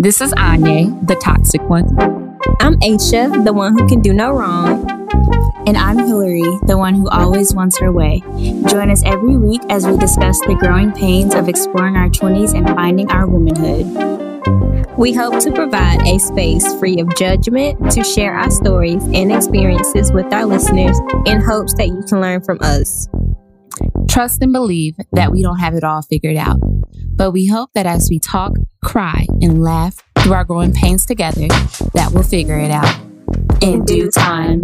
This 0.00 0.22
is 0.22 0.32
Anya, 0.32 0.86
the 1.02 1.14
toxic 1.16 1.60
one. 1.68 1.84
I'm 2.58 2.80
Aisha, 2.80 3.44
the 3.44 3.52
one 3.52 3.76
who 3.76 3.86
can 3.86 4.00
do 4.00 4.14
no 4.14 4.32
wrong. 4.32 4.88
And 5.66 5.76
I'm 5.76 5.98
Hillary, 5.98 6.40
the 6.62 6.78
one 6.78 6.94
who 6.94 7.06
always 7.10 7.52
wants 7.52 7.78
her 7.80 7.92
way. 7.92 8.22
Join 8.66 8.90
us 8.90 9.02
every 9.04 9.36
week 9.36 9.60
as 9.68 9.86
we 9.86 9.98
discuss 9.98 10.40
the 10.40 10.56
growing 10.58 10.90
pains 10.92 11.34
of 11.34 11.50
exploring 11.50 11.96
our 11.96 12.08
20s 12.08 12.56
and 12.56 12.66
finding 12.68 13.10
our 13.10 13.26
womanhood. 13.26 14.88
We 14.96 15.12
hope 15.12 15.38
to 15.40 15.52
provide 15.52 16.00
a 16.06 16.18
space 16.18 16.74
free 16.76 16.98
of 16.98 17.14
judgment 17.16 17.90
to 17.92 18.02
share 18.02 18.32
our 18.32 18.50
stories 18.50 19.04
and 19.04 19.30
experiences 19.30 20.12
with 20.12 20.32
our 20.32 20.46
listeners 20.46 20.98
in 21.26 21.42
hopes 21.42 21.74
that 21.74 21.88
you 21.88 22.02
can 22.08 22.22
learn 22.22 22.40
from 22.40 22.56
us. 22.62 23.06
Trust 24.08 24.42
and 24.42 24.52
believe 24.52 24.96
that 25.12 25.30
we 25.30 25.42
don't 25.42 25.58
have 25.58 25.74
it 25.74 25.84
all 25.84 26.00
figured 26.00 26.36
out, 26.36 26.58
but 27.20 27.32
we 27.32 27.46
hope 27.46 27.70
that 27.74 27.84
as 27.84 28.08
we 28.10 28.18
talk, 28.18 28.54
cry, 28.82 29.26
and 29.42 29.62
laugh 29.62 30.02
through 30.20 30.32
our 30.32 30.42
growing 30.42 30.72
pains 30.72 31.04
together, 31.04 31.48
that 31.92 32.12
we'll 32.14 32.22
figure 32.22 32.58
it 32.58 32.70
out 32.70 32.98
in 33.60 33.84
due 33.84 34.10
time. 34.10 34.62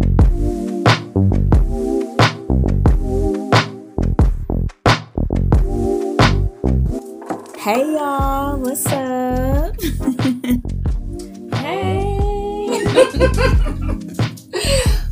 Hey 7.59 7.93
y'all, 7.93 8.59
what's 8.59 8.87
up? 8.87 9.79
hey. 11.61 12.17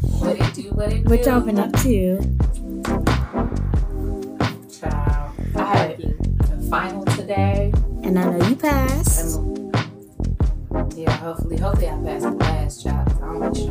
what 0.00 0.40
it 0.40 0.54
do? 0.54 0.62
What 0.70 0.90
it 0.94 1.04
do? 1.04 1.10
What 1.10 1.26
y'all 1.26 1.40
been 1.42 1.58
up 1.58 1.74
to? 1.82 2.16
Child, 4.80 5.32
I 5.56 5.76
had 5.76 6.03
final 6.68 7.04
today. 7.04 7.72
And 8.02 8.18
I 8.18 8.24
know 8.24 8.48
you 8.48 8.56
passed. 8.56 9.38
And 9.38 10.92
yeah, 10.94 11.12
hopefully, 11.12 11.56
hopefully 11.56 11.88
I 11.88 11.96
pass 12.02 12.22
the 12.22 12.30
last 12.30 12.82
job. 12.82 13.08
I 13.08 13.26
don't 13.26 13.40
want 13.40 13.56
you 13.56 13.66
know. 13.66 13.70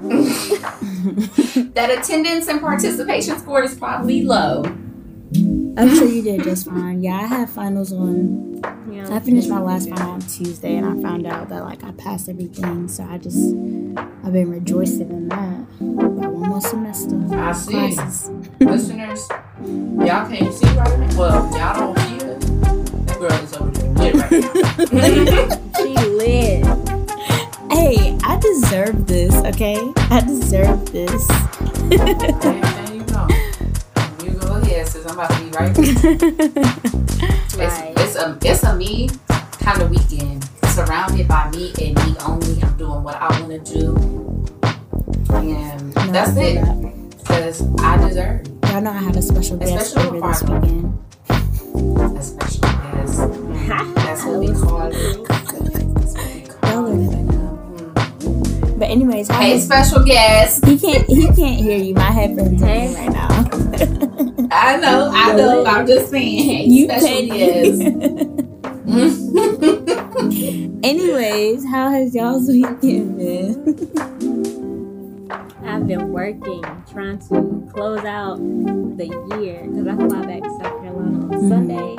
that 1.74 1.90
attendance 1.90 2.48
and 2.48 2.60
participation 2.60 3.38
score 3.38 3.62
is 3.62 3.74
probably 3.74 4.22
low. 4.22 4.62
I'm 5.32 5.94
sure 5.94 6.08
you 6.08 6.22
did 6.22 6.42
just 6.42 6.66
fine. 6.66 7.02
Yeah, 7.02 7.16
I 7.16 7.26
had 7.26 7.50
finals 7.50 7.92
on. 7.92 8.60
Yeah. 8.90 9.14
I 9.14 9.20
finished 9.20 9.48
my 9.48 9.60
last 9.60 9.88
final 9.88 10.12
on 10.12 10.20
Tuesday, 10.20 10.76
and 10.76 10.84
I 10.84 11.00
found 11.00 11.26
out 11.26 11.48
that 11.50 11.62
like 11.62 11.84
I 11.84 11.92
passed 11.92 12.28
everything. 12.28 12.88
So 12.88 13.04
I 13.04 13.18
just 13.18 13.54
I've 14.24 14.32
been 14.32 14.50
rejoicing 14.50 15.08
in 15.10 15.28
that. 15.28 15.66
Got 15.78 16.32
one 16.32 16.48
more 16.48 16.60
semester. 16.60 17.16
I 17.32 17.52
see. 17.52 17.72
Classes. 17.72 18.30
Listeners, 18.58 19.28
y'all 19.60 20.28
can't 20.28 20.52
see 20.52 20.66
right 20.76 20.98
now. 20.98 21.18
Well, 21.18 21.50
y'all 21.56 21.94
don't 21.94 21.98
see 21.98 22.26
it. 22.26 22.40
That 23.06 23.18
girl 23.18 23.32
is 23.32 23.56
over 23.56 23.70
there 23.70 23.90
lit 23.92 24.14
right 24.16 24.30
now. 24.30 25.72
she 25.78 25.94
lit. 25.94 26.66
Hey, 27.70 28.18
I 28.24 28.38
deserve 28.40 29.06
this. 29.06 29.34
Okay, 29.54 29.78
I 30.10 30.20
deserve 30.22 30.90
this. 30.90 31.26
there 31.88 32.92
you. 32.92 32.94
You 32.94 33.04
go 33.04 33.26
I'm 34.80 35.12
about 35.12 35.30
to 35.30 35.40
be 35.40 35.50
right. 35.50 35.76
right. 37.58 37.92
It's, 37.98 38.16
it's 38.16 38.16
a 38.16 38.38
it's 38.42 38.62
a 38.62 38.74
me 38.76 39.10
kind 39.60 39.82
of 39.82 39.90
weekend. 39.90 40.48
Surrounded 40.68 41.28
by 41.28 41.50
me 41.50 41.70
and 41.82 41.94
me 41.96 42.16
only. 42.24 42.62
I'm 42.62 42.74
doing 42.78 43.02
what 43.02 43.16
I 43.16 43.28
want 43.40 43.66
to 43.66 43.74
do, 43.74 43.94
and 45.34 45.94
no, 45.94 46.12
that's 46.12 46.34
it. 46.38 46.64
Because 47.18 47.62
I 47.80 48.08
deserve. 48.08 48.46
Y'all 48.70 48.80
know 48.80 48.90
I 48.90 49.02
have 49.02 49.16
a 49.16 49.22
special 49.22 49.58
guest 49.58 49.98
over 49.98 50.18
this 50.18 50.42
weekend. 50.44 50.98
A 51.28 52.22
special 52.22 52.60
guest. 52.62 53.18
That's 53.96 54.24
what 54.24 54.38
we 54.38 54.46
call 54.54 54.86
it. 54.86 55.26
But 58.78 58.88
anyways, 58.88 59.28
hey, 59.28 59.60
special 59.60 60.02
guest. 60.02 60.64
He 60.64 60.78
can't. 60.78 61.06
He 61.06 61.26
can't 61.26 61.60
hear 61.60 61.76
you. 61.76 61.92
My 61.92 62.10
headphones 62.10 62.62
are 62.62 62.66
right 62.66 63.12
now. 63.12 64.06
I 64.52 64.76
know. 64.76 65.10
I 65.12 65.34
know. 65.34 65.64
I'm 65.64 65.86
just 65.86 66.10
saying. 66.10 66.44
Hey, 66.44 66.64
you 66.64 66.86
special 66.86 67.26
guest. 67.26 67.80
anyways, 70.82 71.64
how 71.66 71.90
has 71.90 72.14
y'all's 72.14 72.48
weekend 72.48 73.18
been? 73.18 73.90
I've 75.64 75.86
been 75.86 76.10
working, 76.12 76.64
trying 76.90 77.18
to 77.28 77.68
close 77.72 78.04
out 78.04 78.38
the 78.38 79.06
year 79.40 79.68
because 79.68 79.86
I 79.86 79.94
fly 79.96 80.26
back 80.26 80.42
to 80.42 80.50
South 80.50 80.82
Carolina 80.82 81.18
on 81.18 81.30
mm-hmm. 81.30 81.48
Sunday. 81.48 81.96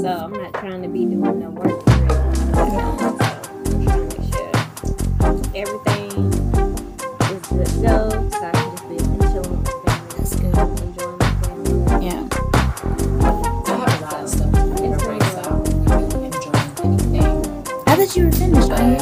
So 0.00 0.08
I'm 0.08 0.32
not 0.32 0.54
trying 0.54 0.82
to 0.82 0.88
be 0.88 1.04
doing 1.04 1.40
no 1.40 1.50
work 1.50 1.84
for 1.84 2.02
real. 2.02 2.34
So 2.44 2.50
I'm 2.50 3.18
trying 3.18 3.64
to 3.64 4.18
make 4.18 4.32
sure 4.32 4.52
everything 5.54 6.32
is 7.32 7.46
good 7.48 7.66
to 7.66 7.82
go 7.82 8.23
thought 18.14 18.20
you 18.20 18.26
were 18.26 18.32
finished, 18.32 18.68
right? 18.70 19.00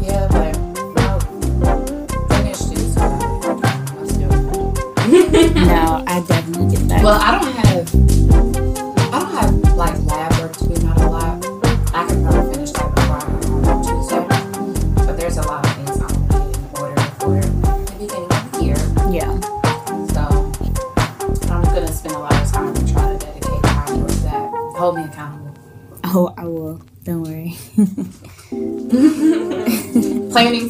Yeah, 0.00 0.28
but 0.30 0.56
I'll 1.00 1.20
finish 2.28 2.58
this. 2.58 2.96
no, 5.54 6.04
I 6.06 6.24
definitely 6.26 6.76
get 6.76 6.88
that. 6.88 7.02
Well, 7.02 7.20
I 7.20 7.38
don't 7.40 7.54
have 7.54 8.53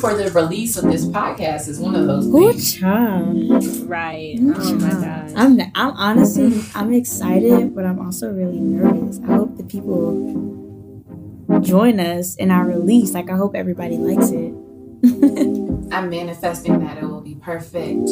for 0.05 0.15
the 0.15 0.31
release 0.33 0.77
of 0.77 0.85
this 0.85 1.07
podcast 1.07 1.67
is 1.67 1.81
one 1.81 1.95
of 1.95 2.07
those 2.07 2.27
Good 2.27 2.57
things. 2.57 2.75
job. 2.75 3.89
Right. 3.89 4.37
Good 4.39 4.57
oh 4.59 4.75
my 4.75 4.91
god. 4.91 5.33
I'm 5.35 5.59
I'm 5.75 5.97
honestly 5.97 6.61
I'm 6.75 6.93
excited, 6.93 7.75
but 7.75 7.87
I'm 7.87 7.99
also 7.99 8.31
really 8.31 8.61
nervous. 8.61 9.19
I 9.27 9.33
hope 9.33 9.57
the 9.57 9.65
people 9.65 10.21
join 11.63 12.01
us 12.01 12.37
in 12.37 12.51
our 12.51 12.67
release. 12.67 13.15
Like 13.15 13.31
I 13.31 13.37
hope 13.37 13.55
everybody 13.55 13.97
likes 13.97 14.29
it. 14.29 14.53
I'm 15.91 16.11
manifesting 16.11 16.81
that 16.81 16.99
it 16.99 17.05
will 17.05 17.23
be 17.23 17.37
perfect. 17.37 18.11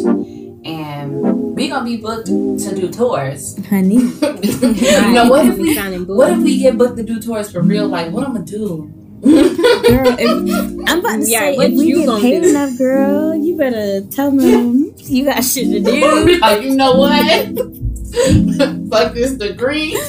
And 0.65 1.55
we 1.55 1.69
gonna 1.69 1.85
be 1.85 1.99
booked 1.99 2.27
to 2.29 2.75
do 2.75 2.91
tours. 2.91 3.59
Honey. 3.67 3.97
you 3.99 5.13
know 5.13 5.29
what 5.29 5.45
if 5.45 5.59
we 5.59 5.77
what 6.05 6.33
if 6.33 6.39
we 6.39 6.59
get 6.59 6.79
booked 6.79 6.97
to 6.97 7.03
do 7.03 7.21
tours 7.21 7.53
for 7.53 7.61
real? 7.61 7.87
Like 7.87 8.13
what 8.13 8.27
I'm 8.27 8.33
gonna 8.33 8.47
do? 8.47 9.02
Girl, 9.23 10.17
if, 10.19 10.89
I'm 10.89 10.99
about 10.99 11.21
to 11.21 11.25
Yeah, 11.31 11.39
say 11.41 11.57
what 11.57 11.71
if 11.71 11.79
we 11.79 11.87
you 11.87 11.97
get 11.99 12.07
gonna 12.07 12.21
paid 12.21 12.43
do? 12.43 12.51
enough, 12.51 12.77
girl, 12.79 13.35
you 13.35 13.57
better 13.57 14.01
tell 14.09 14.31
them 14.33 14.93
you 14.99 15.25
got 15.25 15.45
shit 15.45 15.67
to 15.71 15.81
do. 15.81 16.01
like 16.41 16.41
oh, 16.59 16.61
you 16.61 16.75
know 16.75 16.95
what? 16.97 17.47
Fuck 18.91 19.15
this 19.15 19.33
degree. 19.35 19.97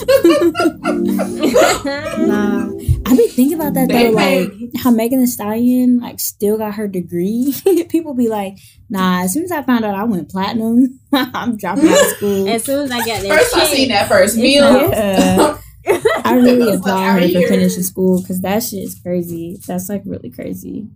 Nah, 1.33 2.67
I 3.05 3.15
be 3.17 3.27
thinking 3.27 3.53
about 3.55 3.73
that 3.73 3.87
They 3.89 4.11
though, 4.11 4.17
pay- 4.17 4.45
like 4.45 4.51
how 4.77 4.91
Megan 4.91 5.19
Thee 5.19 5.25
Stallion 5.25 5.99
like 5.99 6.19
still 6.19 6.57
got 6.57 6.75
her 6.75 6.87
degree. 6.87 7.53
People 7.89 8.13
be 8.13 8.27
like, 8.29 8.57
nah. 8.89 9.23
As 9.23 9.33
soon 9.33 9.43
as 9.43 9.51
I 9.51 9.61
found 9.63 9.83
out 9.85 9.95
I 9.95 10.03
went 10.03 10.29
platinum, 10.29 10.99
I'm 11.13 11.57
dropping 11.57 11.87
out 11.87 11.99
of 12.01 12.07
school. 12.17 12.47
as 12.49 12.63
soon 12.63 12.85
as 12.85 12.91
I 12.91 13.03
get 13.05 13.21
that 13.23 13.29
First 13.39 13.55
I 13.57 13.65
seen 13.65 13.89
that 13.89 14.07
first 14.07 14.37
meal. 14.37 14.63
Yeah. 14.89 15.57
I 16.23 16.35
really 16.35 16.69
It 16.71 16.79
applaud 16.79 17.21
like, 17.21 17.33
her 17.33 17.41
for 17.41 17.47
finishing 17.47 17.83
school 17.83 18.21
because 18.21 18.41
that 18.41 18.63
shit 18.63 18.83
is 18.83 18.95
crazy. 18.95 19.59
That's 19.67 19.89
like 19.89 20.03
really 20.05 20.29
crazy. 20.29 20.87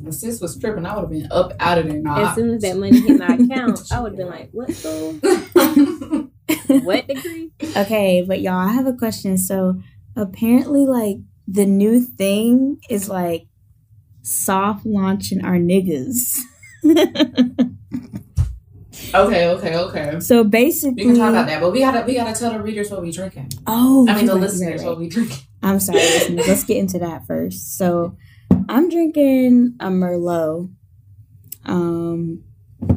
My 0.00 0.10
sis 0.10 0.40
was 0.40 0.56
tripping, 0.58 0.86
I 0.86 0.94
would 0.94 1.02
have 1.02 1.10
been 1.10 1.30
up 1.30 1.52
out 1.60 1.78
of 1.78 1.86
there. 1.86 2.02
as 2.06 2.34
soon 2.34 2.54
as 2.54 2.62
that 2.62 2.76
money 2.78 3.00
hit 3.00 3.18
my 3.18 3.34
account, 3.34 3.80
I 3.92 4.00
would 4.00 4.12
have 4.12 4.16
been 4.18 4.28
like, 4.28 4.50
"What 4.52 4.72
school? 4.72 5.18
What 6.82 7.06
degree?" 7.06 7.50
Okay, 7.76 8.24
but 8.26 8.40
y'all, 8.40 8.54
I 8.54 8.72
have 8.72 8.86
a 8.86 8.94
question. 8.94 9.36
So 9.36 9.80
apparently, 10.16 10.86
like 10.86 11.18
the 11.46 11.66
new 11.66 12.00
thing 12.00 12.78
is 12.88 13.08
like 13.08 13.46
soft 14.22 14.86
launching 14.86 15.44
our 15.44 15.56
niggas. 15.56 16.36
Okay, 19.14 19.48
okay, 19.48 19.76
okay. 19.76 20.20
so 20.20 20.44
basically, 20.44 21.04
We 21.06 21.10
can 21.12 21.18
talk 21.18 21.30
about 21.30 21.46
that, 21.46 21.60
but 21.60 21.72
we 21.72 21.80
gotta 21.80 22.04
we 22.06 22.14
gotta 22.14 22.38
tell 22.38 22.52
the 22.52 22.60
readers 22.60 22.90
what 22.90 23.02
we 23.02 23.12
drinking. 23.12 23.50
Oh, 23.66 24.06
I 24.08 24.16
mean 24.16 24.26
the 24.26 24.34
right, 24.34 24.40
listeners 24.40 24.80
right, 24.80 24.88
what 24.88 24.98
we 24.98 25.08
drinking. 25.08 25.38
I'm 25.62 25.80
sorry. 25.80 26.00
Let's 26.30 26.64
get 26.64 26.78
into 26.78 26.98
that 27.00 27.26
first. 27.26 27.76
So, 27.76 28.16
I'm 28.68 28.88
drinking 28.88 29.76
a 29.80 29.88
Merlot. 29.88 30.70
Um, 31.66 32.44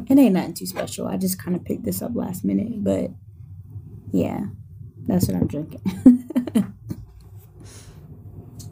it 0.08 0.18
ain't 0.18 0.34
nothing 0.34 0.54
too 0.54 0.66
special. 0.66 1.06
I 1.06 1.16
just 1.16 1.38
kind 1.38 1.56
of 1.56 1.64
picked 1.64 1.84
this 1.84 2.00
up 2.00 2.12
last 2.14 2.44
minute, 2.44 2.82
but 2.82 3.10
yeah, 4.12 4.46
that's 5.06 5.28
what 5.28 5.36
I'm 5.36 5.46
drinking. 5.46 5.82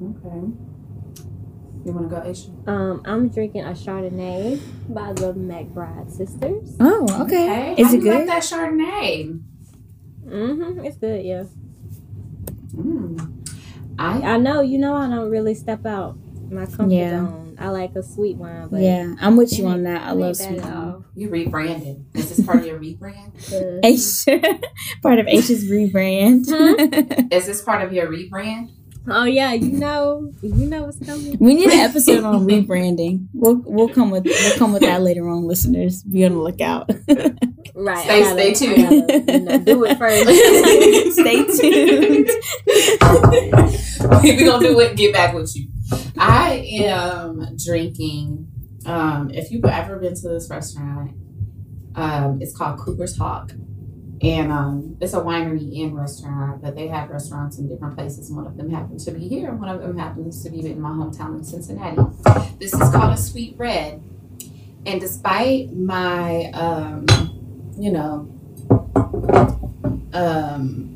Okay. 0.02 0.71
You 1.84 1.92
want 1.92 2.08
to 2.10 2.14
go, 2.16 2.22
Aisha? 2.22 2.68
Um, 2.68 3.02
I'm 3.04 3.28
drinking 3.28 3.62
a 3.64 3.70
Chardonnay 3.70 4.60
by 4.88 5.12
the 5.14 5.32
McBride 5.34 6.10
sisters. 6.10 6.76
Oh, 6.78 7.06
okay. 7.24 7.72
Okay. 7.74 7.74
Is 7.82 7.88
How 7.88 7.94
it 7.94 8.02
you 8.02 8.10
like 8.10 8.18
good? 8.20 8.28
that 8.28 8.42
Chardonnay? 8.42 9.42
Mm-hmm. 10.24 10.84
It's 10.84 10.96
good, 10.96 11.24
yeah. 11.24 11.44
Mm. 12.76 13.48
I 13.98 14.22
I 14.22 14.36
know, 14.38 14.60
you 14.62 14.78
know, 14.78 14.94
I 14.94 15.08
don't 15.08 15.30
really 15.30 15.54
step 15.54 15.84
out 15.84 16.16
my 16.50 16.66
comfort 16.66 16.90
Yeah. 16.92 17.10
zone. 17.26 17.56
I 17.58 17.68
like 17.68 17.94
a 17.96 18.02
sweet 18.02 18.36
wine, 18.36 18.68
but 18.70 18.80
Yeah, 18.80 19.14
I'm 19.20 19.36
with 19.36 19.56
you 19.58 19.66
on 19.66 19.82
that. 19.82 20.02
I 20.02 20.12
love 20.12 20.38
bad 20.38 20.48
sweet 20.48 20.62
wine. 20.62 21.04
you 21.14 21.28
rebranded. 21.28 22.04
Is 22.14 22.34
this 22.36 22.46
part 22.46 22.60
of 22.60 22.66
your 22.66 22.78
rebrand? 22.78 23.34
The- 23.50 23.80
Aisha, 23.84 24.62
part 25.02 25.18
of 25.18 25.26
Aisha's 25.26 25.64
rebrand. 25.70 26.46
Is 27.32 27.46
this 27.46 27.60
part 27.62 27.82
of 27.82 27.92
your 27.92 28.06
rebrand? 28.08 28.70
Oh 29.08 29.24
yeah, 29.24 29.52
you 29.52 29.72
know, 29.72 30.30
you 30.42 30.66
know 30.66 30.84
what's 30.84 31.04
coming. 31.04 31.36
we 31.40 31.54
need 31.54 31.66
an 31.70 31.80
episode 31.80 32.22
on 32.24 32.46
rebranding. 32.46 33.26
We'll 33.34 33.56
we'll 33.66 33.88
come 33.88 34.10
with 34.10 34.24
we'll 34.24 34.56
come 34.58 34.72
with 34.72 34.82
that 34.82 35.02
later 35.02 35.28
on, 35.28 35.44
listeners. 35.44 36.02
Be 36.04 36.24
on 36.24 36.32
the 36.34 36.38
lookout. 36.38 36.88
Right. 37.74 37.98
Stay- 37.98 38.10
I 38.10 38.20
gotta- 38.20 38.54
stay 38.54 38.68
I 38.70 38.76
gotta, 38.76 39.32
you 39.32 39.40
know, 39.40 39.58
do 39.58 39.84
it 39.86 39.98
first. 39.98 40.28
Stay 41.18 41.44
tuned. 41.44 42.30
We're 44.22 44.46
gonna 44.46 44.66
do 44.68 44.78
it. 44.80 44.96
Get 44.96 45.12
back 45.12 45.34
with 45.34 45.54
you. 45.56 45.68
I 46.16 46.64
am 46.84 47.56
drinking. 47.56 48.48
Um, 48.86 49.30
if 49.30 49.50
you've 49.50 49.64
ever 49.64 49.98
been 49.98 50.14
to 50.14 50.28
this 50.28 50.48
restaurant, 50.50 51.12
um, 51.94 52.38
it's 52.40 52.56
called 52.56 52.78
Cooper's 52.78 53.16
Hawk, 53.16 53.52
and 54.22 54.52
um, 54.52 54.96
it's 55.00 55.14
a 55.14 55.20
winery 55.20 55.82
and 55.82 55.96
restaurant. 55.96 56.62
But 56.62 56.74
they 56.76 56.86
have 56.88 57.10
restaurants 57.10 57.58
in 57.58 57.68
different 57.68 57.96
places. 57.96 58.30
One 58.30 58.46
of 58.46 58.56
them 58.56 58.70
happens 58.70 59.04
to 59.06 59.10
be 59.12 59.26
here. 59.28 59.48
and 59.50 59.60
One 59.60 59.68
of 59.68 59.80
them 59.82 59.98
happens 59.98 60.42
to 60.44 60.50
be 60.50 60.64
in 60.64 60.80
my 60.80 60.90
hometown 60.90 61.38
in 61.38 61.44
Cincinnati. 61.44 61.96
This 62.58 62.72
is 62.72 62.90
called 62.90 63.12
a 63.14 63.16
Sweet 63.16 63.54
Red, 63.58 64.00
and 64.86 65.00
despite 65.00 65.72
my, 65.72 66.50
um, 66.54 67.06
you 67.78 67.90
know, 67.92 68.28
um, 70.12 70.88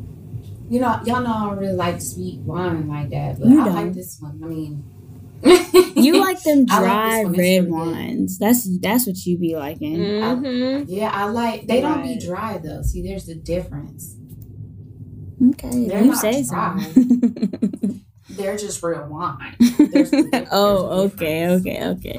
you 0.68 0.80
know, 0.80 1.00
y'all 1.04 1.22
know 1.22 1.32
I 1.32 1.46
don't 1.46 1.58
really 1.58 1.72
like 1.74 2.00
sweet 2.00 2.40
wine 2.40 2.88
like 2.88 3.10
that, 3.10 3.38
but 3.38 3.48
You 3.48 3.60
I 3.62 3.64
don't. 3.66 3.74
like 3.74 3.92
this 3.94 4.18
one. 4.20 4.40
I 4.42 4.46
mean, 4.46 4.84
You 5.96 6.20
like 6.20 6.42
them 6.42 6.66
I 6.70 6.80
like 6.80 6.84
dry 6.84 7.16
this 7.16 7.24
one. 7.24 7.34
It's 7.34 7.38
red 7.38 7.64
really 7.64 7.70
wines. 7.70 8.38
That's 8.38 8.78
that's 8.80 9.06
what 9.06 9.16
you 9.24 9.38
be 9.38 9.56
liking. 9.56 9.96
hmm 9.96 10.84
yeah, 10.86 11.10
I 11.12 11.24
like. 11.24 11.66
They 11.66 11.80
don't 11.80 12.02
be 12.02 12.18
dry 12.18 12.58
though. 12.58 12.82
See, 12.82 13.02
there's 13.02 13.24
the 13.26 13.34
difference. 13.34 14.14
Okay, 15.50 15.86
They're 15.88 16.02
you 16.02 16.10
not 16.10 16.18
say 16.18 16.42
so. 16.42 16.54
They're 18.30 18.56
just 18.56 18.82
real 18.82 19.06
wine. 19.08 19.56
There's 19.60 20.10
the 20.10 20.48
oh, 20.50 21.08
there's 21.08 21.12
the 21.12 21.26
okay, 21.26 21.84
okay, 21.86 22.18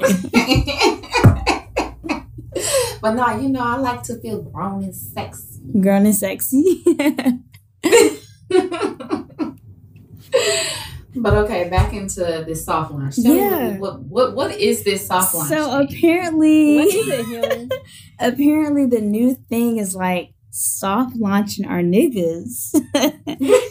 but 3.00 3.12
no, 3.12 3.38
you 3.38 3.48
know, 3.50 3.60
I 3.60 3.76
like 3.76 4.02
to 4.04 4.18
feel 4.20 4.42
grown 4.42 4.82
and 4.84 4.94
sexy. 4.94 5.60
Grown 5.80 6.06
and 6.06 6.14
sexy. 6.14 6.82
But 11.16 11.34
okay, 11.34 11.68
back 11.68 11.92
into 11.92 12.20
this 12.46 12.64
soft 12.64 12.92
launch. 12.92 13.16
Tell 13.16 13.34
Yeah. 13.34 13.78
what, 13.78 14.00
what 14.00 14.34
what 14.36 14.50
is 14.54 14.84
this 14.84 15.06
soft 15.06 15.34
launch? 15.34 15.48
so 15.48 15.78
thing? 15.86 15.96
apparently, 15.98 16.76
What 16.76 16.88
is 16.88 17.08
it, 17.08 17.72
apparently 18.18 18.86
the 18.86 19.00
new 19.00 19.34
thing 19.34 19.78
is 19.78 19.94
like 19.94 20.34
soft 20.50 21.16
launching 21.16 21.66
our 21.66 21.80
niggas. 21.82 22.74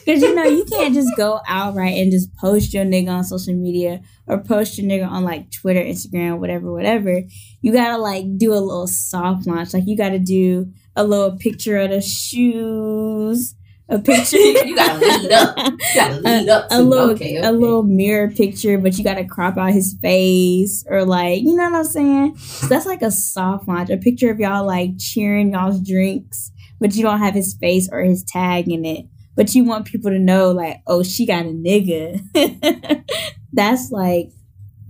Because 0.07 0.21
you 0.21 0.33
know, 0.33 0.43
you 0.45 0.63
can't 0.63 0.93
just 0.93 1.13
go 1.17 1.41
outright 1.49 1.95
and 1.97 2.09
just 2.13 2.33
post 2.37 2.73
your 2.73 2.85
nigga 2.85 3.09
on 3.09 3.23
social 3.25 3.53
media 3.53 3.99
or 4.25 4.37
post 4.37 4.77
your 4.77 4.89
nigga 4.89 5.05
on 5.05 5.25
like 5.25 5.51
Twitter, 5.51 5.81
Instagram, 5.81 6.39
whatever, 6.39 6.71
whatever. 6.71 7.23
You 7.61 7.73
gotta 7.73 7.97
like 8.01 8.23
do 8.37 8.53
a 8.53 8.55
little 8.55 8.87
soft 8.87 9.45
launch. 9.45 9.73
Like 9.73 9.85
you 9.85 9.97
gotta 9.97 10.19
do 10.19 10.71
a 10.95 11.03
little 11.03 11.37
picture 11.37 11.77
of 11.77 11.89
the 11.89 11.99
shoes, 12.01 13.53
a 13.89 13.99
picture. 13.99 14.37
you 14.37 14.75
gotta 14.75 14.99
lead 14.99 15.31
up. 15.31 15.57
You 15.57 15.77
gotta 15.95 16.15
lead 16.19 16.49
up 16.49 16.69
to 16.69 16.79
a 16.79 16.81
little 16.81 17.11
okay, 17.11 17.37
okay. 17.39 17.47
a 17.47 17.51
little 17.51 17.83
mirror 17.83 18.29
picture, 18.29 18.77
but 18.77 18.97
you 18.97 19.03
gotta 19.03 19.25
crop 19.25 19.57
out 19.57 19.71
his 19.71 19.95
face 20.01 20.83
or 20.87 21.05
like 21.05 21.41
you 21.41 21.55
know 21.55 21.69
what 21.69 21.79
I'm 21.79 21.83
saying. 21.83 22.37
So 22.37 22.67
that's 22.67 22.85
like 22.85 23.01
a 23.01 23.11
soft 23.11 23.67
launch, 23.67 23.89
a 23.89 23.97
picture 23.97 24.31
of 24.31 24.39
y'all 24.39 24.65
like 24.65 24.97
cheering 24.99 25.53
y'all's 25.53 25.79
drinks, 25.81 26.51
but 26.79 26.95
you 26.95 27.03
don't 27.03 27.19
have 27.19 27.33
his 27.33 27.53
face 27.53 27.87
or 27.91 28.01
his 28.01 28.23
tag 28.23 28.69
in 28.69 28.85
it. 28.85 29.05
But 29.35 29.53
you 29.53 29.63
want 29.63 29.85
people 29.85 30.09
to 30.09 30.19
know 30.19 30.51
like, 30.51 30.81
oh, 30.87 31.03
she 31.03 31.25
got 31.25 31.45
a 31.45 31.49
nigga. 31.49 32.23
that's 33.53 33.91
like 33.91 34.31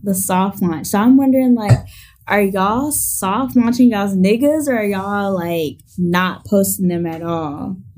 the 0.04 0.16
soft 0.16 0.62
launch. 0.62 0.88
So 0.88 1.00
I'm 1.00 1.18
wondering 1.18 1.56
like. 1.56 1.78
Are 2.30 2.42
y'all 2.42 2.92
soft 2.92 3.56
launching 3.56 3.92
y'all's 3.92 4.16
niggas 4.16 4.68
or 4.68 4.78
are 4.78 4.84
y'all 4.84 5.34
like 5.34 5.80
not 5.98 6.46
posting 6.46 6.90
them 6.90 7.06
at 7.06 7.22
all? 7.24 7.78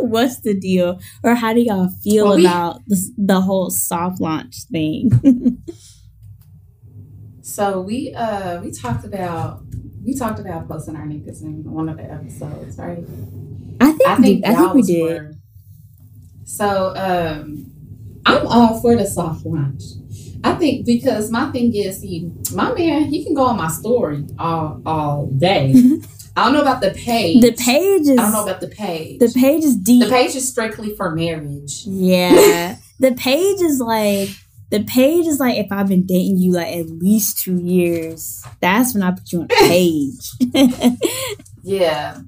What's 0.00 0.40
the 0.40 0.54
deal? 0.58 0.98
Or 1.22 1.34
how 1.34 1.52
do 1.52 1.60
y'all 1.60 1.90
feel 2.02 2.24
Well, 2.26 2.36
we- 2.36 2.46
about 2.46 2.80
the, 2.86 3.12
the 3.18 3.40
whole 3.42 3.68
soft 3.70 4.20
launch 4.20 4.62
thing? 4.70 5.10
So 7.42 7.80
we 7.80 8.12
uh 8.12 8.60
we 8.60 8.72
talked 8.72 9.04
about 9.04 9.62
we 10.04 10.14
talked 10.14 10.40
about 10.40 10.68
posting 10.68 10.96
our 10.96 11.06
niggas 11.06 11.42
in 11.42 11.62
one 11.72 11.88
of 11.88 11.96
the 11.96 12.02
episodes, 12.02 12.76
right? 12.76 13.04
I 13.80 13.92
think, 13.92 14.08
I 14.08 14.16
think 14.16 14.44
we, 14.44 14.50
I 14.52 14.54
think 14.56 14.74
we 14.74 14.82
did. 14.82 15.02
were- 15.22 15.34
So 16.44 16.92
um 16.96 17.70
I'm 18.26 18.46
all 18.48 18.80
for 18.80 18.96
the 18.96 19.06
soft 19.06 19.46
launch. 19.46 19.82
I 20.46 20.54
think 20.54 20.86
because 20.86 21.30
my 21.30 21.50
thing 21.52 21.74
is, 21.74 22.00
see, 22.00 22.30
my 22.54 22.72
man, 22.72 23.04
he 23.04 23.24
can 23.24 23.34
go 23.34 23.44
on 23.46 23.56
my 23.56 23.68
story 23.68 24.24
all 24.38 24.80
all 24.86 25.26
day. 25.26 25.72
Mhm. 25.76 26.06
I 26.38 26.44
don't 26.44 26.52
know 26.52 26.60
about 26.60 26.82
the 26.82 26.90
page. 26.90 27.40
The 27.40 27.52
page 27.52 28.02
is 28.02 28.18
I 28.18 28.22
don't 28.24 28.32
know 28.32 28.42
about 28.44 28.60
the 28.60 28.68
page. 28.68 29.20
the 29.20 29.32
page 29.34 29.64
is 29.64 29.74
deep. 29.74 30.04
The 30.04 30.10
page 30.10 30.34
is 30.36 30.46
strictly 30.46 30.94
for 30.94 31.14
marriage. 31.14 31.84
Yeah. 31.86 32.76
the 33.00 33.12
page 33.12 33.60
is 33.62 33.80
like 33.80 34.28
the 34.68 34.84
page 34.84 35.26
is 35.26 35.40
like 35.40 35.56
if 35.56 35.68
I've 35.70 35.88
been 35.88 36.04
dating 36.04 36.36
you 36.36 36.52
like 36.52 36.76
at 36.76 36.90
least 36.90 37.38
two 37.42 37.56
years. 37.56 38.44
That's 38.60 38.92
when 38.92 39.02
I 39.02 39.12
put 39.12 39.32
you 39.32 39.40
on 39.42 39.48
page. 39.70 40.30
Yeah. 41.62 42.18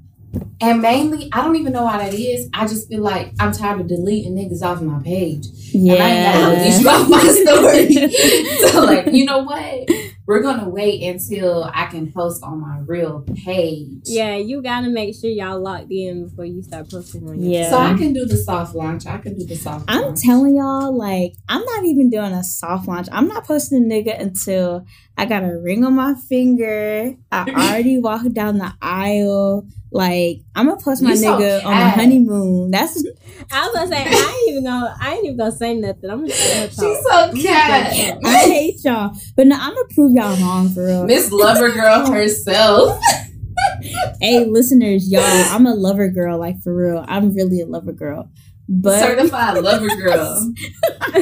And 0.60 0.82
mainly, 0.82 1.30
I 1.32 1.42
don't 1.42 1.56
even 1.56 1.72
know 1.72 1.84
why 1.84 1.98
that 1.98 2.14
is. 2.14 2.48
I 2.52 2.66
just 2.66 2.88
feel 2.88 3.02
like 3.02 3.32
I'm 3.38 3.52
tired 3.52 3.80
of 3.80 3.86
deleting 3.86 4.34
niggas 4.34 4.62
off 4.62 4.82
my 4.82 5.00
page. 5.02 5.46
And 5.72 5.92
I 5.92 6.64
ain't 6.64 6.80
you 6.80 6.88
off 6.88 7.08
my 7.08 7.22
story. 7.22 8.68
so, 8.72 8.84
like, 8.84 9.12
you 9.12 9.24
know 9.24 9.38
what? 9.44 9.88
We're 10.26 10.42
gonna 10.42 10.68
wait 10.68 11.02
until 11.02 11.70
I 11.72 11.86
can 11.86 12.12
post 12.12 12.42
on 12.42 12.60
my 12.60 12.80
real 12.80 13.24
page. 13.44 14.02
Yeah, 14.04 14.36
you 14.36 14.62
gotta 14.62 14.90
make 14.90 15.14
sure 15.14 15.30
y'all 15.30 15.58
locked 15.58 15.90
in 15.90 16.28
before 16.28 16.44
you 16.44 16.62
start 16.62 16.90
posting 16.90 17.26
on 17.26 17.40
your 17.40 17.50
Yeah. 17.50 17.70
So 17.70 17.78
I 17.78 17.96
can 17.96 18.12
do 18.12 18.26
the 18.26 18.36
soft 18.36 18.74
launch. 18.74 19.06
I 19.06 19.18
can 19.18 19.38
do 19.38 19.46
the 19.46 19.56
soft 19.56 19.86
I'm 19.88 20.02
launch. 20.02 20.20
telling 20.20 20.56
y'all, 20.56 20.94
like, 20.94 21.32
I'm 21.48 21.64
not 21.64 21.84
even 21.84 22.10
doing 22.10 22.32
a 22.32 22.44
soft 22.44 22.86
launch. 22.88 23.08
I'm 23.10 23.28
not 23.28 23.46
posting 23.46 23.82
a 23.82 23.86
nigga 23.86 24.20
until 24.20 24.84
I 25.16 25.24
got 25.24 25.44
a 25.44 25.56
ring 25.56 25.82
on 25.84 25.94
my 25.94 26.14
finger. 26.14 27.16
I 27.32 27.50
already 27.50 27.98
walked 27.98 28.34
down 28.34 28.58
the 28.58 28.74
aisle. 28.82 29.66
Like, 29.90 30.40
I'm 30.54 30.66
gonna 30.68 30.80
post 30.80 31.02
my 31.02 31.10
You 31.10 31.16
so 31.16 31.38
nigga 31.38 31.64
on 31.64 31.78
the 31.78 31.88
honeymoon. 31.90 32.70
That's 32.70 33.02
I 33.52 33.66
was 33.66 33.74
gonna 33.74 33.88
say 33.88 34.04
I 34.06 34.38
ain't 34.40 34.50
even 34.50 34.64
gonna 34.64 34.96
I 35.00 35.14
ain't 35.14 35.24
even 35.24 35.36
gonna 35.38 35.52
say 35.52 35.74
nothing. 35.74 36.10
I'm 36.10 36.26
just 36.26 36.54
gonna 36.54 36.68
She's 36.92 37.06
talk. 37.06 37.34
so 37.36 37.42
cat. 37.42 38.18
I 38.24 38.34
hate 38.44 38.84
y'all, 38.84 39.12
but 39.36 39.46
no, 39.46 39.56
I'm 39.56 39.74
gonna 39.74 39.88
prove 39.94 40.12
y'all 40.12 40.36
wrong 40.36 40.68
for 40.70 40.84
real. 40.84 41.04
Miss 41.06 41.30
Lover 41.32 41.70
Girl 41.70 42.06
herself. 42.12 43.00
hey, 44.20 44.44
listeners, 44.44 45.10
y'all, 45.10 45.22
I'm 45.22 45.66
a 45.66 45.74
lover 45.74 46.08
girl, 46.08 46.38
like 46.38 46.60
for 46.62 46.74
real. 46.74 47.04
I'm 47.08 47.34
really 47.34 47.60
a 47.60 47.66
lover 47.66 47.92
girl, 47.92 48.30
but 48.68 49.00
Certified 49.00 49.62
Lover 49.64 49.88
Girl. 49.96 50.52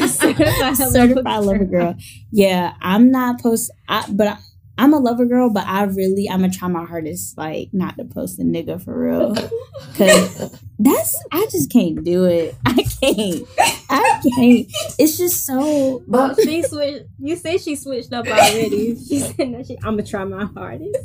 Certified 0.09 0.77
certified 0.93 1.45
lover 1.45 1.65
girl. 1.65 1.95
Yeah, 2.33 2.75
I'm 2.83 3.11
not 3.11 3.41
post, 3.41 3.71
I, 3.89 4.05
but 4.11 4.27
I, 4.27 4.39
I'm 4.79 4.93
a 4.93 4.99
lover 4.99 5.25
girl. 5.27 5.51
But 5.51 5.67
I 5.67 5.85
really, 5.85 6.29
I'm 6.29 6.41
gonna 6.41 6.53
try 6.53 6.69
my 6.69 6.85
hardest, 6.85 7.37
like 7.39 7.71
not 7.73 7.97
to 7.99 8.05
post 8.05 8.39
a 8.39 8.43
nigga 8.43 8.83
for 8.83 8.99
real, 8.99 9.35
because 9.93 10.61
that's 10.79 11.25
I 11.33 11.47
just 11.51 11.73
can't 11.73 12.05
do 12.05 12.25
it. 12.25 12.55
I 12.67 12.75
can't. 13.01 13.49
I 13.89 14.21
can't. 14.23 14.67
It's 14.99 15.17
just 15.17 15.47
so. 15.47 16.03
But 16.07 16.37
She 16.41 16.63
switched. 16.63 17.07
You 17.19 17.37
said 17.37 17.61
she 17.61 17.77
switched 17.77 18.13
up 18.13 18.27
already. 18.27 18.97
She 18.97 19.19
said 19.21 19.55
that 19.55 19.67
she. 19.67 19.77
I'm 19.79 19.97
gonna 19.97 20.03
try 20.05 20.25
my 20.25 20.45
hardest. 20.45 20.99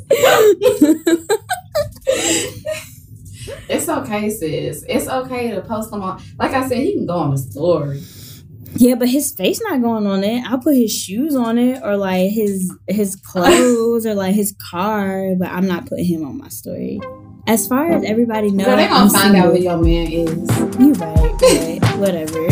it's 3.68 3.88
okay, 3.88 4.30
sis. 4.30 4.84
It's 4.88 5.08
okay 5.08 5.50
to 5.52 5.60
post 5.62 5.90
them 5.90 6.02
on. 6.02 6.22
Like 6.38 6.52
I 6.52 6.68
said, 6.68 6.78
he 6.78 6.92
can 6.92 7.06
go 7.06 7.16
on 7.16 7.30
the 7.32 7.38
story. 7.38 8.02
Yeah, 8.76 8.94
but 8.94 9.08
his 9.08 9.32
face 9.32 9.60
not 9.62 9.82
going 9.82 10.06
on 10.06 10.24
it. 10.24 10.44
I'll 10.44 10.58
put 10.58 10.74
his 10.74 10.92
shoes 10.92 11.34
on 11.36 11.58
it 11.58 11.82
or 11.82 11.96
like 11.96 12.30
his 12.30 12.72
his 12.88 13.16
clothes 13.16 14.06
or 14.06 14.14
like 14.14 14.34
his 14.34 14.54
car, 14.70 15.34
but 15.38 15.48
I'm 15.48 15.66
not 15.66 15.86
putting 15.86 16.06
him 16.06 16.24
on 16.24 16.38
my 16.38 16.48
story. 16.48 17.00
As 17.46 17.66
far 17.66 17.90
as 17.92 18.04
everybody 18.04 18.50
knows, 18.50 18.66
Girl, 18.66 18.76
they 18.76 18.86
gonna 18.86 19.04
I'm 19.04 19.10
find 19.10 19.36
out 19.36 19.54
who 19.54 19.60
your 19.60 19.76
man 19.78 20.06
is. 20.10 20.48
You 20.78 20.92
right, 20.94 21.32
right. 21.42 21.80
whatever. 21.98 22.48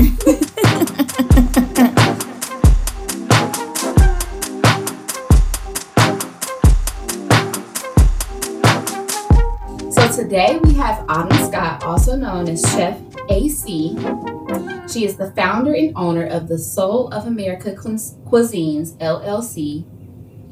so 9.92 10.22
today 10.22 10.58
we 10.64 10.74
have 10.74 11.04
Autumn 11.08 11.48
Scott, 11.48 11.82
also 11.84 12.16
known 12.16 12.48
as 12.48 12.60
Chef 12.72 12.98
AC. 13.30 13.96
She 14.90 15.04
is 15.04 15.16
the 15.16 15.30
founder 15.32 15.72
and 15.72 15.92
owner 15.94 16.26
of 16.26 16.48
the 16.48 16.58
Soul 16.58 17.08
of 17.12 17.24
America 17.24 17.74
Cuisines 17.74 18.96
LLC, 18.98 19.84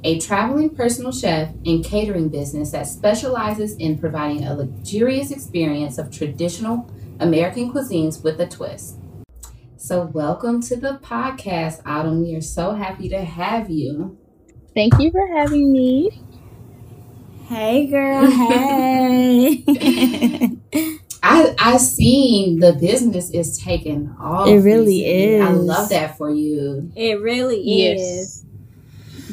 a 0.04 0.20
traveling 0.20 0.70
personal 0.70 1.10
chef 1.10 1.52
and 1.66 1.84
catering 1.84 2.28
business 2.28 2.70
that 2.70 2.86
specializes 2.86 3.74
in 3.78 3.98
providing 3.98 4.44
a 4.44 4.54
luxurious 4.54 5.32
experience 5.32 5.98
of 5.98 6.12
traditional 6.12 6.88
American 7.18 7.72
cuisines 7.72 8.22
with 8.22 8.40
a 8.40 8.46
twist. 8.46 8.98
So, 9.76 10.04
welcome 10.04 10.62
to 10.62 10.76
the 10.76 11.00
podcast, 11.02 11.82
Autumn. 11.84 12.22
We 12.22 12.36
are 12.36 12.40
so 12.40 12.74
happy 12.74 13.08
to 13.08 13.24
have 13.24 13.68
you. 13.68 14.16
Thank 14.72 15.00
you 15.00 15.10
for 15.10 15.26
having 15.36 15.72
me. 15.72 16.22
Hey, 17.48 17.86
girl. 17.88 18.30
Hey. 18.30 19.64
I 21.22 21.54
I 21.58 21.76
seen 21.78 22.60
the 22.60 22.74
business 22.74 23.30
is 23.30 23.58
taking 23.58 24.14
off. 24.20 24.48
It 24.48 24.58
really 24.58 25.04
is. 25.04 25.42
I 25.44 25.50
love 25.50 25.88
that 25.90 26.16
for 26.16 26.30
you. 26.30 26.90
It 26.96 27.20
really 27.20 27.60
Yes. 27.62 28.00
is. 28.00 28.44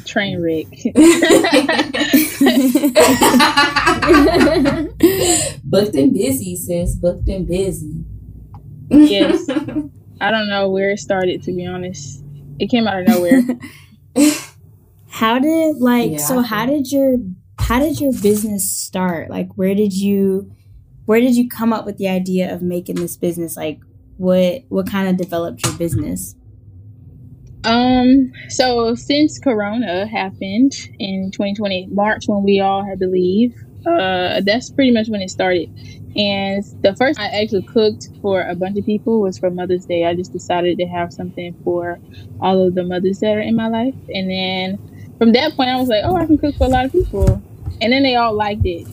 Train 0.04 0.38
mm. 0.38 0.44
wreck. 0.44 0.66
Booked 5.64 5.94
and 5.96 6.12
busy, 6.12 6.56
sis. 6.56 6.96
Booked 6.96 7.28
and 7.28 7.46
busy. 7.46 8.04
Yes. 8.88 9.48
I 10.20 10.30
don't 10.30 10.48
know 10.48 10.70
where 10.70 10.90
it 10.90 10.98
started 10.98 11.42
to 11.44 11.52
be 11.52 11.66
honest. 11.66 12.22
It 12.58 12.70
came 12.70 12.86
out 12.86 13.00
of 13.00 13.08
nowhere. 13.08 13.42
how 15.08 15.38
did 15.38 15.76
like 15.76 16.12
Yeah, 16.12 16.18
so 16.18 16.40
how 16.40 16.66
did 16.66 16.90
your 16.90 17.16
how 17.58 17.80
did 17.80 18.00
your 18.00 18.12
business 18.12 18.70
start? 18.70 19.30
Like 19.30 19.48
where 19.54 19.74
did 19.74 19.92
you 19.92 20.52
where 21.06 21.20
did 21.20 21.34
you 21.34 21.48
come 21.48 21.72
up 21.72 21.86
with 21.86 21.96
the 21.96 22.08
idea 22.08 22.52
of 22.52 22.62
making 22.62 22.96
this 22.96 23.16
business? 23.16 23.56
Like 23.56 23.80
what 24.18 24.62
what 24.68 24.90
kind 24.90 25.08
of 25.08 25.16
developed 25.16 25.64
your 25.64 25.74
business? 25.74 26.34
um 27.64 28.32
so 28.48 28.94
since 28.94 29.40
corona 29.40 30.06
happened 30.06 30.72
in 31.00 31.30
2020 31.32 31.88
March 31.90 32.24
when 32.26 32.44
we 32.44 32.60
all 32.60 32.84
had 32.84 32.98
to 33.00 33.06
leave, 33.06 33.54
uh 33.86 34.40
that's 34.42 34.70
pretty 34.70 34.92
much 34.92 35.08
when 35.08 35.20
it 35.20 35.30
started. 35.30 35.68
And 36.16 36.64
the 36.82 36.94
first 36.96 37.20
I 37.20 37.26
actually 37.26 37.62
cooked 37.62 38.08
for 38.22 38.42
a 38.42 38.54
bunch 38.54 38.78
of 38.78 38.86
people 38.86 39.20
was 39.20 39.38
for 39.38 39.50
Mother's 39.50 39.84
Day. 39.84 40.06
I 40.06 40.14
just 40.14 40.32
decided 40.32 40.78
to 40.78 40.86
have 40.86 41.12
something 41.12 41.54
for 41.62 41.98
all 42.40 42.66
of 42.66 42.74
the 42.74 42.84
mothers 42.84 43.20
that 43.20 43.36
are 43.36 43.40
in 43.40 43.54
my 43.54 43.68
life. 43.68 43.94
And 44.14 44.30
then 44.30 44.78
from 45.18 45.32
that 45.32 45.54
point, 45.54 45.68
I 45.68 45.76
was 45.76 45.88
like, 45.88 46.04
oh, 46.04 46.16
I 46.16 46.26
can 46.26 46.38
cook 46.38 46.54
for 46.56 46.64
a 46.64 46.70
lot 46.70 46.86
of 46.86 46.92
people. 46.92 47.42
And 47.82 47.92
then 47.92 48.02
they 48.02 48.16
all 48.16 48.34
liked 48.34 48.64
it. 48.64 48.86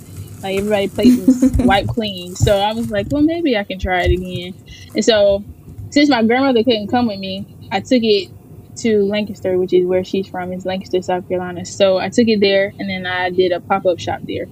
Like 0.44 0.58
everybody 0.58 0.90
plate 0.90 1.26
was 1.26 1.52
wiped 1.60 1.88
clean. 1.88 2.36
So 2.36 2.58
I 2.58 2.74
was 2.74 2.92
like, 2.92 3.08
well, 3.10 3.22
maybe 3.22 3.58
I 3.58 3.64
can 3.64 3.80
try 3.80 4.04
it 4.04 4.12
again. 4.12 4.54
And 4.94 5.04
so 5.04 5.44
since 5.90 6.10
my 6.10 6.24
grandmother 6.24 6.64
couldn't 6.64 6.90
come 6.90 7.08
with 7.08 7.20
me, 7.20 7.48
I 7.72 7.80
took 7.80 8.04
it 8.04 8.30
to 8.78 9.06
Lancaster, 9.06 9.58
which 9.58 9.74
is 9.74 9.86
where 9.86 10.04
she's 10.04 10.28
from, 10.28 10.52
is 10.52 10.66
Lancaster, 10.66 11.02
South 11.02 11.28
Carolina. 11.28 11.66
So 11.66 11.98
I 11.98 12.10
took 12.10 12.28
it 12.28 12.42
there 12.42 12.74
and 12.78 12.90
then 12.90 13.06
I 13.06 13.30
did 13.30 13.52
a 13.52 13.60
pop 13.60 13.86
up 13.86 14.00
shop 14.00 14.22
there. 14.28 14.48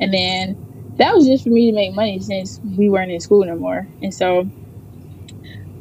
And 0.00 0.12
then 0.12 0.94
that 0.96 1.14
was 1.14 1.26
just 1.26 1.44
for 1.44 1.50
me 1.50 1.70
to 1.70 1.74
make 1.74 1.94
money 1.94 2.20
since 2.20 2.60
we 2.76 2.90
weren't 2.90 3.10
in 3.10 3.20
school 3.20 3.44
no 3.44 3.56
more. 3.56 3.86
And 4.02 4.12
so 4.12 4.48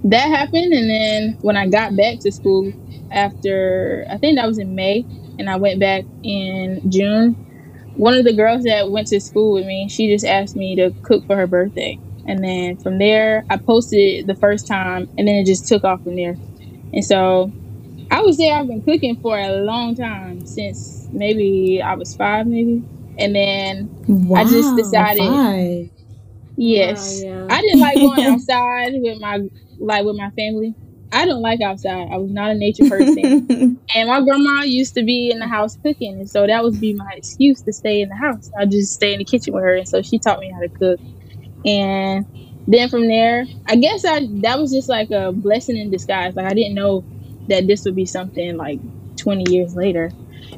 that 0.06 0.28
happened. 0.30 0.72
And 0.74 0.90
then 0.90 1.38
when 1.42 1.58
I 1.58 1.68
got 1.68 1.96
back 1.96 2.20
to 2.20 2.32
school 2.32 2.72
after, 3.12 4.06
I 4.10 4.18
think 4.18 4.38
that 4.38 4.48
was 4.48 4.60
in 4.60 4.76
May, 4.76 5.06
and 5.38 5.50
I 5.50 5.56
went 5.56 5.80
back 5.80 6.06
in 6.24 6.90
June, 6.90 7.36
one 8.00 8.14
of 8.14 8.24
the 8.24 8.32
girls 8.34 8.64
that 8.64 8.92
went 8.92 9.08
to 9.08 9.20
school 9.20 9.52
with 9.52 9.66
me, 9.66 9.90
she 9.90 10.08
just 10.10 10.24
asked 10.24 10.56
me 10.56 10.74
to 10.78 10.92
cook 11.04 11.26
for 11.28 11.36
her 11.36 11.48
birthday. 11.48 12.00
And 12.26 12.42
then 12.42 12.78
from 12.78 12.98
there, 12.98 13.44
I 13.50 13.58
posted 13.58 14.26
the 14.26 14.36
first 14.36 14.68
time, 14.68 15.10
and 15.18 15.28
then 15.28 15.36
it 15.36 15.46
just 15.46 15.68
took 15.68 15.84
off 15.84 16.02
from 16.04 16.16
there. 16.16 16.38
And 16.94 17.04
so 17.04 17.52
I 18.10 18.22
would 18.22 18.36
say 18.36 18.50
I've 18.52 18.68
been 18.68 18.84
cooking 18.84 19.18
for 19.22 19.38
a 19.38 19.58
long 19.64 19.96
time 19.96 20.46
since 20.46 21.10
maybe 21.12 21.82
I 21.82 21.96
was 21.96 22.16
five, 22.16 22.48
maybe. 22.48 22.84
And 23.18 23.36
then 23.36 23.90
Wow, 24.08 24.40
I 24.40 24.44
just 24.46 24.78
decided- 24.78 25.28
five. 25.28 25.90
Yes. 26.56 27.22
Wow, 27.22 27.30
yeah. 27.30 27.48
I 27.50 27.62
didn't 27.62 27.80
like 27.82 27.96
going 27.96 28.24
outside 28.26 28.94
with 28.96 29.20
my 29.20 29.40
like 29.78 30.06
with 30.06 30.16
my 30.16 30.30
family. 30.32 30.74
I 31.12 31.26
don't 31.26 31.42
like 31.42 31.62
outside. 31.62 32.10
I 32.12 32.18
was 32.18 32.32
not 32.32 32.52
a 32.52 32.56
nature 32.56 32.88
person. 32.88 33.80
and 33.96 34.10
my 34.10 34.22
grandma 34.22 34.64
used 34.64 34.94
to 34.96 35.04
be 35.04 35.32
in 35.32 35.40
the 35.40 35.48
house 35.48 35.78
cooking, 35.78 36.20
and 36.20 36.30
so 36.30 36.46
that 36.46 36.64
would 36.64 36.80
be 36.80 36.94
my 36.94 37.12
excuse 37.16 37.62
to 37.64 37.74
stay 37.74 38.02
in 38.02 38.10
the 38.10 38.16
house. 38.16 38.52
I'd 38.60 38.72
just 38.72 38.94
stay 38.94 39.14
in 39.14 39.20
the 39.20 39.26
kitchen 39.26 39.54
with 39.54 39.64
her, 39.64 39.76
and 39.76 39.88
so 39.88 40.02
she 40.02 40.20
taught 40.20 40.40
me 40.40 40.52
how 40.52 40.60
to 40.60 40.70
cook. 40.70 41.00
And 41.66 42.26
then 42.68 42.90
from 42.90 43.08
there, 43.08 43.46
I 43.68 43.76
guess 43.76 44.06
I 44.06 44.28
that 44.42 44.60
was 44.60 44.72
just 44.72 44.90
like 44.90 45.10
a 45.12 45.32
blessing 45.32 45.78
in 45.78 45.90
disguise. 45.90 46.36
Like 46.36 46.46
I 46.46 46.54
didn't 46.54 46.76
know 46.76 47.04
that 47.48 47.66
this 47.66 47.84
would 47.86 47.96
be 47.96 48.06
something 48.06 48.58
like 48.58 48.80
20 49.18 49.52
years 49.52 49.76
later. 49.76 50.12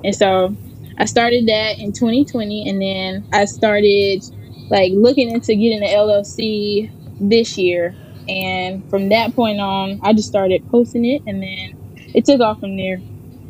And 0.03 0.15
so 0.15 0.55
I 0.97 1.05
started 1.05 1.47
that 1.47 1.79
in 1.79 1.93
2020 1.93 2.69
and 2.69 2.81
then 2.81 3.25
I 3.33 3.45
started 3.45 4.23
like 4.69 4.91
looking 4.93 5.31
into 5.31 5.55
getting 5.55 5.79
the 5.79 5.87
LLC 5.87 6.91
this 7.19 7.57
year. 7.57 7.95
And 8.27 8.87
from 8.89 9.09
that 9.09 9.35
point 9.35 9.59
on, 9.59 9.99
I 10.03 10.13
just 10.13 10.27
started 10.27 10.67
posting 10.69 11.05
it 11.05 11.21
and 11.27 11.41
then 11.41 12.11
it 12.13 12.25
took 12.25 12.41
off 12.41 12.59
from 12.59 12.77
there. 12.77 13.01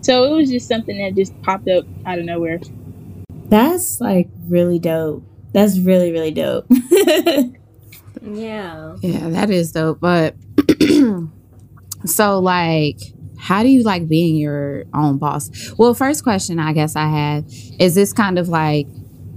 So 0.02 0.24
it 0.24 0.36
was 0.36 0.50
just 0.50 0.68
something 0.68 0.98
that 0.98 1.16
just 1.16 1.40
popped 1.44 1.68
up 1.68 1.86
out 2.06 2.20
of 2.20 2.26
nowhere. 2.26 2.60
That's 3.46 4.00
like 4.02 4.30
really 4.48 4.80
dope. 4.80 5.24
That's 5.54 5.78
really 5.78 6.12
really 6.12 6.32
dope. 6.32 6.66
Yeah. 8.22 8.96
Yeah, 9.02 9.30
that 9.30 9.50
is 9.50 9.72
dope. 9.72 10.00
But 10.00 10.36
so, 12.06 12.40
like, 12.40 13.00
how 13.40 13.64
do 13.64 13.70
you 13.70 13.84
like 13.84 14.08
being 14.08 14.36
your 14.36 14.86
own 14.94 15.18
boss? 15.18 15.50
Well, 15.78 15.94
first 15.94 16.24
question 16.24 16.60
I 16.60 16.74
guess 16.74 16.96
I 16.96 17.08
have 17.08 17.46
is 17.80 17.96
this 17.96 18.14
kind 18.14 18.38
of 18.38 18.50
like 18.50 18.88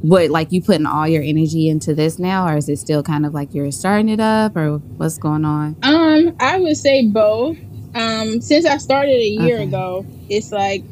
what, 0.06 0.30
like, 0.30 0.48
you 0.50 0.62
putting 0.62 0.86
all 0.86 1.08
your 1.08 1.22
energy 1.22 1.68
into 1.68 1.94
this 1.94 2.18
now, 2.18 2.46
or 2.46 2.56
is 2.58 2.68
it 2.68 2.78
still 2.78 3.02
kind 3.02 3.24
of 3.24 3.32
like 3.32 3.54
you're 3.54 3.70
starting 3.72 4.10
it 4.10 4.20
up, 4.20 4.54
or 4.56 4.80
what's 4.98 5.18
going 5.18 5.44
on? 5.46 5.78
Um, 5.82 6.32
I 6.40 6.58
would 6.60 6.76
say 6.76 7.08
both. 7.10 7.58
Um, 7.94 8.40
since 8.40 8.66
I 8.66 8.78
started 8.78 9.12
a 9.14 9.26
year 9.28 9.60
Okay. 9.60 9.62
ago, 9.62 10.08
it's 10.28 10.52
like 10.52 10.86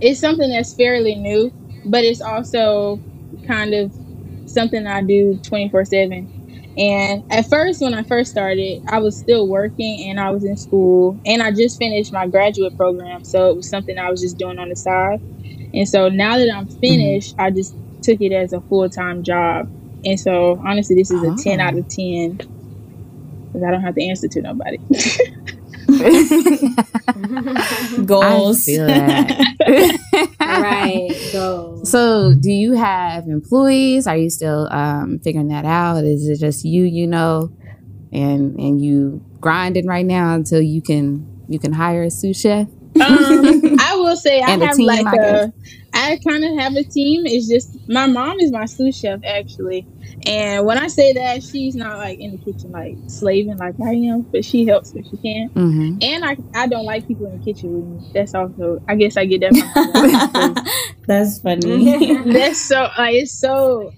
it's 0.00 0.20
something 0.20 0.48
that's 0.50 0.74
fairly 0.74 1.14
new, 1.16 1.52
but 1.84 2.04
it's 2.04 2.20
also 2.20 3.02
kind 3.46 3.74
of 3.74 3.94
something 4.46 4.86
I 4.86 5.02
do 5.02 5.40
twenty 5.46 5.68
four 5.70 5.84
seven. 5.84 6.30
And 6.78 7.24
at 7.30 7.48
first, 7.48 7.80
when 7.80 7.94
I 7.94 8.02
first 8.04 8.30
started, 8.30 8.80
I 8.88 8.98
was 9.00 9.18
still 9.18 9.48
working 9.48 10.08
and 10.10 10.20
I 10.20 10.30
was 10.30 10.44
in 10.44 10.56
school, 10.56 11.20
and 11.26 11.42
I 11.42 11.50
just 11.52 11.78
finished 11.78 12.12
my 12.12 12.26
graduate 12.28 12.76
program, 12.76 13.24
so 13.24 13.50
it 13.50 13.56
was 13.56 13.68
something 13.68 13.98
I 13.98 14.10
was 14.10 14.20
just 14.22 14.38
doing 14.38 14.58
on 14.58 14.68
the 14.70 14.76
side. 14.76 15.18
And 15.76 15.88
so 15.88 16.08
now 16.08 16.38
that 16.38 16.50
I'm 16.52 16.66
finished, 16.66 17.34
I 17.38 17.50
just 17.50 17.74
took 18.02 18.20
it 18.22 18.32
as 18.32 18.54
a 18.54 18.60
full 18.62 18.88
time 18.88 19.22
job. 19.22 19.70
And 20.04 20.18
so 20.18 20.60
honestly, 20.66 20.96
this 20.96 21.10
is 21.10 21.22
a 21.22 21.36
ten 21.42 21.60
out 21.60 21.76
of 21.76 21.86
ten 21.88 22.36
because 22.36 23.62
I 23.62 23.70
don't 23.70 23.82
have 23.82 23.94
to 23.94 24.08
answer 24.08 24.26
to 24.26 24.42
nobody. 24.42 24.78
Goals. 28.06 28.64
That. 28.64 30.34
right. 30.40 31.30
Goals. 31.32 31.90
So, 31.90 32.34
do 32.34 32.50
you 32.50 32.72
have 32.72 33.28
employees? 33.28 34.06
Are 34.06 34.16
you 34.16 34.30
still 34.30 34.68
um, 34.72 35.18
figuring 35.20 35.48
that 35.48 35.64
out? 35.64 36.04
Is 36.04 36.28
it 36.28 36.38
just 36.38 36.64
you, 36.64 36.84
you 36.84 37.06
know, 37.06 37.52
and 38.12 38.58
and 38.58 38.80
you 38.80 39.24
grinding 39.40 39.86
right 39.86 40.06
now 40.06 40.34
until 40.34 40.60
you 40.60 40.82
can 40.82 41.26
you 41.48 41.58
can 41.58 41.72
hire 41.72 42.04
a 42.04 42.10
sous 42.10 42.40
chef? 42.40 42.68
Um, 43.00 43.62
I 43.78 43.96
will 43.96 44.16
say 44.16 44.40
I 44.42 44.56
have 44.56 44.70
team, 44.70 44.86
like 44.86 45.06
I 45.06 45.16
a, 45.18 45.52
I 45.94 46.18
kind 46.26 46.44
of 46.44 46.58
have 46.60 46.74
a 46.74 46.84
team. 46.84 47.22
It's 47.26 47.48
just 47.48 47.76
my 47.88 48.06
mom 48.06 48.36
is 48.40 48.52
my 48.52 48.66
sous 48.66 48.96
chef 48.96 49.20
actually, 49.26 49.88
and 50.26 50.66
when 50.66 50.78
I 50.78 50.88
say 50.88 51.14
that, 51.14 51.42
she's 51.42 51.74
not 51.74 51.98
like 51.98 52.18
in 52.20 52.32
the 52.32 52.38
kitchen 52.38 52.70
like 52.72 52.98
slaving 53.08 53.58
like 53.58 53.76
I 53.84 53.92
am, 53.94 54.26
but 54.32 54.44
she 54.44 54.66
helps 54.66 54.92
if 54.94 55.06
she 55.06 55.18
can. 55.18 55.50
Mm-hmm. 55.56 55.98
And 56.02 56.24
I 56.24 56.36
I 56.54 56.66
don't 56.68 56.86
like 56.86 57.06
people 57.06 57.26
in 57.26 57.32
the 57.32 57.40
kitchen 57.40 57.72
with 57.72 57.84
me. 57.86 58.00
That's 58.14 58.34
also 58.34 58.78
I 58.88 58.96
guess 58.96 59.16
I 59.16 59.26
get 59.26 59.40
that 59.42 59.56
from 59.56 59.70
my 59.74 59.84
mom. 60.34 60.58
That's 61.06 61.40
funny. 61.40 62.22
That's 62.32 62.66
so 62.66 62.88
like 62.98 63.14
it's 63.14 63.38
so. 63.38 63.92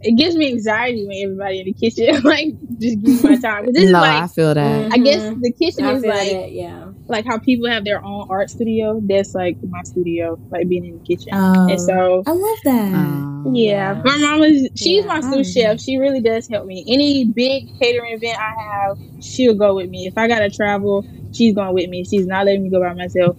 It 0.00 0.16
gives 0.18 0.36
me 0.36 0.48
anxiety 0.52 1.06
when 1.06 1.18
everybody 1.24 1.60
in 1.60 1.66
the 1.66 1.74
kitchen 1.74 2.22
like 2.24 2.48
just 2.80 3.00
give 3.02 3.14
me 3.14 3.20
my 3.22 3.36
time. 3.36 3.64
'Cause 3.64 3.74
this 3.74 3.90
No, 3.90 3.98
is 3.98 4.00
like 4.00 4.24
I 4.24 4.28
feel 4.28 4.54
that. 4.54 4.92
I 4.92 4.98
guess 4.98 5.26
Mhm. 5.26 5.40
the 5.40 5.52
kitchen 5.52 5.84
I 5.84 5.94
is 5.94 6.02
feel 6.02 6.10
like 6.10 6.28
that, 6.28 6.52
yeah. 6.52 6.87
Like 7.08 7.24
how 7.26 7.38
people 7.38 7.68
have 7.70 7.84
their 7.84 8.04
own 8.04 8.26
art 8.30 8.50
studio. 8.50 9.00
That's 9.02 9.34
like 9.34 9.56
my 9.68 9.80
studio, 9.84 10.38
like 10.50 10.68
being 10.68 10.84
in 10.84 10.94
the 10.94 11.00
kitchen. 11.00 11.32
Oh, 11.34 11.68
And 11.68 11.80
so, 11.80 12.22
I 12.26 12.32
love 12.32 12.58
that. 12.64 12.94
Um, 12.94 13.54
yeah, 13.54 14.00
my 14.04 14.16
mom 14.18 14.42
is 14.42 14.68
she's 14.76 15.04
Yeah. 15.04 15.06
my 15.06 15.20
sous 15.20 15.52
chef. 15.52 15.80
She 15.80 15.96
really 15.96 16.20
does 16.20 16.48
help 16.48 16.66
me. 16.66 16.84
Any 16.88 17.24
big 17.24 17.68
catering 17.80 18.12
event 18.14 18.38
I 18.38 18.52
have, 18.88 18.98
she'll 19.22 19.54
go 19.54 19.74
with 19.76 19.88
me. 19.90 20.06
If 20.06 20.18
I 20.18 20.28
gotta 20.28 20.50
travel, 20.50 21.04
she's 21.32 21.54
going 21.54 21.72
with 21.74 21.88
me. 21.88 22.04
She's 22.04 22.26
not 22.26 22.44
letting 22.46 22.62
me 22.64 22.70
go 22.70 22.80
by 22.80 22.94
myself. 22.94 23.36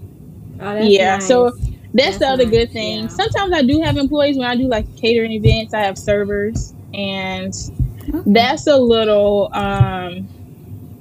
Oh, 0.61 0.73
that's 0.73 0.85
Yeah, 0.89 1.15
nice. 1.17 1.27
so 1.27 1.51
That's, 1.93 2.17
That's 2.17 2.17
the 2.19 2.27
other 2.27 2.45
nice, 2.45 2.51
good 2.53 2.71
thing. 2.71 3.01
yeah. 3.03 3.07
Sometimes 3.07 3.51
I 3.53 3.61
do 3.63 3.81
have 3.81 3.97
employees 3.97 4.38
when 4.38 4.47
I 4.47 4.55
do 4.55 4.67
like 4.67 4.85
catering 4.95 5.31
events. 5.31 5.73
I 5.73 5.79
have 5.81 5.97
servers, 5.97 6.73
and 6.93 7.51
that's 8.27 8.67
a 8.67 8.77
little 8.77 9.49
um, 9.53 10.27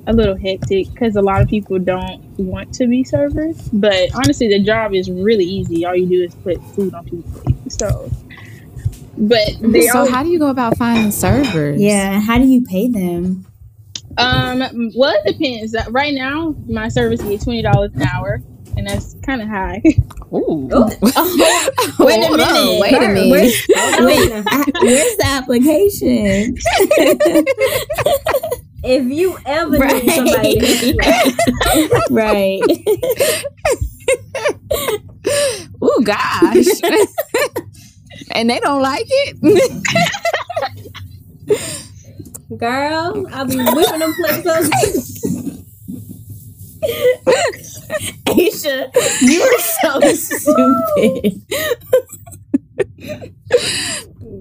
a 0.08 0.12
little 0.12 0.36
hectic 0.36 0.90
because 0.90 1.14
a 1.16 1.22
lot 1.22 1.42
of 1.42 1.48
people 1.48 1.78
don't 1.78 2.20
want 2.38 2.72
to 2.74 2.88
be 2.88 3.04
servers. 3.04 3.68
But 3.68 4.08
honestly, 4.14 4.48
the 4.48 4.60
job 4.60 4.94
is 4.94 5.10
really 5.10 5.44
easy. 5.44 5.84
All 5.84 5.94
you 5.94 6.06
do 6.06 6.22
is 6.22 6.34
put 6.36 6.60
food 6.74 6.94
on 6.94 7.04
people's 7.04 7.42
plate. 7.42 7.72
So, 7.72 8.10
but 9.18 9.46
they 9.60 9.82
so 9.82 10.10
how 10.10 10.22
do 10.22 10.30
you 10.30 10.38
go 10.38 10.48
about 10.48 10.76
finding 10.78 11.12
servers? 11.12 11.80
Yeah, 11.80 12.20
how 12.20 12.38
do 12.38 12.46
you 12.46 12.64
pay 12.64 12.88
them? 12.88 13.46
Um, 14.16 14.90
well, 14.96 15.14
it 15.24 15.38
depends. 15.38 15.74
Uh, 15.74 15.84
right 15.90 16.14
now, 16.14 16.56
my 16.66 16.88
service 16.88 17.20
is 17.20 17.44
twenty 17.44 17.60
dollars 17.62 17.92
an 17.94 18.02
hour, 18.02 18.42
and 18.78 18.86
that's 18.88 19.14
kind 19.26 19.42
of 19.42 19.48
high. 19.48 19.82
Ooh. 20.32 20.68
wait 20.72 21.12
a 21.16 22.30
minute. 22.30 22.80
wait 22.80 22.94
a 22.94 23.00
minute. 23.00 23.30
Where's, 23.30 23.66
wait, 24.00 24.30
where's 24.82 25.16
the 25.16 25.26
application? 25.26 26.56
if 28.85 29.04
you 29.04 29.37
ever 29.44 29.76
right. 29.76 30.04
need 30.04 30.12
somebody 30.12 30.94
right. 32.11 32.61
oh 35.82 36.00
gosh. 36.04 36.66
and 38.32 38.49
they 38.49 38.61
don't 38.61 38.80
like 38.82 39.06
it. 39.08 39.37
Girl, 42.56 43.26
I'll 43.32 43.47
be 43.47 43.56
whipping 43.56 43.99
them 43.99 44.14
plates 44.14 44.47
up. 44.47 44.62
Aisha, 48.26 48.88
you 49.20 49.42
are 49.42 49.58
so 49.82 50.00
stupid. 50.14 51.42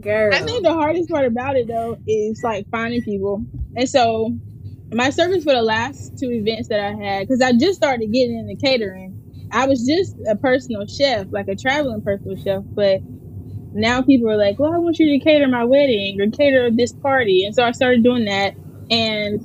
Girl. 0.01 0.33
I 0.33 0.39
think 0.39 0.63
the 0.63 0.73
hardest 0.73 1.09
part 1.09 1.25
about 1.25 1.55
it 1.55 1.67
though 1.67 1.97
is 2.07 2.41
like 2.43 2.67
finding 2.69 3.01
people. 3.01 3.43
And 3.77 3.87
so 3.87 4.35
my 4.91 5.09
service 5.11 5.43
for 5.43 5.53
the 5.53 5.61
last 5.61 6.17
two 6.17 6.31
events 6.31 6.69
that 6.69 6.79
I 6.79 6.93
had, 6.93 7.27
because 7.27 7.41
I 7.41 7.53
just 7.53 7.75
started 7.75 8.11
getting 8.11 8.37
into 8.37 8.55
catering. 8.55 9.13
I 9.51 9.67
was 9.67 9.85
just 9.85 10.15
a 10.29 10.35
personal 10.35 10.87
chef, 10.87 11.27
like 11.31 11.47
a 11.47 11.55
traveling 11.55 12.01
personal 12.01 12.35
chef, 12.37 12.63
but 12.73 13.01
now 13.73 14.01
people 14.01 14.29
are 14.29 14.37
like, 14.37 14.59
Well, 14.59 14.73
I 14.73 14.77
want 14.77 14.99
you 14.99 15.17
to 15.17 15.23
cater 15.23 15.47
my 15.47 15.63
wedding 15.63 16.19
or 16.19 16.29
cater 16.29 16.69
this 16.71 16.93
party. 16.93 17.45
And 17.45 17.55
so 17.55 17.63
I 17.63 17.71
started 17.71 18.03
doing 18.03 18.25
that. 18.25 18.55
And 18.89 19.41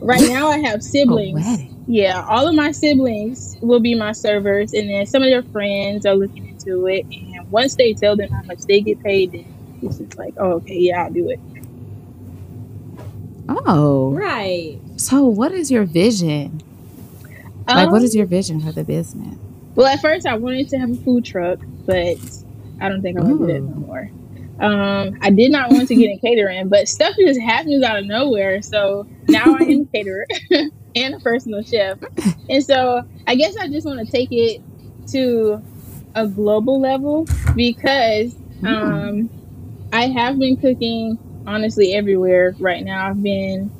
right 0.00 0.22
now 0.22 0.48
I 0.48 0.58
have 0.58 0.82
siblings. 0.82 1.60
Yeah, 1.86 2.24
all 2.28 2.48
of 2.48 2.54
my 2.54 2.72
siblings 2.72 3.58
will 3.60 3.80
be 3.80 3.94
my 3.94 4.12
servers, 4.12 4.72
and 4.72 4.88
then 4.88 5.04
some 5.04 5.22
of 5.22 5.28
their 5.28 5.42
friends 5.52 6.06
are 6.06 6.14
looking 6.14 6.46
into 6.46 6.86
it. 6.86 7.04
And 7.10 7.50
once 7.50 7.76
they 7.76 7.92
tell 7.92 8.16
them 8.16 8.30
how 8.30 8.42
much 8.44 8.60
they 8.66 8.80
get 8.80 9.00
paid, 9.00 9.32
then 9.32 9.44
it's 9.82 9.98
just 9.98 10.16
like, 10.16 10.32
oh, 10.38 10.52
okay, 10.54 10.78
yeah, 10.78 11.04
I'll 11.04 11.12
do 11.12 11.28
it. 11.28 11.40
Oh, 13.48 14.12
right. 14.12 14.78
So, 14.96 15.24
what 15.26 15.52
is 15.52 15.70
your 15.70 15.84
vision? 15.84 16.62
Um, 17.66 17.76
like, 17.76 17.90
what 17.90 18.02
is 18.02 18.14
um, 18.14 18.18
your 18.18 18.26
vision 18.26 18.60
for 18.60 18.72
the 18.72 18.84
business? 18.84 19.36
Well, 19.74 19.86
at 19.86 20.00
first, 20.00 20.26
I 20.26 20.36
wanted 20.36 20.68
to 20.70 20.78
have 20.78 20.90
a 20.90 20.96
food 20.96 21.24
truck, 21.24 21.58
but 21.86 22.16
I 22.80 22.88
don't 22.88 23.02
think 23.02 23.18
I 23.18 23.22
want 23.22 23.40
to 23.40 23.46
do 23.46 23.52
that 23.52 23.60
no 23.60 23.76
more. 23.76 24.10
Um, 24.60 25.18
I 25.20 25.30
did 25.30 25.50
not 25.50 25.70
want 25.70 25.88
to 25.88 25.96
get 25.96 26.10
in 26.10 26.18
catering, 26.20 26.68
but 26.68 26.88
stuff 26.88 27.14
just 27.18 27.40
happens 27.40 27.82
out 27.82 27.98
of 27.98 28.06
nowhere. 28.06 28.62
So 28.62 29.06
now 29.28 29.56
I 29.58 29.64
am 29.64 29.80
a 29.82 29.84
caterer 29.92 30.26
and 30.94 31.14
a 31.14 31.20
personal 31.20 31.62
chef. 31.62 31.98
And 32.48 32.64
so 32.64 33.02
I 33.26 33.34
guess 33.34 33.56
I 33.56 33.68
just 33.68 33.86
want 33.86 34.06
to 34.06 34.10
take 34.10 34.28
it 34.30 34.62
to 35.08 35.60
a 36.14 36.26
global 36.28 36.80
level 36.80 37.26
because 37.56 38.36
um, 38.64 39.28
I 39.92 40.06
have 40.06 40.38
been 40.38 40.56
cooking 40.56 41.18
honestly 41.46 41.94
everywhere 41.94 42.54
right 42.58 42.84
now. 42.84 43.08
I've 43.08 43.22
been 43.22 43.70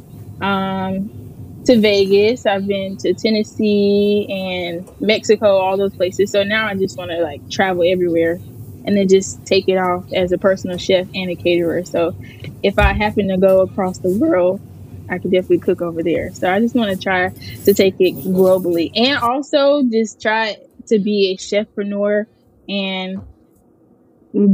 um, 0.41 1.63
to 1.67 1.79
Vegas, 1.79 2.47
I've 2.47 2.67
been 2.67 2.97
to 2.99 3.15
Tennessee 3.15 4.27
and 4.31 4.89
Mexico, 5.01 5.57
all 5.57 5.77
those 5.77 5.95
places. 5.95 6.31
So 6.31 6.43
now 6.43 6.67
I 6.67 6.75
just 6.75 6.99
want 6.99 7.11
to 7.11 7.23
like 7.23 7.49
travel 7.51 7.85
everywhere 7.87 8.39
and 8.85 8.97
then 8.97 9.09
just 9.09 9.45
take 9.47 9.69
it 9.69 9.77
off 9.77 10.13
as 10.13 10.33
a 10.33 10.39
personal 10.39 10.77
chef 10.77 11.07
and 11.15 11.31
a 11.31 11.35
caterer. 11.35 11.85
So 11.85 12.15
if 12.63 12.79
I 12.79 12.93
happen 12.93 13.29
to 13.29 13.39
go 13.39 13.61
across 13.61 13.99
the 13.99 14.11
world, 14.11 14.61
I 15.09 15.19
could 15.19 15.31
definitely 15.31 15.59
cook 15.59 15.83
over 15.83 16.03
there. 16.03 16.33
So 16.33 16.51
I 16.51 16.61
just 16.61 16.75
want 16.75 16.91
to 16.91 17.03
try 17.03 17.29
to 17.29 17.75
take 17.75 17.97
it 17.99 18.15
globally 18.17 18.91
and 18.95 19.19
also 19.19 19.83
just 19.85 20.21
try 20.21 20.57
to 20.87 20.99
be 20.99 21.33
a 21.33 21.37
chefpreneur 21.37 22.27
and 22.69 23.23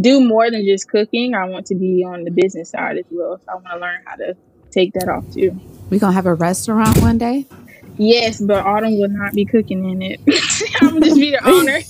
do 0.00 0.20
more 0.20 0.50
than 0.50 0.64
just 0.64 0.88
cooking. 0.88 1.34
I 1.34 1.44
want 1.46 1.66
to 1.66 1.74
be 1.74 2.04
on 2.04 2.24
the 2.24 2.30
business 2.30 2.70
side 2.70 2.98
as 2.98 3.04
well. 3.10 3.38
So 3.38 3.52
I 3.52 3.54
want 3.54 3.66
to 3.68 3.78
learn 3.78 4.00
how 4.04 4.16
to 4.16 4.36
take 4.70 4.92
that 4.94 5.08
off 5.08 5.24
too. 5.32 5.58
We 5.88 5.98
gonna 5.98 6.12
have 6.12 6.26
a 6.26 6.34
restaurant 6.34 6.98
one 6.98 7.18
day. 7.18 7.46
Yes, 7.96 8.40
but 8.40 8.64
Autumn 8.64 8.98
will 8.98 9.10
not 9.10 9.34
be 9.34 9.44
cooking 9.44 9.90
in 9.90 10.00
it. 10.00 10.20
I'm 10.80 10.90
gonna 10.90 11.06
just 11.06 11.16
be 11.20 11.32
the 11.32 11.44
owner. 11.46 11.80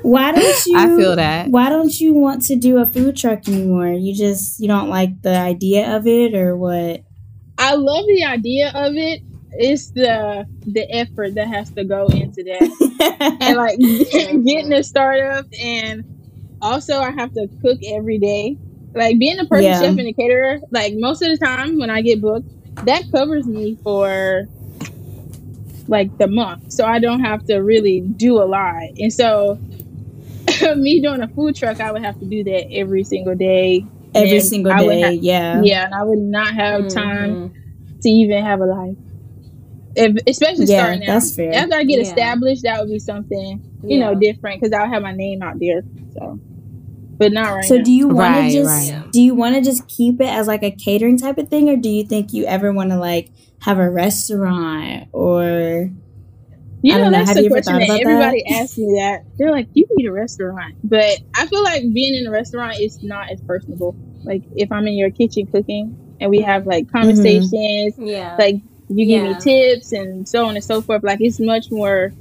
why 0.02 0.32
don't 0.32 0.66
you? 0.66 0.78
I 0.78 0.96
feel 0.96 1.16
that. 1.16 1.48
Why 1.48 1.68
don't 1.68 1.98
you 1.98 2.14
want 2.14 2.42
to 2.46 2.56
do 2.56 2.78
a 2.78 2.86
food 2.86 3.16
truck 3.16 3.46
anymore? 3.48 3.88
You 3.88 4.14
just 4.14 4.60
you 4.60 4.68
don't 4.68 4.88
like 4.88 5.22
the 5.22 5.36
idea 5.36 5.96
of 5.96 6.06
it, 6.06 6.34
or 6.34 6.56
what? 6.56 7.02
I 7.58 7.74
love 7.74 8.06
the 8.06 8.24
idea 8.24 8.72
of 8.74 8.94
it. 8.94 9.22
It's 9.52 9.90
the 9.90 10.46
the 10.66 10.90
effort 10.90 11.34
that 11.34 11.48
has 11.48 11.70
to 11.72 11.84
go 11.84 12.06
into 12.06 12.44
that, 12.44 13.36
and 13.40 13.56
like 13.56 13.78
getting 13.78 14.72
a 14.72 14.82
startup, 14.82 15.46
and 15.60 16.04
also 16.62 17.00
I 17.00 17.10
have 17.12 17.32
to 17.34 17.48
cook 17.62 17.78
every 17.86 18.18
day. 18.18 18.56
Like 18.94 19.18
being 19.18 19.38
a 19.38 19.44
person 19.44 19.64
yeah. 19.64 19.80
chef 19.80 19.90
and 19.90 20.00
a 20.00 20.12
caterer, 20.12 20.58
like 20.70 20.94
most 20.96 21.22
of 21.22 21.28
the 21.28 21.38
time 21.44 21.78
when 21.78 21.90
I 21.90 22.02
get 22.02 22.20
booked, 22.20 22.48
that 22.86 23.04
covers 23.12 23.46
me 23.46 23.78
for 23.84 24.48
like 25.86 26.16
the 26.18 26.26
month, 26.26 26.72
so 26.72 26.84
I 26.84 26.98
don't 26.98 27.20
have 27.20 27.44
to 27.46 27.58
really 27.58 28.00
do 28.00 28.42
a 28.42 28.46
lot. 28.46 28.82
And 28.98 29.12
so, 29.12 29.58
me 30.76 31.00
doing 31.00 31.22
a 31.22 31.28
food 31.28 31.54
truck, 31.56 31.80
I 31.80 31.92
would 31.92 32.02
have 32.02 32.18
to 32.18 32.26
do 32.26 32.42
that 32.44 32.72
every 32.72 33.04
single 33.04 33.34
day 33.34 33.86
every 34.14 34.36
and 34.36 34.44
single 34.44 34.76
day. 34.76 35.00
Have, 35.00 35.14
yeah, 35.14 35.60
yeah, 35.62 35.84
and 35.86 35.94
I 35.94 36.02
would 36.02 36.18
not 36.18 36.54
have 36.54 36.82
mm-hmm. 36.82 36.98
time 36.98 37.54
to 38.02 38.08
even 38.08 38.44
have 38.44 38.60
a 38.60 38.66
life. 38.66 38.96
If, 39.96 40.16
especially 40.26 40.66
yeah, 40.66 40.82
starting 40.82 41.02
out. 41.02 41.14
That's 41.14 41.34
fair. 41.34 41.52
After 41.52 41.74
I 41.74 41.84
get 41.84 42.00
yeah. 42.00 42.08
established, 42.08 42.62
that 42.62 42.80
would 42.80 42.90
be 42.90 42.98
something 42.98 43.60
you 43.82 43.98
yeah. 43.98 44.06
know 44.06 44.14
different 44.14 44.60
because 44.60 44.72
I'll 44.72 44.88
have 44.88 45.02
my 45.02 45.12
name 45.12 45.42
out 45.42 45.58
there. 45.58 45.82
So, 46.14 46.38
but 47.20 47.32
not 47.32 47.54
right. 47.54 47.64
So, 47.66 47.76
now. 47.76 47.84
do 47.84 47.92
you 47.92 48.08
want 48.08 48.34
right, 48.34 48.48
to 48.48 48.52
just 48.52 48.90
right. 48.90 49.12
do 49.12 49.20
you 49.20 49.34
want 49.34 49.54
to 49.54 49.60
just 49.60 49.86
keep 49.86 50.22
it 50.22 50.26
as 50.26 50.48
like 50.48 50.62
a 50.62 50.70
catering 50.70 51.18
type 51.18 51.36
of 51.36 51.48
thing, 51.48 51.68
or 51.68 51.76
do 51.76 51.90
you 51.90 52.02
think 52.02 52.32
you 52.32 52.46
ever 52.46 52.72
want 52.72 52.90
to 52.90 52.96
like 52.96 53.30
have 53.60 53.78
a 53.78 53.88
restaurant 53.88 55.08
or? 55.12 55.90
You 56.82 56.96
know, 56.96 57.10
know, 57.10 57.10
that's 57.10 57.34
the 57.34 57.46
question 57.50 57.78
that 57.78 57.90
everybody 57.90 58.42
that? 58.48 58.62
asks 58.62 58.78
me 58.78 58.86
that. 58.98 59.24
They're 59.36 59.50
like, 59.50 59.68
you 59.74 59.86
need 59.96 60.06
a 60.06 60.12
restaurant. 60.12 60.76
But 60.82 61.18
I 61.36 61.44
feel 61.44 61.62
like 61.62 61.82
being 61.92 62.14
in 62.14 62.26
a 62.26 62.30
restaurant 62.30 62.80
is 62.80 63.02
not 63.02 63.30
as 63.30 63.38
personable. 63.42 63.94
Like 64.24 64.44
if 64.56 64.72
I'm 64.72 64.86
in 64.86 64.94
your 64.94 65.10
kitchen 65.10 65.46
cooking 65.46 66.16
and 66.20 66.30
we 66.30 66.40
have 66.40 66.66
like 66.66 66.90
conversations, 66.90 67.52
mm-hmm. 67.52 68.06
yeah. 68.06 68.34
like 68.38 68.62
you 68.88 69.04
give 69.04 69.22
yeah. 69.24 69.34
me 69.34 69.40
tips 69.40 69.92
and 69.92 70.26
so 70.26 70.46
on 70.46 70.54
and 70.54 70.64
so 70.64 70.80
forth. 70.80 71.02
Like 71.02 71.20
it's 71.20 71.38
much 71.38 71.70
more 71.70 72.14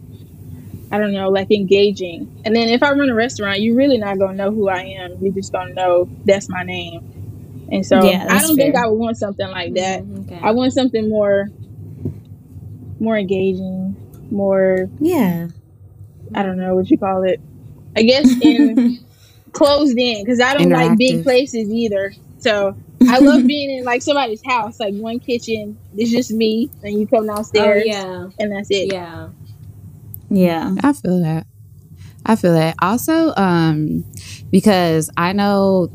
I 0.91 0.97
don't 0.97 1.13
know, 1.13 1.29
like 1.29 1.51
engaging. 1.51 2.41
And 2.45 2.55
then 2.55 2.69
if 2.69 2.81
I 2.81 2.91
run 2.91 3.09
a 3.09 3.15
restaurant, 3.15 3.61
you're 3.61 3.75
really 3.75 3.97
not 3.97 4.17
gonna 4.17 4.33
know 4.33 4.51
who 4.51 4.69
I 4.69 4.81
am. 4.81 5.17
You're 5.21 5.33
just 5.33 5.51
gonna 5.51 5.73
know 5.73 6.09
that's 6.25 6.49
my 6.49 6.63
name. 6.63 7.67
And 7.71 7.85
so 7.85 8.03
yeah, 8.03 8.25
I 8.29 8.41
don't 8.41 8.55
fair. 8.55 8.65
think 8.65 8.75
I 8.75 8.87
would 8.87 8.97
want 8.97 9.17
something 9.17 9.47
like 9.47 9.75
that. 9.75 10.01
Mm-hmm. 10.01 10.33
Okay. 10.33 10.39
I 10.41 10.51
want 10.51 10.73
something 10.73 11.07
more 11.09 11.49
more 12.99 13.17
engaging 13.17 13.95
more 14.31 14.89
yeah 14.99 15.47
i 16.35 16.43
don't 16.43 16.57
know 16.57 16.75
what 16.75 16.89
you 16.89 16.97
call 16.97 17.23
it 17.23 17.39
i 17.95 18.03
guess 18.03 18.29
in 18.41 18.99
closed 19.51 19.97
in 19.97 20.23
because 20.23 20.39
i 20.39 20.53
don't 20.53 20.69
like 20.69 20.97
big 20.97 21.23
places 21.23 21.69
either 21.69 22.13
so 22.37 22.75
i 23.07 23.17
love 23.19 23.47
being 23.47 23.71
in 23.79 23.83
like 23.83 24.01
somebody's 24.01 24.43
house 24.45 24.79
like 24.79 24.93
one 24.95 25.19
kitchen 25.19 25.77
it's 25.97 26.11
just 26.11 26.31
me 26.31 26.69
and 26.83 26.99
you 26.99 27.07
come 27.07 27.25
downstairs 27.25 27.83
oh, 27.83 27.87
yeah 27.87 28.29
and 28.37 28.51
that's 28.51 28.69
it 28.69 28.93
yeah 28.93 29.29
yeah. 30.29 30.75
I 30.83 30.93
feel 30.93 31.21
that. 31.21 31.45
I 32.25 32.35
feel 32.35 32.53
that. 32.53 32.75
Also 32.81 33.33
um 33.35 34.05
because 34.51 35.09
i 35.17 35.31
know 35.33 35.89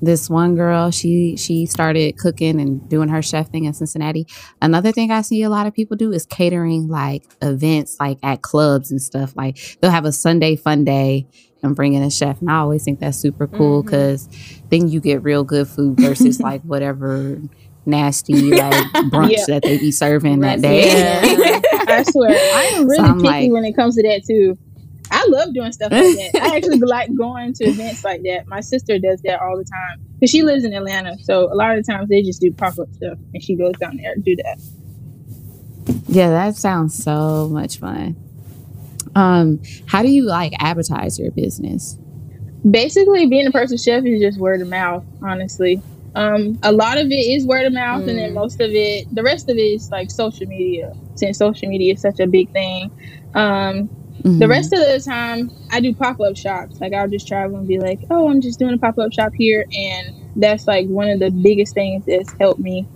this 0.00 0.28
one 0.28 0.56
girl 0.56 0.90
she 0.90 1.36
she 1.36 1.64
started 1.64 2.18
cooking 2.18 2.60
and 2.60 2.88
doing 2.88 3.08
her 3.08 3.22
chef 3.22 3.50
thing 3.50 3.64
in 3.64 3.72
cincinnati. 3.72 4.26
Another 4.60 4.92
thing 4.92 5.10
i 5.10 5.22
see 5.22 5.42
a 5.42 5.50
lot 5.50 5.66
of 5.66 5.74
people 5.74 5.96
do 5.96 6.12
is 6.12 6.26
catering 6.26 6.88
like 6.88 7.24
events 7.40 7.96
like 8.00 8.18
at 8.22 8.42
clubs 8.42 8.90
and 8.90 9.00
stuff. 9.00 9.34
Like 9.36 9.78
they'll 9.80 9.90
have 9.90 10.04
a 10.04 10.12
sunday 10.12 10.56
fun 10.56 10.84
day 10.84 11.26
and 11.62 11.76
bring 11.76 11.94
in 11.94 12.02
a 12.02 12.10
chef 12.10 12.40
and 12.40 12.50
i 12.50 12.56
always 12.56 12.82
think 12.82 12.98
that's 12.98 13.16
super 13.16 13.46
cool 13.46 13.84
because 13.84 14.26
mm-hmm. 14.26 14.66
then 14.70 14.88
you 14.88 14.98
get 14.98 15.22
real 15.22 15.44
good 15.44 15.68
food 15.68 15.96
versus 15.96 16.40
like 16.48 16.60
whatever 16.62 17.40
nasty 17.86 18.50
like 18.50 18.74
brunch 19.10 19.30
yeah. 19.30 19.44
that 19.48 19.62
they 19.62 19.78
be 19.78 19.90
serving 19.90 20.40
that 20.40 20.60
day. 20.60 20.88
Yeah. 20.88 21.60
i 21.88 22.02
swear 22.02 22.30
i 22.30 22.64
am 22.74 22.86
really 22.88 23.06
so 23.06 23.14
picky 23.14 23.26
like, 23.26 23.52
when 23.52 23.64
it 23.64 23.74
comes 23.74 23.96
to 23.96 24.02
that 24.02 24.22
too 24.26 24.58
I 25.12 25.26
love 25.28 25.52
doing 25.52 25.70
stuff 25.72 25.92
like 25.92 26.00
that. 26.00 26.40
I 26.42 26.56
actually 26.56 26.78
like 26.80 27.14
going 27.14 27.52
to 27.54 27.64
events 27.64 28.02
like 28.02 28.22
that. 28.22 28.46
My 28.46 28.60
sister 28.60 28.98
does 28.98 29.20
that 29.22 29.42
all 29.42 29.58
the 29.58 29.64
time. 29.64 30.00
because 30.14 30.30
she 30.30 30.42
lives 30.42 30.64
in 30.64 30.72
Atlanta. 30.72 31.18
So 31.18 31.52
a 31.52 31.54
lot 31.54 31.76
of 31.76 31.84
the 31.84 31.92
times 31.92 32.08
they 32.08 32.22
just 32.22 32.40
do 32.40 32.50
pop 32.50 32.78
up 32.78 32.90
stuff, 32.94 33.18
and 33.34 33.42
she 33.42 33.54
goes 33.54 33.74
down 33.78 33.98
there 33.98 34.14
to 34.14 34.20
do 34.22 34.36
that. 34.36 34.58
Yeah, 36.08 36.30
that 36.30 36.56
sounds 36.56 37.02
so 37.02 37.48
much 37.50 37.78
fun. 37.78 38.16
Um, 39.14 39.60
how 39.86 40.02
do 40.02 40.08
you 40.08 40.24
like 40.24 40.52
advertise 40.58 41.18
your 41.18 41.30
business? 41.30 41.98
Basically, 42.68 43.26
being 43.26 43.46
a 43.46 43.50
personal 43.50 43.78
chef 43.78 44.04
is 44.04 44.20
just 44.20 44.38
word 44.38 44.62
of 44.62 44.68
mouth. 44.68 45.04
Honestly, 45.22 45.82
um, 46.14 46.58
a 46.62 46.72
lot 46.72 46.96
of 46.96 47.08
it 47.08 47.14
is 47.14 47.44
word 47.44 47.66
of 47.66 47.72
mouth, 47.72 48.02
mm. 48.02 48.08
and 48.08 48.18
then 48.18 48.30
mm. 48.30 48.34
most 48.34 48.60
of 48.60 48.70
it, 48.70 49.12
the 49.14 49.22
rest 49.22 49.50
of 49.50 49.56
it 49.56 49.60
is 49.60 49.90
like 49.90 50.10
social 50.10 50.46
media. 50.46 50.94
Since 51.14 51.38
social 51.38 51.68
media 51.68 51.94
is 51.94 52.00
such 52.00 52.20
a 52.20 52.26
big 52.26 52.50
thing, 52.52 52.90
um, 53.34 53.88
mm-hmm. 53.88 54.38
the 54.38 54.48
rest 54.48 54.72
of 54.72 54.80
the 54.80 55.00
time 55.00 55.50
I 55.70 55.80
do 55.80 55.94
pop 55.94 56.20
up 56.20 56.36
shops. 56.36 56.80
Like 56.80 56.92
I'll 56.92 57.08
just 57.08 57.28
travel 57.28 57.58
and 57.58 57.68
be 57.68 57.78
like, 57.78 58.00
"Oh, 58.10 58.28
I'm 58.28 58.40
just 58.40 58.58
doing 58.58 58.74
a 58.74 58.78
pop 58.78 58.98
up 58.98 59.12
shop 59.12 59.32
here," 59.34 59.66
and 59.72 60.14
that's 60.36 60.66
like 60.66 60.86
one 60.86 61.08
of 61.08 61.20
the 61.20 61.30
biggest 61.30 61.74
things 61.74 62.04
that's 62.06 62.32
helped 62.40 62.60
me 62.60 62.86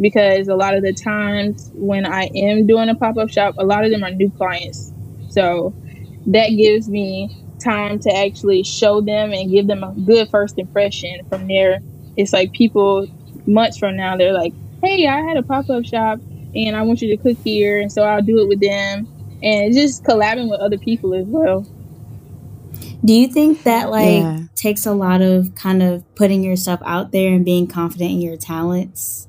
because 0.00 0.48
a 0.48 0.54
lot 0.54 0.74
of 0.74 0.82
the 0.82 0.92
times 0.92 1.70
when 1.74 2.06
I 2.06 2.30
am 2.34 2.66
doing 2.66 2.88
a 2.88 2.94
pop 2.94 3.16
up 3.16 3.30
shop, 3.30 3.54
a 3.58 3.64
lot 3.64 3.84
of 3.84 3.90
them 3.90 4.04
are 4.04 4.10
new 4.10 4.30
clients. 4.30 4.92
So 5.30 5.74
that 6.26 6.48
gives 6.48 6.88
me 6.88 7.34
time 7.62 7.98
to 8.00 8.14
actually 8.14 8.62
show 8.62 9.00
them 9.00 9.32
and 9.32 9.50
give 9.50 9.66
them 9.66 9.82
a 9.82 9.92
good 9.92 10.28
first 10.30 10.58
impression. 10.58 11.26
From 11.28 11.46
there, 11.46 11.80
it's 12.16 12.32
like 12.32 12.52
people 12.52 13.06
months 13.46 13.78
from 13.78 13.96
now, 13.96 14.16
they're 14.16 14.32
like, 14.32 14.52
hey, 14.82 15.06
I 15.06 15.20
had 15.22 15.36
a 15.36 15.42
pop 15.42 15.70
up 15.70 15.84
shop 15.84 16.20
and 16.54 16.76
I 16.76 16.82
want 16.82 17.02
you 17.02 17.16
to 17.16 17.22
cook 17.22 17.38
here. 17.44 17.80
And 17.80 17.90
so 17.90 18.02
I'll 18.02 18.22
do 18.22 18.40
it 18.40 18.48
with 18.48 18.60
them 18.60 19.08
and 19.42 19.72
just 19.74 20.04
collabing 20.04 20.50
with 20.50 20.60
other 20.60 20.78
people 20.78 21.14
as 21.14 21.26
well. 21.26 21.66
Do 23.04 23.12
you 23.12 23.28
think 23.28 23.62
that 23.62 23.90
like 23.90 24.22
yeah. 24.22 24.40
takes 24.54 24.86
a 24.86 24.92
lot 24.92 25.22
of 25.22 25.54
kind 25.54 25.82
of 25.82 26.02
putting 26.14 26.42
yourself 26.42 26.80
out 26.84 27.12
there 27.12 27.32
and 27.32 27.44
being 27.44 27.66
confident 27.66 28.10
in 28.10 28.20
your 28.20 28.36
talents? 28.36 29.28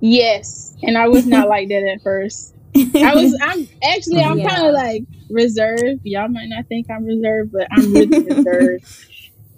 Yes, 0.00 0.74
and 0.82 0.96
I 0.96 1.08
was 1.08 1.26
not 1.26 1.48
like 1.48 1.68
that 1.68 1.84
at 1.84 2.02
first. 2.02 2.54
I 2.74 3.14
was. 3.14 3.36
I'm 3.42 3.68
actually. 3.82 4.22
I'm 4.22 4.38
yeah. 4.38 4.48
kind 4.48 4.66
of 4.66 4.74
like 4.74 5.04
reserved. 5.30 6.00
Y'all 6.04 6.28
might 6.28 6.48
not 6.48 6.66
think 6.66 6.90
I'm 6.90 7.04
reserved, 7.04 7.52
but 7.52 7.68
I'm 7.70 7.92
really 7.92 8.24
reserved. 8.34 8.84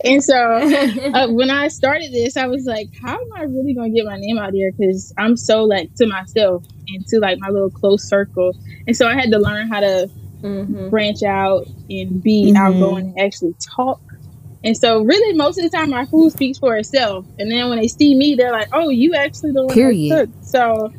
And 0.05 0.23
so 0.23 0.35
uh, 1.15 1.29
when 1.29 1.51
I 1.51 1.69
started 1.69 2.13
this, 2.13 2.37
I 2.37 2.47
was 2.47 2.65
like, 2.65 2.89
how 3.01 3.15
am 3.15 3.33
I 3.35 3.43
really 3.43 3.75
going 3.75 3.93
to 3.93 3.97
get 3.97 4.07
my 4.07 4.17
name 4.17 4.39
out 4.39 4.53
there? 4.53 4.73
Because 4.73 5.13
I'm 5.19 5.37
so 5.37 5.65
like 5.65 5.95
to 5.97 6.07
myself 6.07 6.65
and 6.89 7.07
to 7.09 7.19
like 7.19 7.39
my 7.39 7.49
little 7.49 7.71
close 7.71 8.05
circle. 8.05 8.53
And 8.87 8.97
so 8.97 9.07
I 9.07 9.15
had 9.15 9.31
to 9.31 9.39
learn 9.39 9.69
how 9.69 9.81
to 9.81 10.11
mm-hmm. 10.43 10.89
branch 10.89 11.23
out 11.23 11.67
and 11.89 12.23
be 12.23 12.53
mm-hmm. 12.53 12.57
outgoing 12.57 13.15
and 13.17 13.21
actually 13.21 13.55
talk 13.61 14.01
and 14.63 14.77
so, 14.77 15.03
really, 15.03 15.35
most 15.35 15.59
of 15.59 15.71
the 15.71 15.75
time, 15.75 15.91
my 15.91 16.05
food 16.07 16.33
speaks 16.33 16.59
for 16.59 16.77
itself. 16.77 17.25
And 17.39 17.51
then 17.51 17.69
when 17.71 17.79
they 17.79 17.89
see 17.89 18.15
me, 18.15 18.35
they're 18.35 18.53
like, 18.53 18.69
"Oh, 18.73 18.91
you 18.91 19.15
actually 19.15 19.53
the 19.53 19.65
one 19.65 19.75
Period. 19.75 20.11
that 20.11 20.27
cooked." 20.27 20.45
So, 20.45 20.93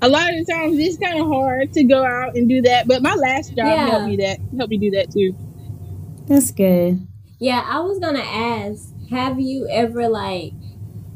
a 0.00 0.08
lot 0.08 0.32
of 0.32 0.46
the 0.46 0.52
times, 0.52 0.78
it's 0.78 0.98
kind 0.98 1.18
of 1.18 1.26
hard 1.26 1.72
to 1.72 1.84
go 1.84 2.04
out 2.04 2.36
and 2.36 2.48
do 2.48 2.62
that. 2.62 2.86
But 2.86 3.02
my 3.02 3.14
last 3.14 3.48
job 3.48 3.66
yeah. 3.66 3.86
helped 3.88 4.06
me 4.06 4.16
that 4.18 4.38
helped 4.56 4.70
me 4.70 4.78
do 4.78 4.90
that 4.92 5.10
too. 5.10 5.34
That's 6.28 6.52
good. 6.52 7.06
Yeah, 7.42 7.66
I 7.66 7.80
was 7.80 7.98
gonna 7.98 8.20
ask, 8.20 8.92
have 9.10 9.40
you 9.40 9.66
ever 9.68 10.08
like 10.08 10.52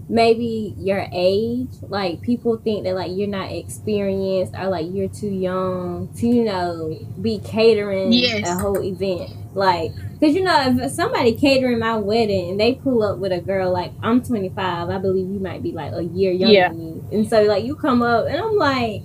maybe 0.08 0.74
your 0.76 1.06
age 1.12 1.68
like 1.82 2.20
people 2.20 2.56
think 2.58 2.84
that 2.84 2.94
like 2.94 3.12
you're 3.12 3.28
not 3.28 3.50
experienced 3.52 4.52
or 4.54 4.68
like 4.68 4.86
you're 4.90 5.08
too 5.08 5.30
young 5.30 6.08
to 6.16 6.26
you 6.26 6.44
know 6.44 6.96
be 7.20 7.40
catering 7.40 8.12
yes. 8.12 8.48
a 8.48 8.54
whole 8.54 8.80
event 8.84 9.28
like 9.54 9.90
because 10.12 10.32
you 10.34 10.44
know 10.44 10.76
if 10.78 10.92
somebody 10.92 11.34
catering 11.34 11.80
my 11.80 11.96
wedding 11.96 12.50
and 12.50 12.60
they 12.60 12.74
pull 12.74 13.02
up 13.02 13.18
with 13.18 13.32
a 13.32 13.40
girl 13.40 13.72
like 13.72 13.90
i'm 14.00 14.22
25 14.22 14.88
i 14.88 14.98
believe 14.98 15.28
you 15.28 15.40
might 15.40 15.60
be 15.60 15.72
like 15.72 15.92
a 15.92 16.04
year 16.04 16.30
younger 16.30 16.54
yeah. 16.54 16.68
than 16.68 16.78
me 16.78 17.02
and 17.10 17.28
so 17.28 17.42
like 17.42 17.64
you 17.64 17.74
come 17.74 18.00
up 18.00 18.26
and 18.28 18.36
i'm 18.36 18.56
like 18.56 19.02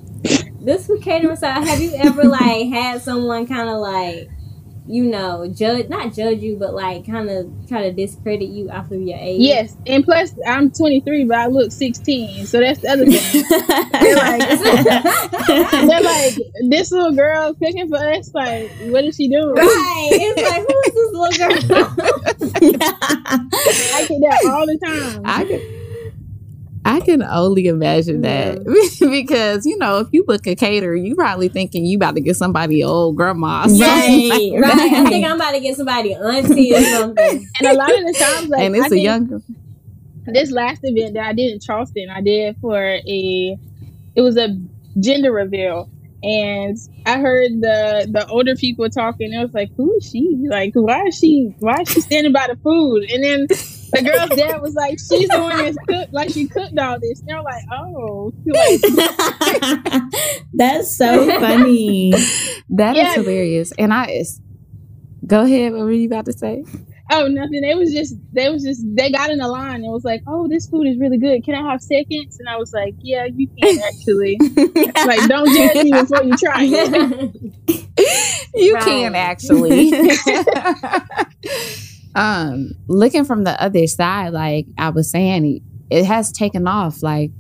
this 0.60 0.86
who 0.86 1.00
catering 1.00 1.36
So 1.36 1.48
have 1.48 1.82
you 1.82 1.96
ever 1.96 2.26
like 2.26 2.68
had 2.68 3.02
someone 3.02 3.48
kind 3.48 3.70
of 3.70 3.78
like 3.78 4.30
you 4.92 5.06
know, 5.06 5.48
judge 5.48 5.88
not 5.88 6.14
judge 6.14 6.40
you, 6.40 6.58
but 6.58 6.74
like 6.74 7.06
kind 7.06 7.30
of 7.30 7.50
try 7.68 7.84
to 7.84 7.94
discredit 7.94 8.50
you 8.50 8.70
off 8.70 8.92
of 8.92 9.02
your 9.02 9.18
age. 9.18 9.40
Yes, 9.40 9.78
and 9.88 10.04
plus 10.04 10.34
I'm 10.46 10.70
23, 10.70 11.24
but 11.24 11.38
I 11.38 11.48
look 11.48 11.72
16, 11.72 12.46
so 12.46 12.60
that's 12.60 12.82
the 12.82 12.90
other 12.90 13.06
thing. 13.06 13.44
they're, 14.02 14.16
like, 14.18 14.42
they're 15.88 16.02
like, 16.02 16.36
this 16.70 16.92
little 16.92 17.14
girl 17.16 17.54
cooking 17.54 17.88
for 17.88 17.98
us. 17.98 18.34
Like, 18.34 18.70
what 18.88 19.06
is 19.06 19.16
she 19.16 19.30
doing? 19.30 19.56
Right? 19.56 20.10
It's 20.12 20.42
like, 20.42 20.66
who's 20.68 20.94
this 20.94 21.12
little 21.14 21.38
girl? 21.48 21.96
I 23.94 24.06
get 24.08 24.20
that 24.20 24.42
all 24.50 24.66
the 24.66 24.78
time. 24.84 25.22
I 25.24 25.46
get. 25.46 25.81
I 26.84 27.00
can 27.00 27.22
only 27.22 27.68
imagine 27.68 28.22
that 28.22 28.64
because 29.00 29.66
you 29.66 29.78
know 29.78 30.00
if 30.00 30.08
you 30.12 30.24
book 30.24 30.46
a 30.48 30.56
caterer, 30.56 30.96
you 30.96 31.16
probably 31.16 31.48
thinking 31.48 31.86
you 31.86 31.98
about 31.98 32.16
to 32.16 32.22
get 32.22 32.36
somebody 32.36 32.84
old 32.84 33.16
grandma, 33.16 33.66
right? 33.68 34.30
Like 34.30 34.64
right. 34.64 34.94
I 34.94 35.06
think 35.06 35.26
I'm 35.26 35.36
about 35.36 35.52
to 35.52 35.60
get 35.60 35.78
somebody 35.78 36.16
auntie 36.16 36.74
or 36.74 36.82
something. 36.82 37.48
and 37.60 37.68
a 37.68 37.74
lot 37.74 37.92
of 37.92 38.06
the 38.06 38.14
times, 38.20 38.50
like, 38.50 38.62
and 38.62 38.76
it's 38.76 38.92
I 38.92 38.96
a 38.96 39.00
younger. 39.00 39.42
This 40.26 40.52
last 40.52 40.82
event 40.84 41.14
that 41.16 41.26
I 41.26 41.34
did 41.34 41.54
in 41.54 41.60
Charleston, 41.60 42.10
I 42.10 42.22
did 42.22 42.58
for 42.62 42.82
a. 42.82 43.58
It 44.16 44.22
was 44.22 44.38
a 44.38 44.50
gender 45.00 45.32
reveal, 45.32 45.90
and 46.24 46.78
I 47.06 47.20
heard 47.20 47.62
the 47.62 48.08
the 48.12 48.28
older 48.28 48.56
people 48.56 48.90
talking. 48.90 49.32
It 49.34 49.42
was 49.42 49.54
like, 49.54 49.70
who 49.78 49.96
is 49.98 50.10
she? 50.10 50.46
Like, 50.50 50.74
why 50.74 51.06
is 51.06 51.18
she? 51.18 51.54
Why 51.60 51.82
is 51.82 51.90
she 51.90 52.02
standing 52.02 52.34
by 52.34 52.48
the 52.48 52.56
food? 52.58 53.10
And 53.12 53.24
then 53.24 53.48
the 53.92 54.04
girl's 54.04 54.30
dad 54.38 54.62
was 54.62 54.76
like, 54.76 55.00
she's 55.00 55.28
the 55.30 55.40
one 55.40 55.58
that's 55.58 55.78
cooked, 55.88 56.14
like 56.14 56.30
she 56.30 56.48
cooked 56.48 56.78
all 56.78 57.00
this. 57.00 57.20
And 57.20 57.30
they're 57.30 57.42
like, 57.42 57.64
oh, 57.72 58.34
that's 60.54 60.96
so 60.98 61.26
funny. 61.40 62.12
That 62.70 62.96
yeah. 62.96 63.10
is 63.10 63.16
hilarious. 63.16 63.74
And 63.78 63.94
I, 63.94 64.24
go 65.26 65.44
ahead. 65.44 65.74
What 65.74 65.82
were 65.82 65.92
you 65.92 66.08
about 66.08 66.26
to 66.26 66.34
say? 66.34 66.64
Oh, 67.14 67.28
nothing. 67.28 67.60
They 67.62 67.76
was 67.76 67.92
just, 67.92 68.16
they 68.32 68.50
was 68.50 68.64
just, 68.64 68.86
they 68.96 69.12
got 69.12 69.32
in 69.32 69.42
a 69.42 69.48
line 69.48 69.84
and 69.84 69.92
was 69.92 70.06
like, 70.06 70.22
oh, 70.28 70.48
this 70.48 70.68
food 70.68 70.88
is 70.88 70.98
really 70.98 71.18
good. 71.18 71.44
Can 71.44 71.56
I 71.56 71.70
have 71.70 71.82
seconds? 71.82 72.40
And 72.40 72.48
I 72.48 72.56
was 72.56 72.72
like, 72.72 72.96
yeah, 73.00 73.26
you 73.26 73.50
can 73.62 73.80
actually. 73.80 74.38
like, 75.06 75.28
don't 75.28 75.54
judge 75.54 75.84
me 75.84 75.92
before 75.92 76.24
you 76.24 76.38
try 76.38 76.64
it. 76.64 77.36
you 78.56 78.76
right. 78.76 78.84
can 78.84 79.16
actually 79.16 79.92
um 82.16 82.72
looking 82.88 83.24
from 83.24 83.44
the 83.44 83.62
other 83.62 83.88
side 83.88 84.34
like 84.34 84.66
i 84.78 84.90
was 84.90 85.10
saying 85.10 85.62
it 85.90 86.06
has 86.06 86.32
taken 86.32 86.68
off 86.68 87.04
like 87.04 87.32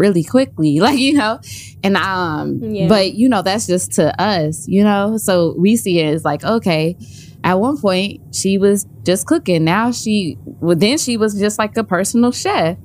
really 0.00 0.24
quickly 0.24 0.80
like 0.86 0.98
you 0.98 1.12
know? 1.12 1.38
And 1.84 1.96
um 1.96 2.58
yeah. 2.62 2.88
but 2.88 3.14
you 3.14 3.28
know 3.28 3.42
that's 3.42 3.66
just 3.66 3.92
to 3.92 4.20
us 4.20 4.66
you 4.66 4.82
know? 4.82 5.18
So 5.18 5.54
we 5.56 5.76
see 5.76 6.00
it 6.00 6.14
as 6.14 6.24
like 6.24 6.42
okay 6.42 6.96
at 7.44 7.54
one 7.60 7.78
point 7.78 8.34
she 8.34 8.58
was 8.58 8.86
just 9.04 9.26
cooking. 9.26 9.64
Now 9.64 9.92
she 9.92 10.36
well 10.44 10.76
then 10.76 10.98
she 10.98 11.16
was 11.16 11.38
just 11.38 11.58
like 11.58 11.76
a 11.76 11.84
personal 11.84 12.32
chef 12.32 12.76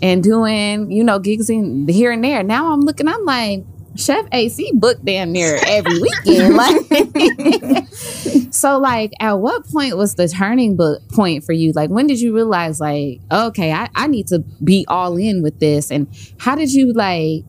and 0.00 0.22
doing 0.22 0.90
you 0.92 1.02
know 1.02 1.18
gigs 1.18 1.50
in 1.50 1.88
here 1.88 2.12
and 2.12 2.22
there. 2.22 2.42
Now 2.42 2.72
i'm 2.72 2.82
looking 2.82 3.08
i'm 3.08 3.24
like 3.24 3.64
Chef 3.96 4.26
AC 4.32 4.72
booked 4.74 5.04
damn 5.04 5.32
near 5.32 5.58
every 5.66 6.00
weekend. 6.00 6.54
like, 6.54 7.86
so 8.52 8.78
like, 8.78 9.12
at 9.20 9.34
what 9.34 9.66
point 9.66 9.96
was 9.96 10.14
the 10.14 10.28
turning 10.28 10.76
book 10.76 11.02
point 11.10 11.44
for 11.44 11.52
you? 11.52 11.72
Like, 11.72 11.90
when 11.90 12.06
did 12.06 12.20
you 12.20 12.34
realize, 12.34 12.80
like, 12.80 13.20
okay, 13.30 13.72
I, 13.72 13.88
I 13.94 14.06
need 14.06 14.28
to 14.28 14.40
be 14.62 14.84
all 14.88 15.16
in 15.16 15.42
with 15.42 15.58
this? 15.58 15.90
And 15.90 16.08
how 16.38 16.54
did 16.54 16.72
you 16.72 16.92
like? 16.92 17.44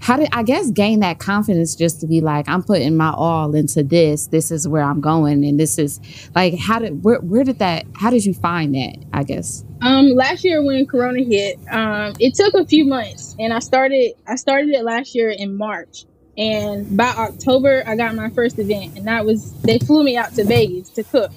How 0.00 0.16
did 0.16 0.28
I 0.32 0.42
guess 0.42 0.70
gain 0.70 1.00
that 1.00 1.18
confidence 1.18 1.74
just 1.74 2.00
to 2.00 2.06
be 2.06 2.20
like, 2.22 2.48
I'm 2.48 2.62
putting 2.62 2.96
my 2.96 3.10
all 3.10 3.54
into 3.54 3.82
this. 3.82 4.28
This 4.28 4.50
is 4.50 4.66
where 4.66 4.82
I'm 4.82 5.00
going, 5.00 5.44
and 5.44 5.60
this 5.60 5.78
is 5.78 6.00
like, 6.34 6.58
how 6.58 6.78
did 6.78 7.04
where 7.04 7.20
where 7.20 7.44
did 7.44 7.58
that? 7.58 7.84
How 7.94 8.10
did 8.10 8.24
you 8.24 8.32
find 8.32 8.74
that? 8.74 8.96
I 9.12 9.24
guess. 9.24 9.64
Um, 9.82 10.10
last 10.10 10.42
year 10.42 10.62
when 10.62 10.86
Corona 10.86 11.22
hit, 11.22 11.58
um, 11.70 12.14
it 12.18 12.34
took 12.34 12.54
a 12.54 12.66
few 12.66 12.86
months, 12.86 13.36
and 13.38 13.52
I 13.52 13.58
started. 13.58 14.14
I 14.26 14.36
started 14.36 14.70
it 14.70 14.84
last 14.84 15.14
year 15.14 15.30
in 15.30 15.56
March, 15.56 16.06
and 16.38 16.96
by 16.96 17.08
October 17.08 17.82
I 17.86 17.94
got 17.94 18.14
my 18.14 18.30
first 18.30 18.58
event, 18.58 18.96
and 18.96 19.06
that 19.06 19.26
was 19.26 19.52
they 19.62 19.78
flew 19.78 20.02
me 20.02 20.16
out 20.16 20.32
to 20.34 20.44
Vegas 20.44 20.88
to 20.90 21.04
cook, 21.04 21.30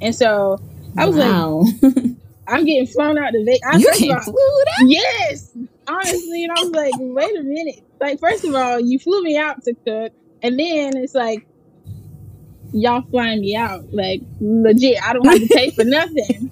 and 0.00 0.14
so 0.14 0.58
I 0.96 1.06
was 1.06 1.16
wow. 1.16 1.64
like, 1.82 1.92
I'm 2.48 2.64
getting 2.64 2.86
flown 2.86 3.18
out 3.18 3.32
to 3.32 3.44
Vegas. 3.44 3.82
You 3.82 4.08
can't 4.08 4.24
flew 4.24 4.34
that? 4.34 4.86
Yes, 4.86 5.52
honestly, 5.88 6.44
and 6.44 6.52
I 6.52 6.60
was 6.62 6.70
like, 6.70 6.92
wait 6.96 7.38
a 7.38 7.42
minute. 7.42 7.84
Like, 8.00 8.20
first 8.20 8.44
of 8.44 8.54
all, 8.54 8.80
you 8.80 8.98
flew 8.98 9.22
me 9.22 9.36
out 9.36 9.62
to 9.64 9.74
cook, 9.86 10.12
and 10.42 10.58
then 10.58 10.96
it's 10.96 11.14
like 11.14 11.46
y'all 12.72 13.02
flying 13.10 13.40
me 13.40 13.56
out, 13.56 13.92
like 13.92 14.20
legit. 14.40 15.02
I 15.02 15.12
don't 15.12 15.26
have 15.26 15.40
to 15.40 15.48
pay 15.48 15.70
for 15.70 15.84
nothing. 15.84 16.50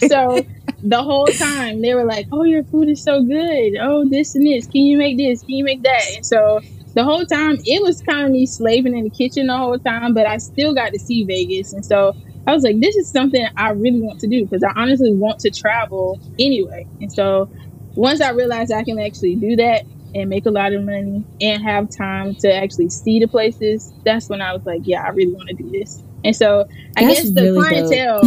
And 0.00 0.10
so 0.10 0.44
the 0.82 1.02
whole 1.02 1.26
time 1.26 1.80
they 1.82 1.94
were 1.94 2.04
like, 2.04 2.26
"Oh, 2.32 2.44
your 2.44 2.64
food 2.64 2.88
is 2.88 3.02
so 3.02 3.22
good. 3.22 3.76
Oh, 3.80 4.08
this 4.08 4.34
and 4.34 4.46
this. 4.46 4.66
Can 4.66 4.82
you 4.82 4.98
make 4.98 5.16
this? 5.16 5.42
Can 5.42 5.50
you 5.52 5.64
make 5.64 5.82
that?" 5.82 6.02
And 6.16 6.26
so 6.26 6.60
the 6.94 7.04
whole 7.04 7.24
time 7.24 7.58
it 7.64 7.82
was 7.82 8.02
kind 8.02 8.26
of 8.26 8.32
me 8.32 8.46
slaving 8.46 8.96
in 8.96 9.04
the 9.04 9.10
kitchen 9.10 9.46
the 9.46 9.56
whole 9.56 9.78
time, 9.78 10.14
but 10.14 10.26
I 10.26 10.38
still 10.38 10.74
got 10.74 10.92
to 10.92 10.98
see 10.98 11.24
Vegas. 11.24 11.72
And 11.72 11.84
so 11.84 12.16
I 12.46 12.54
was 12.54 12.62
like, 12.62 12.80
this 12.80 12.96
is 12.96 13.10
something 13.10 13.46
I 13.56 13.70
really 13.70 14.00
want 14.00 14.20
to 14.20 14.26
do 14.26 14.44
because 14.44 14.64
I 14.64 14.72
honestly 14.74 15.12
want 15.12 15.38
to 15.40 15.50
travel 15.50 16.18
anyway. 16.38 16.86
And 17.00 17.12
so 17.12 17.50
once 17.98 18.20
I 18.20 18.30
realized 18.30 18.70
I 18.70 18.84
can 18.84 19.00
actually 19.00 19.34
do 19.34 19.56
that 19.56 19.84
and 20.14 20.30
make 20.30 20.46
a 20.46 20.50
lot 20.50 20.72
of 20.72 20.84
money 20.84 21.24
and 21.40 21.62
have 21.64 21.90
time 21.90 22.36
to 22.36 22.54
actually 22.54 22.90
see 22.90 23.18
the 23.18 23.26
places, 23.26 23.92
that's 24.04 24.28
when 24.28 24.40
I 24.40 24.52
was 24.52 24.64
like, 24.64 24.82
yeah, 24.84 25.02
I 25.02 25.08
really 25.08 25.32
want 25.32 25.48
to 25.48 25.54
do 25.56 25.68
this. 25.68 26.00
And 26.22 26.34
so 26.34 26.64
I 26.96 27.04
That's 27.04 27.24
guess 27.24 27.32
the 27.32 27.42
really 27.42 27.58
clientele, 27.58 28.22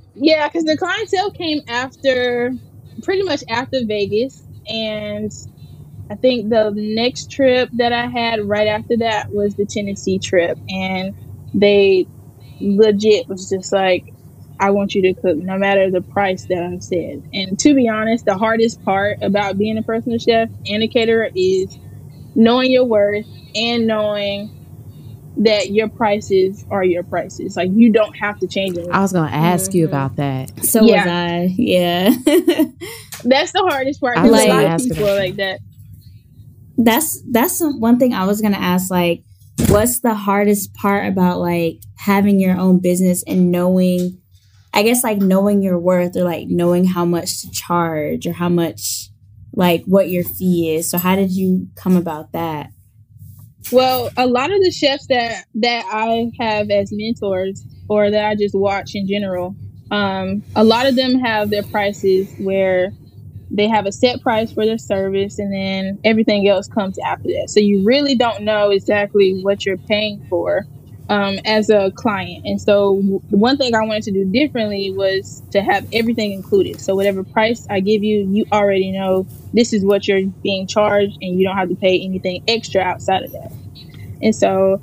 yeah, 0.14 0.46
because 0.46 0.64
the 0.64 0.76
clientele 0.76 1.32
came 1.32 1.62
after 1.66 2.52
pretty 3.02 3.24
much 3.24 3.42
after 3.48 3.84
Vegas. 3.84 4.40
And 4.68 5.32
I 6.10 6.14
think 6.14 6.50
the 6.50 6.72
next 6.76 7.28
trip 7.28 7.70
that 7.72 7.92
I 7.92 8.06
had 8.06 8.44
right 8.44 8.68
after 8.68 8.96
that 8.98 9.32
was 9.32 9.56
the 9.56 9.66
Tennessee 9.66 10.20
trip. 10.20 10.56
And 10.68 11.12
they 11.52 12.06
legit 12.60 13.26
was 13.26 13.48
just 13.48 13.72
like, 13.72 14.14
I 14.60 14.70
want 14.70 14.94
you 14.94 15.02
to 15.02 15.14
cook 15.20 15.36
no 15.38 15.56
matter 15.58 15.90
the 15.90 16.02
price 16.02 16.46
that 16.48 16.62
I've 16.62 16.82
said. 16.82 17.22
And 17.32 17.58
to 17.60 17.74
be 17.74 17.88
honest, 17.88 18.24
the 18.24 18.36
hardest 18.36 18.82
part 18.84 19.18
about 19.22 19.58
being 19.58 19.78
a 19.78 19.82
personal 19.82 20.18
chef 20.18 20.50
and 20.66 20.82
a 20.82 20.88
caterer 20.88 21.30
is 21.34 21.76
knowing 22.34 22.72
your 22.72 22.84
worth 22.84 23.26
and 23.54 23.86
knowing 23.86 24.50
that 25.36 25.70
your 25.70 25.88
prices 25.88 26.64
are 26.70 26.82
your 26.82 27.04
prices. 27.04 27.54
Like 27.56 27.70
you 27.72 27.92
don't 27.92 28.14
have 28.20 28.38
to 28.40 28.48
change 28.48 28.76
it. 28.76 28.86
I 28.90 29.00
was 29.00 29.12
gonna 29.12 29.30
ask 29.34 29.72
you 29.74 29.86
Mhm. 29.86 29.90
about 29.90 30.16
that. 30.16 30.64
So 30.64 30.84
Yeah. 30.84 31.04
was 31.04 31.06
I. 31.06 31.54
Yeah. 31.56 32.10
That's 33.24 33.52
the 33.52 33.64
hardest 33.68 34.00
part. 34.00 34.18
I 34.18 34.22
Because 34.22 34.36
was 34.36 34.44
a 34.44 34.48
lot 34.48 34.66
of 34.66 34.78
people 34.88 35.14
like 35.16 35.36
that. 35.36 35.60
that's 36.78 37.20
that's 37.30 37.58
some, 37.58 37.80
one 37.80 37.98
thing 37.98 38.14
I 38.14 38.24
was 38.24 38.40
gonna 38.40 38.56
ask. 38.56 38.90
Like, 38.90 39.22
what's 39.68 40.00
the 40.00 40.14
hardest 40.14 40.74
part 40.74 41.06
about 41.06 41.40
like 41.40 41.80
having 41.96 42.38
your 42.40 42.56
own 42.56 42.78
business 42.80 43.22
and 43.26 43.50
knowing, 43.50 44.18
I 44.72 44.82
guess 44.82 45.02
like 45.02 45.18
knowing 45.18 45.62
your 45.62 45.78
worth 45.78 46.16
or 46.16 46.24
like 46.24 46.48
knowing 46.48 46.84
how 46.84 47.04
much 47.04 47.42
to 47.42 47.50
charge 47.50 48.26
or 48.26 48.32
how 48.32 48.48
much 48.48 49.08
like 49.52 49.84
what 49.86 50.08
your 50.08 50.24
fee 50.24 50.74
is. 50.76 50.90
So 50.90 50.98
how 50.98 51.16
did 51.16 51.32
you 51.32 51.68
come 51.74 51.96
about 51.96 52.32
that? 52.32 52.70
Well, 53.72 54.10
a 54.16 54.26
lot 54.26 54.50
of 54.52 54.62
the 54.62 54.70
chefs 54.70 55.06
that 55.08 55.44
that 55.56 55.84
I 55.90 56.30
have 56.38 56.70
as 56.70 56.90
mentors 56.92 57.64
or 57.88 58.10
that 58.10 58.24
I 58.24 58.34
just 58.34 58.54
watch 58.54 58.94
in 58.94 59.06
general, 59.06 59.56
um, 59.90 60.42
a 60.54 60.64
lot 60.64 60.86
of 60.86 60.96
them 60.96 61.18
have 61.18 61.50
their 61.50 61.64
prices 61.64 62.32
where 62.38 62.92
they 63.50 63.66
have 63.66 63.86
a 63.86 63.92
set 63.92 64.20
price 64.22 64.52
for 64.52 64.66
their 64.66 64.78
service 64.78 65.38
and 65.38 65.52
then 65.52 65.98
everything 66.04 66.46
else 66.48 66.68
comes 66.68 66.98
after 66.98 67.28
that. 67.28 67.48
So 67.48 67.60
you 67.60 67.84
really 67.84 68.14
don't 68.14 68.44
know 68.44 68.70
exactly 68.70 69.40
what 69.42 69.64
you're 69.64 69.78
paying 69.78 70.24
for 70.28 70.66
um, 71.08 71.38
as 71.44 71.70
a 71.70 71.92
client. 71.96 72.44
And 72.44 72.60
so 72.60 73.20
one 73.30 73.56
thing 73.56 73.74
I 73.74 73.84
wanted 73.84 74.04
to 74.04 74.12
do 74.12 74.24
differently 74.30 74.92
was 74.94 75.42
to 75.52 75.62
have 75.62 75.86
everything 75.92 76.32
included. 76.32 76.80
So 76.80 76.94
whatever 76.94 77.24
price 77.24 77.66
I 77.70 77.80
give 77.80 78.02
you, 78.02 78.28
you 78.30 78.44
already 78.52 78.92
know 78.92 79.26
this 79.52 79.72
is 79.72 79.84
what 79.84 80.06
you're 80.06 80.26
being 80.42 80.66
charged 80.66 81.16
and 81.20 81.38
you 81.38 81.46
don't 81.46 81.56
have 81.56 81.70
to 81.70 81.76
pay 81.76 82.00
anything 82.00 82.42
extra 82.46 82.82
outside 82.82 83.22
of 83.22 83.32
that. 83.32 83.52
And 84.20 84.34
so 84.34 84.82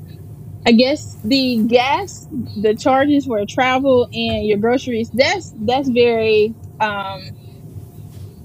I 0.65 0.71
guess 0.71 1.17
the 1.23 1.63
gas, 1.67 2.27
the 2.55 2.75
charges 2.75 3.25
for 3.25 3.45
travel 3.45 4.07
and 4.11 4.47
your 4.47 4.57
groceries, 4.57 5.11
that's 5.13 5.53
that's 5.59 5.89
very 5.89 6.55
um 6.79 7.21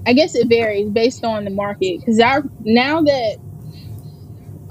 I 0.05 0.13
guess 0.13 0.35
it 0.35 0.47
varies 0.47 0.89
based 0.89 1.23
on 1.23 1.45
the 1.45 1.51
market 1.51 1.99
because 1.99 2.17
now 2.63 3.01
that 3.01 3.37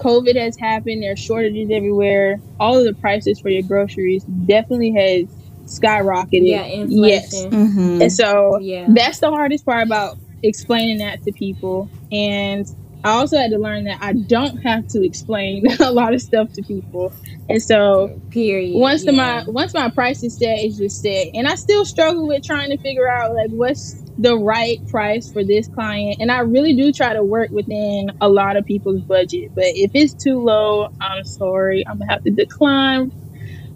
COVID 0.00 0.36
has 0.36 0.56
happened, 0.58 1.02
there's 1.02 1.18
shortages 1.20 1.70
everywhere. 1.72 2.40
All 2.58 2.78
of 2.78 2.84
the 2.84 2.94
prices 2.94 3.40
for 3.40 3.50
your 3.50 3.62
groceries 3.62 4.24
definitely 4.24 4.92
has 4.92 5.28
skyrocketed. 5.66 6.26
Yeah, 6.42 6.66
Yes. 6.66 7.32
inflation. 7.32 7.50
Mm-hmm. 7.50 8.02
And 8.02 8.12
so 8.12 8.58
Yeah. 8.60 8.86
that's 8.94 9.20
the 9.20 9.30
hardest 9.30 9.64
part 9.64 9.86
about 9.86 10.16
explaining 10.42 10.98
that 10.98 11.22
to 11.24 11.32
people. 11.32 11.90
And 12.10 12.66
I 13.04 13.10
also 13.12 13.38
had 13.38 13.50
to 13.52 13.58
learn 13.58 13.84
that 13.84 13.98
I 14.00 14.12
don't 14.14 14.58
have 14.64 14.86
to 14.88 15.04
explain 15.04 15.64
a 15.80 15.92
lot 15.92 16.12
of 16.14 16.20
stuff 16.20 16.48
to 16.54 16.62
people. 16.62 17.14
And 17.48 17.62
so 17.62 18.20
Period. 18.30 18.78
once 18.78 19.04
the 19.04 19.12
my 19.12 19.44
once 19.46 19.74
my 19.74 19.90
price 19.90 20.22
is 20.22 20.36
set, 20.38 20.58
it's 20.58 20.76
just 20.78 21.00
set. 21.00 21.28
And 21.34 21.48
I 21.48 21.54
still 21.54 21.84
struggle 21.84 22.26
with 22.26 22.42
trying 22.44 22.70
to 22.70 22.78
figure 22.78 23.08
out 23.08 23.34
like 23.34 23.50
what's 23.50 23.99
the 24.20 24.36
right 24.36 24.86
price 24.88 25.32
for 25.32 25.42
this 25.42 25.66
client. 25.68 26.18
And 26.20 26.30
I 26.30 26.40
really 26.40 26.74
do 26.74 26.92
try 26.92 27.14
to 27.14 27.24
work 27.24 27.50
within 27.50 28.10
a 28.20 28.28
lot 28.28 28.56
of 28.56 28.66
people's 28.66 29.00
budget. 29.00 29.54
But 29.54 29.64
if 29.66 29.92
it's 29.94 30.12
too 30.14 30.38
low, 30.40 30.92
I'm 31.00 31.24
sorry. 31.24 31.86
I'm 31.86 31.98
gonna 31.98 32.10
have 32.12 32.24
to 32.24 32.30
decline 32.30 33.12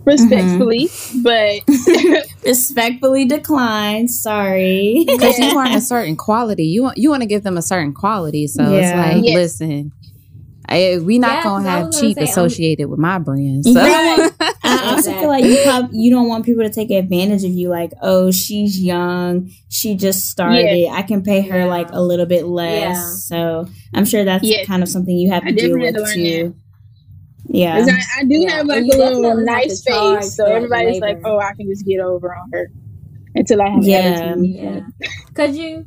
respectfully. 0.05 0.87
Mm-hmm. 0.89 1.23
But 1.23 2.27
Respectfully 2.45 3.25
decline. 3.25 4.09
Sorry. 4.09 5.05
Because 5.07 5.39
Yeah. 5.39 5.49
you 5.51 5.55
want 5.55 5.75
a 5.75 5.81
certain 5.81 6.17
quality. 6.17 6.65
You 6.65 6.83
want 6.83 6.99
you 6.99 7.11
want 7.11 7.23
to 7.23 7.27
give 7.29 7.43
them 7.43 7.57
a 7.57 7.63
certain 7.63 7.95
quality. 7.95 8.47
So 8.47 8.63
Yeah. 8.71 8.79
it's 8.79 9.15
like, 9.15 9.25
Yes. 9.25 9.35
listen, 9.37 9.93
I, 10.69 10.99
we 11.03 11.19
not 11.19 11.29
Yeah, 11.29 11.43
'cause 11.43 11.45
gonna 11.63 11.71
have 11.71 11.87
was 11.87 11.97
gonna 11.97 12.09
cheap 12.09 12.17
say, 12.17 12.21
I'm- 12.23 12.31
associated 12.31 12.89
with 12.89 12.99
my 12.99 13.19
brand. 13.19 13.65
So 13.65 13.75
Right. 13.75 14.31
I 14.83 14.91
also 14.93 15.13
feel 15.13 15.29
like 15.29 15.45
you 15.45 15.59
prob- 15.65 15.91
you 15.93 16.11
don't 16.11 16.29
want 16.29 16.45
people 16.45 16.63
to 16.65 16.71
take 16.71 16.91
advantage 16.91 17.45
of 17.45 17.51
you. 17.51 17.69
Like, 17.69 17.93
oh, 18.03 18.31
she's 18.31 18.79
young, 18.81 19.51
she 19.69 19.95
just 19.97 20.29
started. 20.31 20.89
I 20.91 21.03
can 21.03 21.23
pay 21.23 21.41
her 21.43 21.59
Yeah. 21.61 21.65
like 21.67 21.89
a 21.93 22.01
little 22.03 22.27
bit 22.27 22.47
less. 22.47 22.97
Yeah. 22.97 23.05
So 23.05 23.67
I'm 23.95 24.05
sure 24.05 24.25
that's 24.25 24.45
Yes. 24.45 24.67
kind 24.67 24.83
of 24.83 24.89
something 24.89 25.17
you 25.17 25.31
have 25.31 25.45
I 25.45 25.51
to 25.51 25.55
deal 25.57 25.79
with 25.79 25.95
to 25.95 26.01
learn 26.03 26.15
too. 26.15 26.55
Yeah. 27.47 27.79
'cause 27.79 27.89
I, 27.89 28.21
I 28.21 28.25
do 28.25 28.37
Yeah. 28.39 28.51
have 28.53 28.67
like 28.67 28.79
And 28.85 28.93
a 28.93 28.97
little 28.97 29.37
nice 29.45 29.83
charge 29.83 30.23
face, 30.25 30.35
so 30.37 30.45
for, 30.47 30.51
like, 30.69 30.87
everybody's 30.87 31.01
like, 31.01 31.21
"Oh, 31.25 31.39
I 31.39 31.53
can 31.55 31.69
just 31.69 31.85
get 31.87 32.01
over 32.01 32.35
on 32.35 32.51
her." 32.53 32.71
Until 33.35 33.61
I 33.63 33.69
have 33.69 33.85
Yeah. 33.85 34.35
Yeah. 34.37 34.81
Cause 35.35 35.57
you 35.57 35.87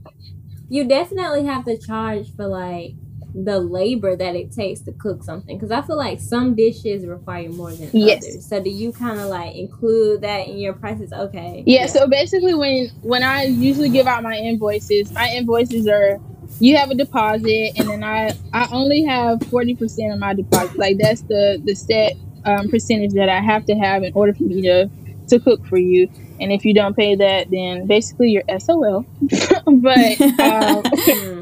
you 0.69 0.83
definitely 0.85 1.45
have 1.45 1.63
to 1.65 1.77
charge 1.77 2.27
for 2.35 2.45
like 2.47 2.91
the 3.33 3.59
labor 3.59 4.15
that 4.15 4.35
it 4.35 4.51
takes 4.51 4.81
to 4.81 4.91
cook 4.93 5.23
something. 5.23 5.59
Cause 5.59 5.71
I 5.71 5.81
feel 5.81 5.97
like 5.97 6.19
some 6.19 6.55
dishes 6.55 7.05
require 7.05 7.49
more 7.49 7.75
than 7.75 7.91
Yes. 7.93 8.23
others. 8.23 8.47
So 8.47 8.61
do 8.61 8.69
you 8.69 8.91
kind 8.91 9.19
of 9.19 9.27
like 9.27 9.55
include 9.55 10.21
that 10.21 10.47
in 10.47 10.57
your 10.57 10.73
prices? 10.73 11.11
Okay. 11.13 11.63
Yeah, 11.65 11.85
so 11.87 12.07
basically 12.07 12.53
when 12.55 12.89
when 13.01 13.23
I 13.23 13.43
usually 13.43 13.89
give 13.89 14.07
out 14.07 14.23
my 14.23 14.35
invoices, 14.37 15.11
my 15.13 15.29
invoices 15.35 15.87
are 15.87 16.19
you 16.59 16.77
have 16.77 16.89
a 16.89 16.95
deposit 16.95 17.71
and 17.75 17.89
then 17.89 18.03
I 18.03 18.33
I 18.53 18.67
only 18.71 19.03
have 19.05 19.39
40% 19.53 19.77
of 20.13 20.19
my 20.19 20.33
deposit. 20.33 20.71
Like 20.77 20.97
that's 20.99 21.23
the 21.29 21.61
the 21.63 21.75
set 21.75 22.13
um, 22.45 22.69
percentage 22.69 23.13
that 23.13 23.29
I 23.29 23.41
have 23.41 23.65
to 23.65 23.75
have 23.75 24.03
in 24.03 24.11
order 24.15 24.33
for 24.33 24.43
me 24.43 24.61
to 24.63 24.89
to 25.29 25.39
cook 25.39 25.61
for 25.69 25.77
you. 25.77 26.07
And 26.39 26.51
if 26.51 26.65
you 26.65 26.73
don't 26.73 26.95
pay 26.95 27.15
that, 27.15 27.47
then 27.51 27.87
basically 27.87 28.29
you're 28.29 28.43
SOL. 28.59 29.05
but 29.81 30.17
um, 30.39 30.83
Mm. 31.07 31.36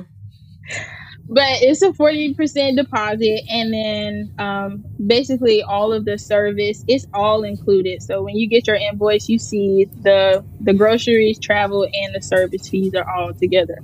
But 1.28 1.62
it's 1.62 1.82
a 1.82 1.92
40% 1.92 2.76
deposit 2.76 3.42
and 3.50 3.74
then 3.74 4.34
um, 4.38 4.86
basically 5.06 5.64
all 5.64 5.92
of 5.92 6.06
the 6.06 6.18
service 6.18 6.84
it's 6.88 7.08
all 7.14 7.44
included 7.44 8.02
so 8.02 8.22
when 8.22 8.36
you 8.36 8.48
get 8.48 8.68
your 8.68 8.76
invoice 8.76 9.28
you 9.28 9.40
see 9.40 9.86
the 10.02 10.44
the 10.62 10.74
groceries 10.74 11.40
travel 11.40 11.84
and 11.84 12.16
the 12.16 12.22
service 12.22 12.70
fees 12.70 12.94
are 12.94 13.10
all 13.10 13.34
together 13.34 13.78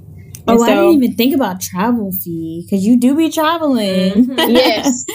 oh, 0.48 0.54
And 0.54 0.64
I 0.64 0.68
didn't 0.76 1.04
even 1.04 1.16
think 1.16 1.36
about 1.36 1.62
travel 1.62 2.12
fee 2.12 2.66
because 2.66 2.86
you 2.86 3.00
do 3.00 3.16
be 3.16 3.32
traveling. 3.32 4.26
Mhm. 4.28 4.38
yes 4.50 5.06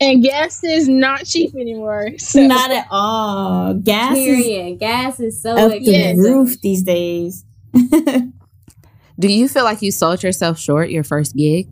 and 0.00 0.22
gas 0.22 0.62
is 0.64 0.88
not 0.88 1.24
cheap 1.24 1.54
anymore 1.54 2.10
so 2.18 2.46
Not 2.46 2.70
at 2.70 2.86
all. 2.90 3.74
Gas 3.74 4.16
is 4.16 4.24
Period. 4.24 4.78
Gas 4.80 5.20
is 5.20 5.40
so 5.40 5.56
up 5.56 5.70
the 5.70 6.14
roof 6.16 6.60
these 6.60 6.82
days. 6.82 7.44
do 7.72 9.28
you 9.28 9.48
feel 9.48 9.64
like 9.64 9.82
you 9.82 9.92
sold 9.92 10.22
yourself 10.22 10.58
short 10.58 10.90
your 10.90 11.04
first 11.04 11.34
gig? 11.34 11.68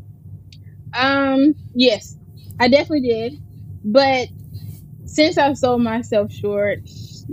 Um, 0.98 1.54
yes, 1.74 2.16
I 2.60 2.68
definitely 2.68 3.08
did. 3.08 3.32
But 3.84 4.28
since 5.06 5.38
I've 5.38 5.58
sold 5.58 5.82
myself 5.82 6.32
short, 6.32 6.80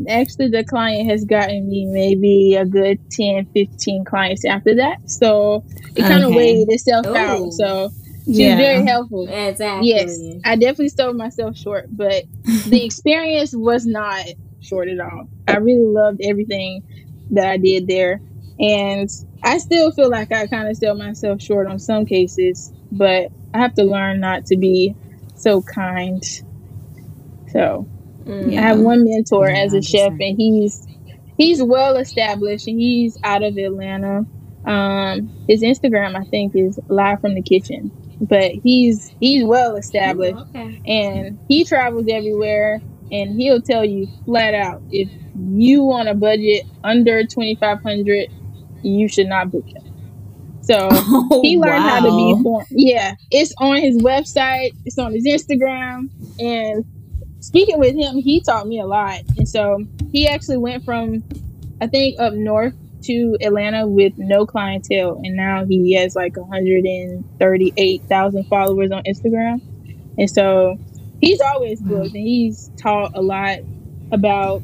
actually 0.10 0.50
the 0.50 0.64
client 0.64 1.10
has 1.10 1.26
gotten 1.26 1.70
me 1.70 1.86
maybe 1.88 2.56
a 2.56 2.66
good 2.66 3.00
10, 3.12 3.48
15 3.54 4.06
clients 4.06 4.46
after 4.46 4.76
that. 4.76 4.98
So 5.08 5.64
it 5.96 6.04
kind 6.04 6.24
of 6.24 6.32
Okay. 6.32 6.38
weighed 6.38 6.68
itself 6.70 7.06
Ooh. 7.08 7.16
out. 7.16 7.54
So 7.54 7.92
she's 8.28 8.38
Yeah. 8.38 8.58
very 8.58 8.86
helpful. 8.86 9.28
Exactly. 9.30 9.90
Yes, 9.90 10.20
I 10.46 10.56
definitely 10.56 10.90
sold 10.90 11.18
myself 11.18 11.58
short, 11.58 11.86
but 11.92 12.24
the 12.66 12.84
experience 12.86 13.54
was 13.56 13.86
not 13.86 14.26
short 14.60 14.88
at 14.90 15.00
all. 15.00 15.28
I 15.48 15.58
really 15.58 15.88
loved 15.88 16.22
everything 16.24 16.84
that 17.32 17.46
I 17.48 17.58
did 17.58 17.88
there. 17.88 18.22
And 18.60 19.10
I 19.44 19.58
still 19.58 19.92
feel 19.92 20.10
like 20.10 20.32
I 20.32 20.48
kind 20.48 20.68
of 20.70 20.78
sell 20.78 20.96
myself 20.96 21.42
short 21.42 21.68
on 21.68 21.80
some 21.80 22.06
cases, 22.06 22.72
but 22.92 23.32
I 23.54 23.60
have 23.60 23.74
to 23.76 23.84
learn 23.84 24.20
not 24.20 24.46
to 24.48 24.58
be 24.58 24.96
so 25.36 25.62
kind. 25.62 26.22
So 27.48 27.88
Mm. 28.26 28.56
I 28.56 28.62
have 28.62 28.80
one 28.80 29.04
mentor 29.04 29.50
Yeah, 29.50 29.64
as 29.64 29.74
a 29.74 29.82
chef, 29.82 30.12
and 30.20 30.38
he's 30.38 30.88
he's 31.38 31.62
well 31.64 31.98
established, 31.98 32.68
and 32.68 32.80
he's 32.80 33.18
out 33.24 33.42
of 33.44 33.58
Atlanta. 33.58 34.26
Um, 34.64 35.32
his 35.48 35.64
Instagram, 35.64 36.16
I 36.16 36.24
think, 36.30 36.52
is 36.56 36.80
live 36.88 37.20
from 37.20 37.34
the 37.34 37.42
kitchen, 37.42 37.92
but 38.20 38.52
he's 38.64 39.12
he's 39.20 39.44
well 39.44 39.76
established 39.76 40.38
Okay. 40.56 40.80
and 40.86 41.40
he 41.48 41.66
travels 41.66 42.06
everywhere 42.12 42.84
and 43.12 43.36
he'll 43.40 43.62
tell 43.62 43.84
you 43.84 44.08
flat 44.26 44.54
out 44.54 44.84
if 44.92 45.10
you 45.34 45.84
want 45.84 46.08
a 46.10 46.14
budget 46.14 46.64
under 46.84 47.24
2500 47.26 48.28
you 48.84 49.08
should 49.08 49.28
not 49.28 49.50
book 49.52 49.66
him 49.68 49.82
so 50.62 50.88
oh, 50.92 51.42
he 51.42 51.58
learned 51.58 51.84
wow. 51.84 51.90
how 51.90 52.00
to 52.00 52.16
be 52.16 52.44
form- 52.44 52.66
yeah 52.70 53.16
it's 53.32 53.54
on 53.58 53.78
his 53.78 53.98
website 53.98 54.72
it's 54.86 54.98
on 54.98 55.14
his 55.14 55.26
instagram 55.26 56.10
and 56.40 56.86
speaking 57.40 57.80
with 57.80 57.96
him 57.96 58.18
he 58.18 58.42
taught 58.42 58.68
me 58.68 58.80
a 58.80 58.86
lot 58.86 59.20
and 59.38 59.48
so 59.48 59.84
he 60.12 60.28
actually 60.28 60.58
went 60.58 60.84
from 60.84 61.24
i 61.82 61.88
think 61.88 62.20
up 62.20 62.34
north 62.34 62.74
to 63.02 63.36
atlanta 63.42 63.88
with 63.88 64.14
no 64.18 64.46
clientele 64.46 65.20
and 65.24 65.36
now 65.36 65.66
he 65.66 65.96
has 65.96 66.16
like 66.16 66.38
138000 66.38 68.44
followers 68.46 68.92
on 68.92 69.02
instagram 69.04 69.60
and 70.20 70.30
so 70.30 70.78
he's 71.20 71.42
always 71.42 71.80
hmm. 71.80 71.90
booked 71.90 72.14
and 72.14 72.28
he's 72.28 72.70
taught 72.78 73.12
a 73.16 73.22
lot 73.22 73.58
about 74.12 74.62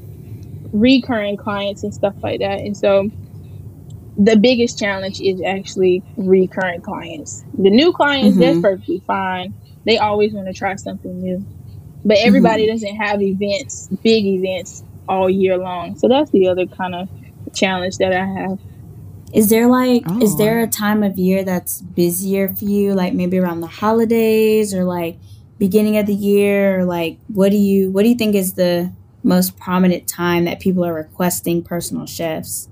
recurring 0.74 1.38
clients 1.38 1.84
and 1.84 1.94
stuff 1.94 2.16
like 2.22 2.40
that. 2.40 2.60
And 2.60 2.76
so 2.76 3.10
the 4.18 4.36
biggest 4.36 4.80
challenge 4.80 5.22
is 5.22 5.42
actually 5.42 6.04
recurring 6.18 6.82
clients. 6.82 7.44
The 7.58 7.70
new 7.70 7.94
clients, 7.94 8.32
mm-hmm. 8.32 8.40
that's 8.40 8.60
perfectly 8.60 9.02
fine. 9.06 9.54
They 9.86 10.00
always 10.00 10.34
want 10.34 10.48
to 10.48 10.54
try 10.54 10.76
something 10.76 11.22
new. 11.22 11.46
But 12.04 12.18
everybody 12.20 12.64
mm-hmm. 12.64 12.74
doesn't 12.74 12.96
have 12.96 13.22
events, 13.22 13.88
big 14.02 14.26
events 14.26 14.84
all 15.08 15.30
year 15.30 15.58
long. 15.58 15.98
So 15.98 16.08
that's 16.08 16.32
the 16.32 16.48
other 16.48 16.66
kind 16.66 16.96
of 16.96 17.10
challenge 17.54 17.98
that 17.98 18.12
I 18.12 18.26
have. 18.26 18.60
Is 19.34 19.50
there 19.50 19.68
like 19.68 20.04
oh. 20.08 20.22
is 20.22 20.38
there 20.38 20.62
a 20.62 20.68
time 20.68 21.04
of 21.04 21.18
year 21.18 21.44
that's 21.44 21.82
busier 21.82 22.48
for 22.56 22.64
you 22.64 22.94
like 22.94 23.14
maybe 23.14 23.38
around 23.38 23.60
the 23.60 23.68
holidays 23.68 24.74
or 24.74 24.86
like 24.86 25.18
beginning 25.60 25.98
of 25.98 26.06
the 26.06 26.14
year 26.14 26.80
or 26.80 26.86
like 26.86 27.20
what 27.28 27.52
do 27.52 27.58
you 27.58 27.92
what 27.92 28.04
do 28.04 28.10
you 28.10 28.16
think 28.16 28.36
is 28.36 28.54
the 28.54 28.94
most 29.24 29.60
prominent 29.60 30.08
time 30.08 30.46
that 30.46 30.62
people 30.62 30.86
are 30.86 30.94
requesting 30.94 31.62
personal 31.62 32.06
chefs 32.06 32.70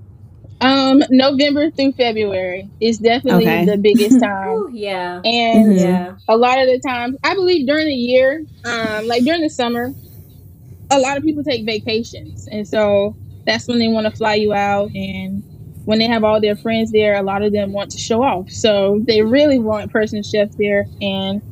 um 0.60 1.02
november 1.10 1.70
through 1.70 1.92
february 1.92 2.68
is 2.80 2.98
definitely 2.98 3.46
okay. 3.46 3.66
the 3.66 3.76
biggest 3.76 4.20
time. 4.22 4.48
Ooh, 4.48 4.70
yeah. 4.72 5.20
And 5.22 5.66
mm-hmm. 5.66 5.78
yeah. 5.78 6.16
a 6.28 6.36
lot 6.36 6.58
of 6.58 6.66
the 6.66 6.80
times 6.80 7.16
i 7.22 7.34
believe 7.34 7.66
during 7.66 7.86
the 7.86 7.94
year 7.94 8.44
um 8.64 9.06
like 9.06 9.22
during 9.24 9.42
the 9.42 9.50
summer 9.50 9.92
a 10.90 10.98
lot 10.98 11.16
of 11.16 11.22
people 11.22 11.42
take 11.42 11.64
vacations. 11.64 12.48
And 12.48 12.66
so 12.66 13.16
that's 13.44 13.68
when 13.68 13.78
they 13.78 13.88
want 13.88 14.06
to 14.06 14.16
fly 14.16 14.34
you 14.34 14.52
out 14.52 14.90
and 14.94 15.42
when 15.84 15.98
they 15.98 16.06
have 16.06 16.24
all 16.24 16.40
their 16.40 16.56
friends 16.56 16.90
there 16.90 17.14
a 17.14 17.22
lot 17.22 17.42
of 17.42 17.52
them 17.52 17.72
want 17.72 17.90
to 17.92 17.98
show 17.98 18.22
off. 18.22 18.50
So 18.50 19.00
they 19.06 19.22
really 19.22 19.58
want 19.58 19.92
personal 19.92 20.22
chefs 20.22 20.56
there. 20.56 20.86
And 21.00 21.42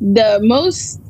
the 0.00 0.40
most 0.42 1.00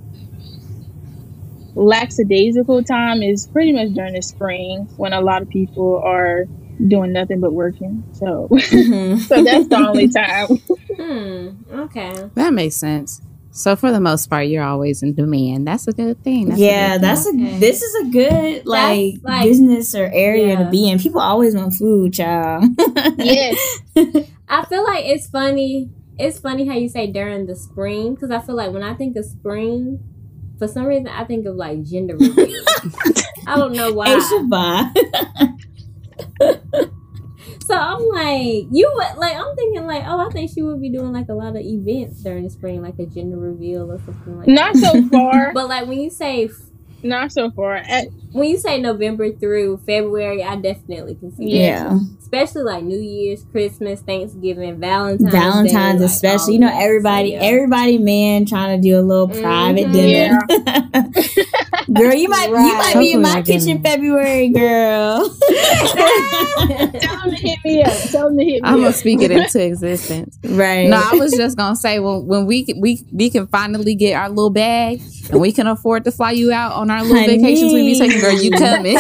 lackadaisical 1.75 2.85
time 2.85 3.23
is 3.23 3.47
pretty 3.47 3.73
much 3.73 3.95
during 3.95 4.15
the 4.15 4.23
spring 4.23 4.87
when 4.97 5.15
a 5.15 5.21
lot 5.21 5.41
of 5.41 5.49
people 5.49 6.03
are 6.05 6.45
doing 6.89 7.13
nothing 7.13 7.41
but 7.41 7.53
working. 7.53 8.05
So, 8.13 8.49
mm-hmm. 8.51 9.19
so 9.29 9.43
that's 9.43 9.69
the 9.69 9.77
only 9.77 10.09
time. 10.09 10.47
hmm. 10.97 11.81
Okay. 11.81 12.31
That 12.35 12.53
makes 12.53 12.77
sense. 12.77 13.21
So 13.55 13.77
for 13.77 13.93
the 13.93 14.01
most 14.01 14.31
part, 14.31 14.47
you're 14.47 14.65
always 14.65 15.03
in 15.03 15.13
demand. 15.13 15.69
That's 15.69 15.87
a 15.87 15.93
good 15.93 16.23
thing. 16.25 16.49
That's 16.49 16.61
yeah, 16.61 16.95
a 16.95 16.99
good 16.99 17.03
that's 17.03 17.25
thing. 17.25 17.47
a. 17.47 17.59
This 17.59 17.83
is 17.83 17.95
a 18.07 18.11
good 18.11 18.67
like, 18.67 19.17
like 19.23 19.45
business 19.45 19.95
or 19.95 20.07
area 20.07 20.55
yeah. 20.55 20.65
to 20.65 20.71
be 20.71 20.89
in. 20.89 20.99
People 20.99 21.21
always 21.21 21.55
want 21.55 21.75
food, 21.75 22.15
child. 22.15 22.65
yes. 23.19 23.81
I 24.49 24.65
feel 24.65 24.85
like 24.85 25.05
it's 25.05 25.29
funny 25.29 25.91
it's 26.19 26.39
funny 26.39 26.67
how 26.67 26.75
you 26.75 26.89
say 26.89 27.07
during 27.07 27.47
the 27.47 27.57
spring 27.57 28.15
because 28.15 28.31
I 28.31 28.41
feel 28.41 28.55
like 28.55 28.73
when 28.73 28.83
I 28.83 28.95
think 28.95 29.17
of 29.17 29.25
spring, 29.25 29.99
for 30.59 30.69
some 30.69 30.85
reason 30.85 31.09
I 31.09 31.25
think 31.25 31.47
of 31.47 31.57
like 31.57 31.83
gender 31.83 32.17
reveal. 32.17 32.63
I 33.47 33.57
don't 33.57 33.73
know 33.73 33.93
why. 33.93 34.19
so 37.61 37.75
I'm 37.75 38.07
like, 38.09 38.67
you 38.71 38.91
would 38.95 39.19
like 39.19 39.37
I'm 39.37 39.55
thinking 39.57 39.87
like, 39.87 40.05
oh, 40.07 40.27
I 40.27 40.31
think 40.31 40.51
she 40.53 40.63
would 40.63 40.81
be 40.81 40.91
doing 40.91 41.13
like 41.13 41.29
a 41.29 41.35
lot 41.35 41.57
of 41.57 41.63
events 41.63 42.23
during 42.23 42.45
the 42.45 42.51
spring, 42.51 42.83
like 42.83 42.99
a 42.99 43.07
gender 43.07 43.37
reveal 43.37 43.91
or 43.91 43.99
something 43.99 44.39
like 44.39 44.49
Not 44.49 44.75
that. 44.75 44.93
so 44.93 45.09
far. 45.09 45.53
but 45.55 45.69
like 45.69 45.87
when 45.87 46.01
you 46.01 46.11
say 46.11 46.49
not 47.05 47.33
so 47.33 47.51
far. 47.51 47.77
At, 47.77 48.09
when 48.33 48.49
you 48.49 48.57
say 48.57 48.81
November 48.81 49.33
through 49.33 49.79
February, 49.79 50.43
I 50.43 50.57
definitely 50.57 51.17
can 51.17 51.35
see 51.35 51.59
yeah. 51.59 51.85
That. 51.85 52.17
Especially 52.21 52.63
like 52.63 52.85
New 52.85 53.01
Year's, 53.01 53.45
Christmas, 53.51 54.01
Thanksgiving, 54.01 54.79
Valentine's. 54.79 55.33
Valentine's, 55.33 56.01
Day, 56.01 56.07
especially. 56.07 56.59
Like, 56.59 56.61
you 56.61 56.61
know, 56.61 56.81
everybody, 56.81 57.31
so, 57.33 57.37
yeah. 57.37 57.49
everybody, 57.49 57.99
man, 57.99 58.47
trying 58.47 58.81
to 58.81 58.89
do 58.89 58.99
a 58.99 59.03
little 59.03 59.29
mm-hmm. 59.29 59.43
private 59.43 59.93
dinner. 59.93 60.41
Yeah. 60.49 61.03
girl, 61.93 62.15
you 62.15 62.29
might, 62.29 62.51
right. 62.51 62.67
you 62.67 62.75
might 62.75 62.95
be 62.99 63.13
in 63.13 63.23
my 63.23 63.43
kitchen 63.43 63.83
February, 63.83 64.49
girl. 64.49 65.29
Tell 65.49 66.87
them 66.87 67.31
to 67.31 67.37
hit 67.37 67.59
me 67.65 67.83
up. 67.83 67.93
Tell 68.11 68.29
them 68.29 68.39
to 68.39 68.45
hit 68.45 68.63
me 68.63 68.69
I'm 68.69 68.81
gonna 68.81 68.93
speak 68.93 69.21
it 69.21 69.31
into 69.31 69.65
existence. 69.65 70.39
Right. 70.45 70.89
No, 70.89 71.03
I 71.05 71.17
was 71.17 71.33
just 71.33 71.57
gonna 71.57 71.77
say 71.77 71.99
when 71.99 72.27
when 72.27 72.47
we 72.47 72.67
we 72.77 73.05
we 73.13 73.31
can 73.31 73.47
finally 73.47 73.95
get 73.95 74.15
our 74.15 74.29
little 74.29 74.51
bag 74.51 75.01
and 75.31 75.41
we 75.41 75.53
can 75.53 75.67
afford 75.67 76.05
to 76.05 76.13
fly 76.13 76.33
you 76.33 76.53
out 76.53 76.73
on 76.73 76.91
our 76.91 77.03
little 77.03 77.19
Honey. 77.19 77.39
vacations 77.39 77.73
we 77.73 77.93
be 77.93 77.99
taking, 77.99 78.21
girl, 78.21 78.33
you 78.33 78.51
coming. 78.53 78.99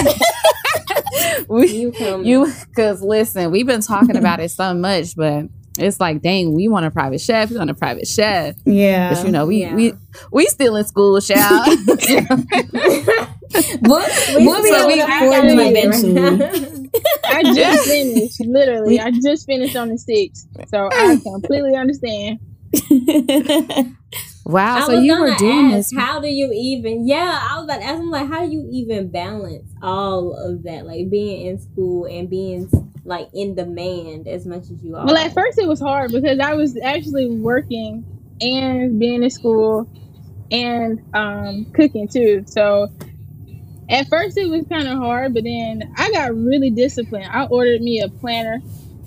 we, 1.48 1.66
you 1.68 1.92
coming. 1.92 2.26
You, 2.26 2.52
because 2.68 3.02
listen, 3.02 3.50
we've 3.50 3.66
been 3.66 3.82
talking 3.82 4.16
about 4.16 4.40
it 4.40 4.50
so 4.50 4.74
much, 4.74 5.14
but 5.16 5.46
it's 5.78 6.00
like, 6.00 6.22
dang, 6.22 6.54
we 6.54 6.68
want 6.68 6.86
a 6.86 6.90
private 6.90 7.20
chef. 7.20 7.50
We 7.50 7.56
want 7.56 7.70
a 7.70 7.74
private 7.74 8.06
chef. 8.06 8.56
Yeah. 8.64 9.14
But 9.14 9.24
you 9.24 9.32
know, 9.32 9.46
we 9.46 9.62
yeah. 9.62 9.74
we 9.74 9.94
we 10.30 10.46
still 10.46 10.76
in 10.76 10.84
school, 10.84 11.20
child. 11.20 11.66
we'll, 13.82 14.06
we'll 14.34 14.62
be 14.62 14.70
able 14.70 14.90
to 14.90 15.04
afford 15.08 15.48
them 15.48 15.58
eventually. 15.58 16.90
I 17.24 17.42
just 17.42 17.88
finished, 17.88 18.40
literally. 18.40 19.00
I 19.00 19.10
just 19.10 19.46
finished 19.46 19.76
on 19.76 19.88
the 19.88 19.98
sixth, 19.98 20.46
so 20.68 20.88
I 20.92 21.18
completely 21.22 21.74
understand. 21.76 22.38
Wow, 24.44 24.78
I 24.78 24.86
so 24.86 24.98
you 24.98 25.20
were 25.20 25.34
doing 25.36 25.66
ask, 25.66 25.90
this. 25.90 25.92
How 25.96 26.18
do 26.18 26.26
you 26.26 26.50
even? 26.52 27.06
Yeah, 27.06 27.46
I 27.48 27.56
was 27.56 27.64
about 27.64 27.78
to 27.78 27.84
ask 27.84 28.00
him 28.00 28.10
like, 28.10 28.28
how 28.28 28.44
do 28.44 28.50
you 28.50 28.68
even 28.72 29.08
balance 29.08 29.70
all 29.80 30.34
of 30.34 30.64
that, 30.64 30.84
like 30.84 31.10
being 31.10 31.46
in 31.46 31.60
school 31.60 32.06
and 32.06 32.28
being 32.28 32.68
like 33.04 33.28
in 33.32 33.54
demand 33.54 34.28
as 34.28 34.46
much 34.46 34.62
as 34.64 34.82
you 34.82 34.96
are? 34.96 35.04
Well, 35.04 35.16
at 35.16 35.32
first 35.34 35.58
it 35.58 35.68
was 35.68 35.80
hard 35.80 36.12
because 36.12 36.38
I 36.38 36.54
was 36.54 36.78
actually 36.82 37.30
working 37.30 38.04
and 38.40 38.98
being 38.98 39.22
in 39.22 39.30
school 39.30 39.88
and 40.50 41.02
um, 41.14 41.66
cooking 41.72 42.08
too. 42.08 42.44
So 42.46 42.88
at 43.88 44.08
first 44.08 44.36
it 44.38 44.48
was 44.48 44.64
kind 44.68 44.88
of 44.88 44.98
hard, 44.98 45.34
but 45.34 45.44
then 45.44 45.92
I 45.96 46.10
got 46.12 46.34
really 46.34 46.70
disciplined. 46.70 47.26
I 47.30 47.46
ordered 47.46 47.80
me 47.80 48.00
a 48.00 48.08
planner 48.08 48.60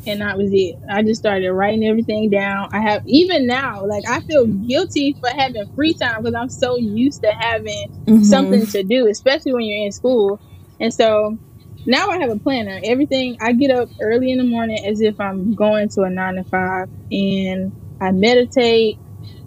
and 0.07 0.21
that 0.21 0.37
was 0.37 0.51
it. 0.53 0.77
I 0.89 1.01
just 1.01 1.19
started 1.19 1.51
writing 1.51 1.85
everything 1.85 2.29
down. 2.29 2.69
I 2.71 2.79
have 2.79 3.03
even 3.07 3.47
now, 3.47 3.85
like 3.85 4.07
I 4.07 4.19
feel 4.21 4.45
guilty 4.45 5.13
for 5.13 5.29
having 5.29 5.71
free 5.73 5.93
time 5.93 6.23
because 6.23 6.35
I'm 6.35 6.49
so 6.49 6.77
used 6.77 7.23
to 7.23 7.31
having 7.31 7.89
mm-hmm. 8.05 8.23
something 8.23 8.65
to 8.67 8.83
do, 8.83 9.07
especially 9.07 9.53
when 9.53 9.63
you're 9.63 9.85
in 9.85 9.91
school. 9.91 10.39
And 10.79 10.93
so 10.93 11.37
now 11.85 12.09
I 12.09 12.19
have 12.19 12.29
a 12.29 12.37
planner. 12.37 12.79
Everything 12.83 13.37
I 13.41 13.53
get 13.53 13.71
up 13.71 13.89
early 14.01 14.31
in 14.31 14.37
the 14.39 14.43
morning 14.43 14.83
as 14.85 15.01
if 15.01 15.19
I'm 15.19 15.53
going 15.53 15.89
to 15.89 16.03
a 16.03 16.09
nine 16.09 16.35
to 16.35 16.43
five, 16.43 16.89
and 17.11 17.71
I 18.01 18.11
meditate, 18.11 18.97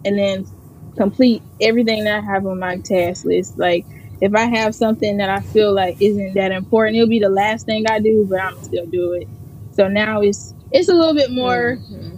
and 0.05 0.19
then 0.19 0.47
complete 0.97 1.43
everything 1.61 2.05
that 2.05 2.19
I 2.19 2.21
have 2.21 2.47
on 2.47 2.59
my 2.59 2.79
task 2.79 3.25
list. 3.25 3.59
Like 3.59 3.87
if 4.21 4.35
I 4.35 4.47
have 4.47 4.75
something 4.75 5.17
that 5.19 5.31
I 5.31 5.41
feel 5.41 5.73
like 5.73 5.97
isn't 6.01 6.35
that 6.35 6.53
important, 6.53 6.97
it'll 6.97 7.09
be 7.09 7.21
the 7.21 7.29
last 7.29 7.67
thing 7.67 7.87
I 7.89 8.01
do, 8.01 8.27
but 8.29 8.41
I'm 8.41 8.61
still 8.63 8.87
do 8.87 9.13
it. 9.13 9.29
So 9.73 9.89
now 9.89 10.21
it's 10.21 10.55
it's 10.73 10.89
a 10.89 10.95
little 10.95 11.15
bit 11.15 11.31
more 11.31 11.79
mm-hmm. 11.81 12.17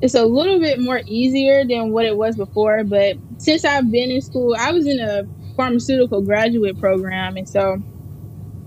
it's 0.00 0.14
a 0.14 0.24
little 0.24 0.60
bit 0.60 0.80
more 0.80 1.00
easier 1.06 1.64
than 1.64 1.90
what 1.90 2.04
it 2.04 2.16
was 2.16 2.36
before. 2.36 2.84
But 2.84 3.16
since 3.38 3.64
I've 3.64 3.90
been 3.90 4.10
in 4.10 4.20
school, 4.20 4.54
I 4.58 4.72
was 4.72 4.86
in 4.86 5.00
a 5.00 5.26
pharmaceutical 5.56 6.20
graduate 6.20 6.78
program 6.78 7.36
and 7.36 7.48
so 7.48 7.82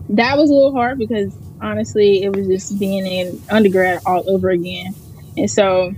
that 0.10 0.38
was 0.38 0.50
a 0.50 0.54
little 0.54 0.74
hard 0.74 0.98
because 0.98 1.36
honestly 1.62 2.24
it 2.24 2.36
was 2.36 2.48
just 2.48 2.80
being 2.80 3.06
in 3.06 3.42
undergrad 3.50 4.02
all 4.06 4.30
over 4.30 4.50
again. 4.50 4.94
And 5.36 5.50
so 5.50 5.94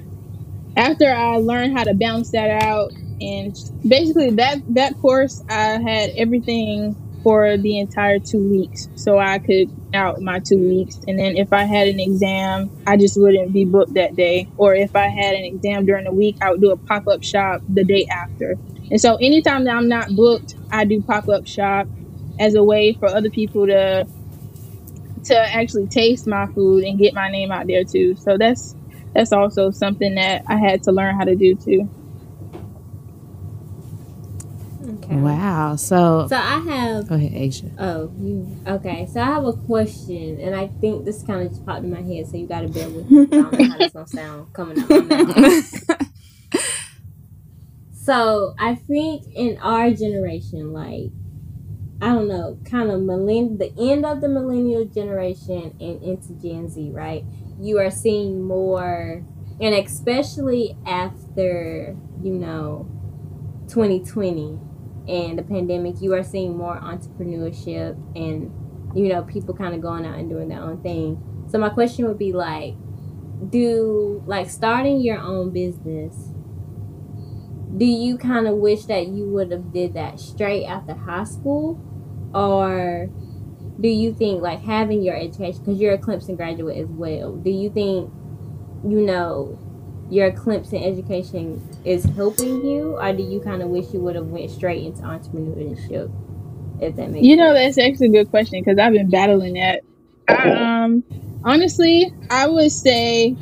after 0.76 1.10
I 1.12 1.36
learned 1.38 1.78
how 1.78 1.84
to 1.84 1.94
balance 1.94 2.32
that 2.32 2.64
out 2.64 2.92
and 3.22 3.56
basically 3.88 4.32
that 4.32 4.58
that 4.70 4.98
course 5.00 5.44
I 5.50 5.80
had 5.80 6.12
everything 6.16 6.96
for 7.24 7.58
the 7.58 7.80
entire 7.80 8.20
two 8.20 8.50
weeks 8.50 8.88
so 8.96 9.20
I 9.20 9.40
could 9.40 9.70
out 9.94 10.22
my 10.22 10.40
two 10.40 10.58
weeks. 10.58 11.00
And 11.08 11.20
then 11.20 11.36
if 11.36 11.52
I 11.52 11.64
had 11.64 11.88
an 11.88 12.00
exam, 12.00 12.72
I 12.88 12.98
just 12.98 13.20
wouldn't 13.20 13.52
be 13.52 13.66
booked 13.66 13.96
that 13.96 14.16
day. 14.16 14.48
Or 14.58 14.74
if 14.76 14.96
I 14.96 15.08
had 15.08 15.36
an 15.36 15.44
exam 15.44 15.86
during 15.86 16.06
the 16.06 16.14
week, 16.14 16.38
I 16.42 16.52
would 16.52 16.62
do 16.62 16.72
a 16.72 16.78
pop 16.78 17.08
up 17.08 17.24
shop 17.24 17.62
the 17.68 17.84
day 17.84 18.06
after. 18.06 18.56
And 18.92 19.02
so 19.02 19.16
anytime 19.16 19.66
that 19.66 19.76
I'm 19.76 19.88
not 19.88 20.16
booked, 20.16 20.56
I 20.72 20.86
do 20.86 21.02
pop 21.02 21.28
up 21.28 21.46
shop 21.46 21.88
as 22.40 22.56
a 22.56 22.64
way 22.64 22.96
for 23.00 23.08
other 23.10 23.30
people 23.30 23.68
to 23.68 24.08
to 25.26 25.36
actually 25.56 25.88
taste 25.88 26.28
my 26.28 26.48
food 26.56 26.84
and 26.84 27.00
get 27.00 27.14
my 27.14 27.30
name 27.30 27.52
out 27.52 27.68
there 27.68 27.84
too. 27.86 28.16
So 28.16 28.38
that's 28.38 28.76
that's 29.16 29.34
also 29.34 29.72
something 29.72 30.16
that 30.16 30.44
I 30.48 30.58
had 30.58 30.84
to 30.84 30.92
learn 30.92 31.16
how 31.18 31.26
to 31.26 31.36
do 31.36 31.56
too. 31.56 31.90
Okay. 35.04 35.18
Wow. 35.18 35.76
So, 35.76 36.28
So 36.30 36.38
I 36.38 36.60
have. 36.70 37.08
go 37.08 37.16
ahead, 37.16 37.34
Asha. 37.34 37.72
Oh, 37.80 38.14
you 38.20 38.58
okay? 38.68 39.08
So 39.12 39.22
I 39.22 39.26
have 39.26 39.46
a 39.46 39.54
question, 39.54 40.40
and 40.40 40.56
I 40.56 40.68
think 40.82 41.06
this 41.06 41.24
kind 41.24 41.42
of 41.44 41.50
just 41.50 41.66
popped 41.66 41.84
in 41.84 41.92
my 41.92 42.02
head. 42.02 42.28
So 42.28 42.38
you 42.38 42.48
got 42.48 42.62
to 42.62 42.70
bear 42.70 42.90
with 42.90 43.10
me. 43.12 43.28
I 43.34 43.42
don't 43.42 43.56
know 43.56 43.64
how 43.64 43.78
this 43.78 43.92
gonna 43.94 44.08
sound 44.08 44.54
coming 44.54 44.80
out. 44.80 45.00
So 47.94 48.56
I 48.60 48.76
think 48.76 49.24
in 49.36 49.58
our 49.62 49.92
generation, 49.92 50.74
like 50.74 51.12
I 52.02 52.08
don't 52.08 52.30
know, 52.30 52.58
kind 52.64 52.90
of 52.90 53.02
millenn 53.02 53.58
the 53.58 53.74
end 53.78 54.06
of 54.06 54.22
the 54.22 54.30
millennial 54.30 54.86
generation 54.86 55.76
and 55.82 56.02
into 56.02 56.34
Gen 56.42 56.70
Z, 56.70 56.92
right? 56.92 57.26
You 57.60 57.80
are 57.80 57.92
seeing 57.92 58.42
more, 58.42 59.26
and 59.60 59.76
especially 59.76 60.78
after 60.86 61.98
you 62.24 62.34
know, 62.34 62.88
2020 63.68 64.58
and 65.10 65.38
the 65.38 65.44
pandemic, 65.44 66.02
you 66.02 66.14
are 66.14 66.24
seeing 66.24 66.56
more 66.56 66.80
entrepreneurship 66.80 67.98
and 68.16 68.52
you 68.96 69.10
know 69.10 69.24
people 69.24 69.54
kind 69.54 69.76
of 69.76 69.82
going 69.82 70.06
out 70.06 70.18
and 70.18 70.30
doing 70.30 70.48
their 70.48 70.62
own 70.62 70.82
thing. 70.82 71.22
So 71.52 71.58
my 71.58 71.70
question 71.70 72.08
would 72.08 72.18
be 72.18 72.32
like, 72.32 72.76
do 73.50 74.24
like 74.26 74.50
starting 74.50 75.02
your 75.02 75.20
own 75.20 75.52
business 75.52 76.32
do 77.78 77.86
you 77.86 78.18
kind 78.18 78.48
of 78.48 78.56
wish 78.56 78.86
that 78.86 79.08
you 79.08 79.26
would 79.26 79.52
have 79.52 79.72
did 79.72 79.94
that 79.94 80.20
straight 80.20 80.66
after 80.66 80.94
high 80.94 81.24
school 81.24 81.80
or 82.34 83.10
do 83.80 83.88
you 83.88 84.14
think 84.14 84.42
like 84.42 84.62
having 84.62 85.02
your 85.02 85.16
education 85.16 85.60
because 85.60 85.80
you're 85.80 85.94
a 85.94 85.98
clemson 85.98 86.36
graduate 86.36 86.78
as 86.78 86.88
well 86.90 87.36
do 87.36 87.50
you 87.50 87.70
think 87.70 88.12
you 88.84 89.02
know 89.02 89.58
your 90.10 90.32
clemson 90.32 90.86
education 90.86 91.62
is 91.86 92.04
helping 92.04 92.66
you 92.66 92.98
or 93.00 93.14
do 93.14 93.24
you 93.24 93.40
kind 93.40 93.62
of 93.62 93.70
wish 93.70 93.94
you 93.94 94.00
would 94.00 94.16
have 94.16 94.28
went 94.28 94.50
straight 94.52 94.84
into 94.84 95.02
entrepreneurship 95.02 96.12
if 96.82 96.96
that 96.96 97.10
makes 97.10 97.26
You 97.26 97.36
know, 97.36 97.54
sense? 97.54 97.76
that's 97.76 97.88
actually 97.88 98.08
a 98.08 98.24
good 98.24 98.30
question 98.30 98.62
because 98.62 98.80
I've 98.80 98.94
been 98.94 99.10
battling 99.10 99.54
that. 99.56 99.82
I, 100.28 100.84
um, 100.84 101.04
honestly, 101.44 102.12
I 102.30 102.48
would 102.48 102.72
say, 102.72 103.36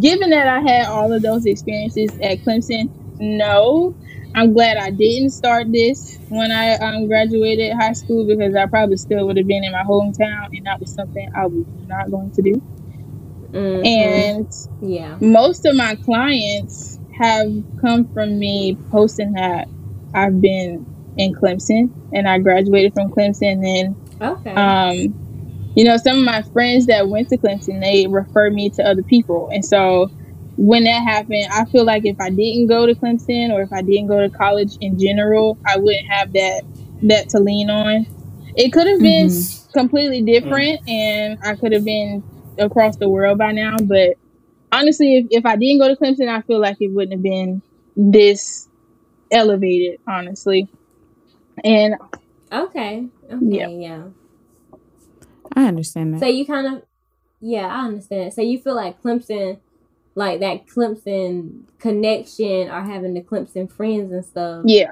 given 0.00 0.30
that 0.30 0.48
I 0.48 0.60
had 0.60 0.86
all 0.86 1.12
of 1.12 1.22
those 1.22 1.46
experiences 1.46 2.10
at 2.20 2.38
Clemson, 2.44 2.90
no. 3.20 3.94
I'm 4.34 4.52
glad 4.52 4.76
I 4.76 4.90
didn't 4.90 5.30
start 5.30 5.72
this 5.72 6.17
when 6.28 6.52
I 6.52 6.74
um, 6.74 7.06
graduated 7.06 7.72
high 7.72 7.92
school 7.92 8.26
because 8.26 8.54
I 8.54 8.66
probably 8.66 8.96
still 8.96 9.26
would 9.26 9.36
have 9.36 9.46
been 9.46 9.64
in 9.64 9.72
my 9.72 9.82
hometown, 9.82 10.48
and 10.56 10.66
that 10.66 10.80
was 10.80 10.92
something 10.92 11.30
I 11.34 11.46
was 11.46 11.64
not 11.86 12.10
going 12.10 12.30
to 12.32 12.42
do. 12.42 12.62
Mhm. 13.52 13.86
And 13.86 14.46
yeah 14.82 15.16
most 15.20 15.64
of 15.64 15.74
my 15.74 15.94
clients 15.94 16.98
have 17.18 17.50
come 17.80 18.06
from 18.12 18.38
me 18.38 18.76
posting 18.90 19.32
that 19.32 19.68
I've 20.14 20.40
been 20.40 20.86
in 21.16 21.34
Clemson 21.34 21.90
and 22.12 22.28
I 22.28 22.38
graduated 22.38 22.94
from 22.94 23.10
Clemson. 23.10 23.66
And 23.66 23.96
okay 24.20 24.54
um, 24.54 25.14
you 25.74 25.84
know, 25.84 25.96
some 25.96 26.18
of 26.18 26.24
my 26.24 26.42
friends 26.42 26.86
that 26.86 27.08
went 27.08 27.28
to 27.28 27.38
Clemson, 27.38 27.80
they 27.80 28.06
refer 28.08 28.50
me 28.50 28.68
to 28.70 28.82
other 28.82 29.02
people. 29.02 29.48
And 29.52 29.64
so 29.64 30.10
when 30.58 30.84
that 30.84 31.04
happened, 31.04 31.46
I 31.52 31.64
feel 31.66 31.84
like 31.84 32.04
if 32.04 32.20
I 32.20 32.30
didn't 32.30 32.66
go 32.66 32.84
to 32.84 32.94
Clemson 32.94 33.50
or 33.52 33.62
if 33.62 33.72
I 33.72 33.80
didn't 33.80 34.08
go 34.08 34.20
to 34.20 34.28
college 34.28 34.76
in 34.80 34.98
general, 34.98 35.56
I 35.64 35.78
wouldn't 35.78 36.08
have 36.08 36.32
that 36.32 36.62
that 37.04 37.28
to 37.30 37.38
lean 37.38 37.70
on. 37.70 38.06
It 38.56 38.72
could 38.72 38.88
have 38.88 38.98
been 38.98 39.28
mm-hmm. 39.28 39.72
completely 39.72 40.20
different 40.22 40.84
mm. 40.84 40.90
and 40.90 41.38
I 41.44 41.54
could 41.54 41.72
have 41.72 41.84
been 41.84 42.24
across 42.58 42.96
the 42.96 43.08
world 43.08 43.38
by 43.38 43.52
now, 43.52 43.76
but 43.80 44.16
honestly 44.72 45.18
if, 45.18 45.26
if 45.30 45.46
I 45.46 45.54
didn't 45.54 45.78
go 45.78 45.86
to 45.86 45.94
Clemson, 45.94 46.28
I 46.28 46.42
feel 46.42 46.60
like 46.60 46.78
it 46.80 46.88
wouldn't 46.88 47.12
have 47.12 47.22
been 47.22 47.62
this 47.96 48.66
elevated, 49.30 50.00
honestly. 50.08 50.68
And 51.62 51.94
okay 52.50 53.06
okay 53.30 53.38
Yeah. 53.40 53.68
yeah 53.68 54.02
I 55.54 55.66
understand 55.66 56.14
that. 56.14 56.20
So 56.20 56.26
you 56.26 56.44
kind 56.46 56.66
of, 56.66 56.82
yeah, 57.40 57.66
I 57.66 57.86
understand. 57.86 58.32
So 58.34 58.42
you 58.42 58.58
feel 58.60 58.74
like 58.74 59.00
Clemson, 59.02 59.58
like 60.18 60.40
that 60.40 60.66
Clemson 60.66 61.62
connection 61.78 62.68
or 62.68 62.82
having 62.82 63.14
the 63.14 63.20
Clemson 63.20 63.70
friends 63.70 64.12
and 64.12 64.24
stuff, 64.24 64.62
yeah. 64.66 64.90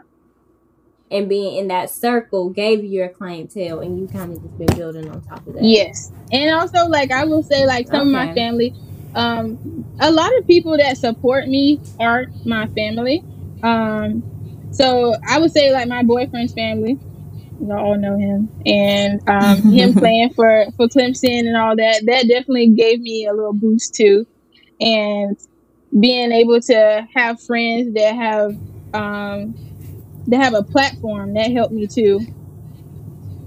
and 1.11 1.29
being 1.29 1.57
in 1.57 1.69
that 1.69 1.91
circle 1.91 2.49
gave 2.51 2.85
you 2.85 2.91
your 2.91 3.09
clientele, 3.09 3.81
and 3.81 3.99
you 3.99 4.07
kind 4.07 4.33
of 4.33 4.41
just 4.41 4.57
been 4.57 4.79
building 4.79 5.11
on 5.11 5.21
top 5.23 5.45
of 5.47 5.55
that. 5.55 5.65
Yes. 5.65 6.13
And 6.33 6.55
also 6.55 6.87
like 6.87 7.11
I 7.11 7.25
will 7.25 7.43
say 7.43 7.67
like 7.67 7.89
some 7.89 8.03
of 8.03 8.13
my 8.13 8.33
family, 8.35 8.73
um 9.15 9.85
a 9.99 10.11
lot 10.13 10.31
of 10.39 10.47
people 10.47 10.77
that 10.77 10.97
support 10.97 11.49
me 11.49 11.81
are 11.99 12.27
my 12.45 12.69
family. 12.69 13.25
Um 13.65 14.23
so 14.71 15.17
I 15.29 15.41
would 15.41 15.51
say 15.51 15.73
like 15.73 15.89
my 15.89 16.05
boyfriend's 16.05 16.55
family. 16.55 16.99
You 17.61 17.73
all 17.73 17.99
know 17.99 18.17
him. 18.17 18.49
And 18.65 19.29
um 19.29 19.73
him 19.73 19.93
playing 20.03 20.35
for 20.35 20.67
for 20.77 20.87
Clemson 20.87 21.49
and 21.49 21.57
all 21.57 21.75
that, 21.75 22.03
that 22.07 22.29
definitely 22.29 22.69
gave 22.69 23.01
me 23.01 23.27
a 23.27 23.33
little 23.33 23.53
boost 23.53 23.95
too. 23.95 24.25
And 24.81 25.37
being 25.99 26.33
able 26.33 26.61
to 26.61 27.07
have 27.15 27.41
friends 27.43 27.95
that 27.95 28.15
have 28.17 28.53
um 28.95 29.57
that 30.27 30.41
have 30.43 30.55
a 30.55 30.65
platform 30.65 31.35
that 31.35 31.53
helped 31.53 31.73
me 31.73 31.89
too. 31.93 32.21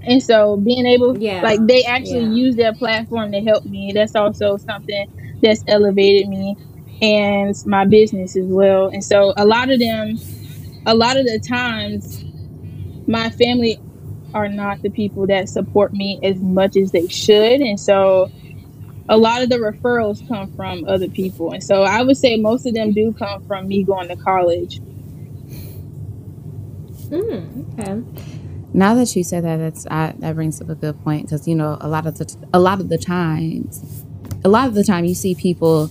And 0.02 0.22
so 0.22 0.56
being 0.56 0.86
able 0.86 1.16
Yeah. 1.20 1.42
like 1.42 1.60
they 1.66 1.84
actually 1.84 2.24
Yeah. 2.24 2.28
use 2.44 2.56
their 2.56 2.74
platform 2.74 3.32
to 3.32 3.40
help 3.42 3.64
me. 3.64 3.92
That's 3.94 4.14
also 4.14 4.56
something 4.58 5.06
that's 5.42 5.62
elevated 5.66 6.28
me 6.28 6.56
and 7.02 7.54
my 7.66 7.86
business 7.86 8.36
as 8.36 8.46
well. 8.48 8.88
And 8.92 9.04
so 9.04 9.32
a 9.36 9.44
lot 9.44 9.70
of 9.70 9.78
them 9.80 10.20
a 10.86 10.94
lot 10.94 11.16
of 11.18 11.24
the 11.24 11.40
times 11.48 12.24
my 13.06 13.30
family 13.30 13.80
are 14.34 14.48
not 14.48 14.78
the 14.82 14.90
people 14.90 15.26
that 15.28 15.48
support 15.48 15.92
me 15.92 16.18
as 16.22 16.36
much 16.42 16.76
as 16.76 16.90
they 16.92 17.06
should. 17.08 17.60
And 17.60 17.78
so 17.80 18.28
a 19.08 19.16
lot 19.16 19.42
of 19.42 19.48
the 19.48 19.56
referrals 19.56 20.26
come 20.28 20.52
from 20.54 20.84
other 20.86 21.08
people. 21.08 21.52
And 21.52 21.62
so 21.62 21.82
I 21.82 22.02
would 22.02 22.16
say 22.16 22.36
most 22.36 22.66
of 22.66 22.74
them 22.74 22.92
do 22.92 23.12
come 23.12 23.42
from 23.46 23.66
me 23.68 23.82
going 23.82 24.08
to 24.08 24.16
college. 24.16 24.80
Mm, 27.10 27.78
okay. 27.78 28.02
Now 28.72 28.94
that 28.94 29.14
you 29.16 29.24
said 29.24 29.44
that, 29.44 29.56
that's 29.56 29.86
I, 29.90 30.14
that 30.18 30.34
brings 30.36 30.60
up 30.60 30.68
a 30.68 30.74
good 30.76 31.02
point 31.02 31.26
because 31.26 31.48
you 31.48 31.56
know 31.56 31.76
a 31.80 31.88
lot 31.88 32.06
of 32.06 32.18
the 32.18 32.36
a 32.52 32.60
lot 32.60 32.80
of 32.80 32.88
the 32.88 32.98
times, 32.98 34.04
a 34.44 34.48
lot 34.48 34.68
of 34.68 34.74
the 34.74 34.84
time 34.84 35.04
you 35.04 35.14
see 35.14 35.34
people 35.34 35.90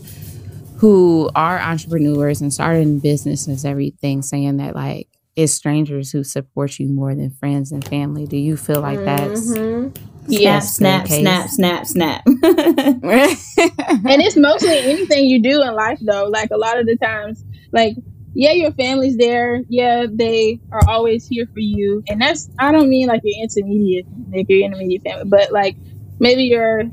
who 0.78 1.30
are 1.36 1.60
entrepreneurs 1.60 2.40
and 2.40 2.54
starting 2.54 3.00
businesses, 3.00 3.66
everything, 3.66 4.22
saying 4.22 4.58
that 4.58 4.76
like 4.76 5.10
it's 5.36 5.52
strangers 5.52 6.12
who 6.12 6.24
support 6.24 6.80
you 6.80 6.88
more 6.88 7.14
than 7.14 7.32
friends 7.32 7.74
and 7.74 7.86
family. 7.86 8.26
Do 8.26 8.38
you 8.38 8.56
feel 8.56 8.80
like 8.80 9.04
that's 9.04 9.50
Mhm. 9.58 9.94
Yeah. 10.30 10.60
Snap, 10.60 11.08
snap, 11.08 11.50
snap, 11.50 11.86
snap, 11.86 11.88
snap. 11.88 12.22
and 12.26 14.22
it's 14.22 14.38
mostly 14.38 14.78
anything 14.78 15.26
you 15.26 15.42
do 15.42 15.62
in 15.62 15.74
life 15.74 16.00
though. 16.02 16.26
Like 16.26 16.52
a 16.52 16.58
lot 16.58 16.80
of 16.80 16.86
the 16.86 16.98
times 16.98 17.44
like 17.72 17.96
yeah 18.34 18.52
your 18.52 18.72
family's 18.74 19.18
there. 19.18 19.62
Yeah 19.70 20.06
they 20.12 20.60
are 20.72 20.88
always 20.88 21.28
here 21.28 21.48
for 21.54 21.60
you. 21.60 22.04
And 22.08 22.22
that's 22.22 22.50
i 22.60 22.72
don't 22.72 22.90
mean 22.90 23.08
like 23.08 23.22
your 23.24 23.42
intermediate 23.42 24.06
like 24.32 24.48
your 24.50 24.66
intermediate 24.66 25.04
family 25.04 25.26
but 25.26 25.52
like 25.52 25.76
maybe 26.20 26.44
your 26.44 26.84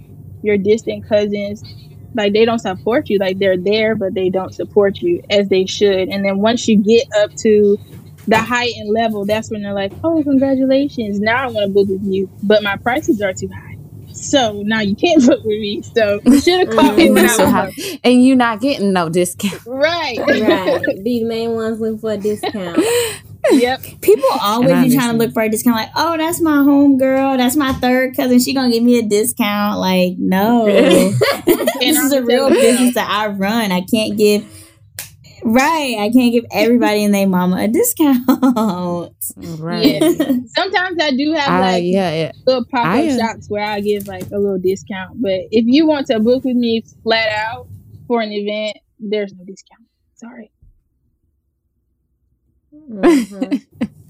your 0.43 0.57
distant 0.57 1.09
cousins 1.09 1.63
like 2.15 2.33
they 2.33 2.45
don't 2.45 2.59
support 2.59 3.09
you. 3.11 3.19
Like 3.19 3.39
they're 3.39 3.59
there 3.59 3.95
but 3.95 4.15
they 4.15 4.31
don't 4.31 4.55
support 4.55 4.99
you 4.99 5.23
as 5.31 5.49
they 5.49 5.67
should. 5.67 6.09
And 6.09 6.25
then 6.25 6.39
once 6.39 6.67
you 6.67 6.83
get 6.83 7.07
up 7.17 7.35
to 7.37 7.77
the 8.27 8.39
height 8.39 8.73
and 8.77 8.93
level 8.93 9.25
that's 9.25 9.51
when 9.51 9.63
they're 9.63 9.73
like 9.73 9.93
oh 10.05 10.23
congratulations 10.23 11.21
now 11.21 11.45
i 11.45 11.47
want 11.47 11.67
to 11.67 11.73
book 11.73 11.89
with 11.89 12.03
you 12.03 12.29
but 12.43 12.63
my 12.63 12.77
prices 12.77 13.21
are 13.23 13.33
too 13.33 13.49
high 13.49 13.77
so 14.17 14.63
now 14.65 14.81
you 14.81 14.97
can't 14.97 15.25
book 15.27 15.45
with 15.45 15.61
me 15.61 15.83
so 15.83 16.21
you 16.27 16.41
should 16.41 16.67
have 16.67 16.77
called 16.77 16.97
me 16.97 17.07
and, 17.07 17.15
when 17.15 17.25
you 17.25 17.31
I 17.31 17.45
was 17.45 17.53
have, 17.53 18.01
and 18.03 18.25
you 18.25 18.35
not 18.35 18.61
getting 18.61 18.93
no 18.93 19.09
discount. 19.09 19.61
Right. 19.67 20.19
Right. 20.19 21.05
Be 21.05 21.21
the 21.21 21.27
main 21.27 21.53
ones 21.53 21.81
looking 21.81 21.99
for 21.99 22.13
a 22.13 22.17
discount. 22.17 22.79
yep. 23.51 23.83
People 24.01 24.29
always 24.41 24.85
be 24.85 24.97
trying 24.97 25.13
to 25.13 25.17
look 25.17 25.33
for 25.33 25.43
a 25.43 25.49
discount. 25.49 25.77
Like, 25.77 25.91
oh, 25.95 26.17
that's 26.17 26.41
my 26.41 26.57
home 26.63 26.99
girl. 26.99 27.37
That's 27.37 27.57
my 27.57 27.73
third 27.75 28.17
cousin. 28.17 28.41
She 28.41 28.55
gonna 28.55 28.71
give 28.71 28.83
me 28.83 28.99
a 28.99 29.03
discount. 29.03 29.79
Like, 29.79 30.15
no, 30.19 30.67
this 30.67 31.21
is 31.81 32.13
a 32.13 32.23
real 32.23 32.49
business 32.49 32.95
that 32.95 33.09
I 33.09 33.29
run. 33.29 33.71
I 33.71 33.83
can't 33.83 34.17
give. 34.17 34.45
Right, 35.45 35.97
I 35.99 36.11
can't 36.11 36.33
give 36.33 36.45
everybody 36.51 37.05
and 37.05 37.15
their 37.15 37.27
mama 37.29 37.57
a 37.65 37.69
discount. 37.69 38.21
Right. 39.61 40.01
Yeah. 40.03 40.37
Sometimes 40.55 40.97
I 41.01 41.11
do 41.17 41.33
have 41.35 41.51
I, 41.51 41.61
like 41.61 41.85
yeah, 41.85 42.13
yeah. 42.15 42.33
little 42.47 42.65
pop 42.71 42.81
up 42.81 42.87
I, 42.87 43.09
uh, 43.09 43.19
shops 43.19 43.49
where 43.49 43.65
I 43.65 43.81
give 43.81 44.07
like 44.09 44.25
a 44.33 44.39
little 44.39 44.59
discount. 44.59 45.21
But 45.21 45.41
if 45.51 45.65
you 45.67 45.87
want 45.87 46.07
to 46.09 46.21
book 46.21 46.45
with 46.45 46.57
me 46.57 46.83
flat 47.03 47.29
out 47.31 47.69
for 48.09 48.21
an 48.23 48.31
event, 48.33 48.79
there's 48.99 49.33
no 49.35 49.45
discount. 49.45 49.87
Sorry. 50.17 50.51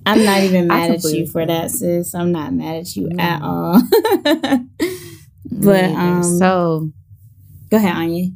I'm 0.07 0.25
not 0.25 0.43
even 0.43 0.69
mad 0.69 0.93
at 0.93 1.03
you 1.05 1.27
for 1.27 1.45
that, 1.45 1.71
sis. 1.71 2.15
I'm 2.15 2.31
not 2.33 2.53
mad 2.53 2.77
at 2.77 2.97
you 2.97 3.09
Mm. 3.09 3.21
at 3.21 3.43
all. 3.43 3.83
but 5.51 5.91
Me 5.91 5.95
either. 5.95 5.99
um, 5.99 6.23
so 6.23 6.91
go 7.71 7.77
ahead, 7.79 7.97
Anya. 7.97 8.31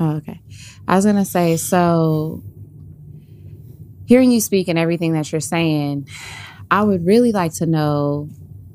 Oh, 0.00 0.16
okay. 0.16 0.40
I 0.88 0.96
was 0.96 1.06
gonna 1.06 1.24
say 1.24 1.56
so. 1.56 2.42
hearing 4.06 4.30
you 4.30 4.40
speak 4.40 4.68
and 4.68 4.78
everything 4.78 5.12
that 5.14 5.30
you're 5.32 5.40
saying, 5.40 6.08
I 6.70 6.82
would 6.82 7.06
really 7.06 7.32
like 7.32 7.54
to 7.54 7.66
know 7.66 8.28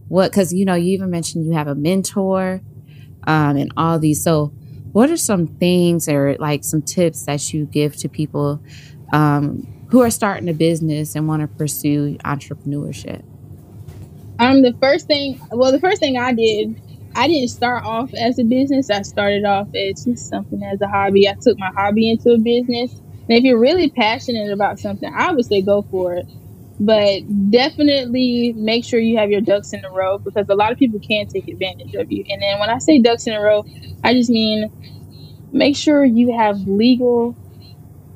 what, 0.08 0.32
because 0.32 0.54
you 0.54 0.66
know, 0.66 0.76
you 0.76 0.94
even 0.94 1.10
mentioned 1.10 1.46
you 1.46 1.54
have 1.54 1.68
a 1.68 1.76
mentor 1.76 2.62
um, 3.28 3.58
and 3.58 3.72
all 3.78 4.00
these. 4.00 4.24
So, 4.24 4.48
what 4.92 5.12
are 5.12 5.18
some 5.18 5.48
things 5.48 6.10
or 6.10 6.36
like 6.40 6.64
some 6.64 6.82
tips 6.82 7.26
that 7.26 7.54
you 7.54 7.66
give 7.66 7.96
to 7.98 8.10
people 8.10 8.62
um, 9.14 9.68
who 9.90 10.02
are 10.02 10.10
starting 10.10 10.50
a 10.50 10.54
business 10.54 11.16
and 11.16 11.28
want 11.28 11.42
to 11.42 11.48
pursue 11.48 12.18
entrepreneurship? 12.26 13.24
Um, 14.40 14.62
the 14.62 14.74
first 14.82 15.08
thing, 15.08 15.40
well, 15.52 15.72
the 15.72 15.80
first 15.80 16.00
thing 16.00 16.18
I 16.18 16.34
did, 16.34 16.82
I 17.16 17.28
didn't 17.28 17.50
start 17.50 17.84
off 17.86 18.12
as 18.20 18.40
a 18.40 18.44
business. 18.44 18.90
I 18.90 19.02
started 19.02 19.44
off 19.46 19.68
as 19.76 20.04
just 20.04 20.30
something 20.30 20.62
as 20.64 20.80
a 20.82 20.88
hobby. 20.88 21.28
I 21.28 21.36
took 21.42 21.58
my 21.60 21.72
hobby 21.76 22.10
into 22.10 22.32
a 22.32 22.40
business. 22.40 23.02
And 23.28 23.38
if 23.38 23.44
you're 23.44 23.60
really 23.60 23.90
passionate 23.92 24.52
about 24.52 24.80
something, 24.80 25.12
I 25.16 25.32
would 25.32 25.46
say 25.46 25.62
go 25.62 25.86
for 25.92 26.16
it. 26.16 26.26
But 26.80 27.24
definitely 27.52 28.54
make 28.58 28.86
sure 28.86 29.00
you 29.00 29.18
have 29.18 29.32
your 29.32 29.42
ducks 29.42 29.74
in 29.74 29.84
a 29.86 29.92
row 29.92 30.20
because 30.20 30.46
a 30.50 30.56
lot 30.56 30.72
of 30.72 30.78
people 30.78 31.00
can 31.08 31.28
take 31.28 31.48
advantage 31.48 31.94
of 31.96 32.08
you. 32.10 32.24
And 32.30 32.42
then 32.42 32.60
when 32.60 32.70
I 32.70 32.80
say 32.80 33.00
ducks 33.02 33.28
in 33.28 33.34
a 33.34 33.42
row, 33.42 33.66
I 34.04 34.14
just 34.14 34.30
mean 34.30 34.70
make 35.52 35.76
sure 35.78 36.04
you 36.06 36.38
have 36.38 36.58
legal 36.66 37.38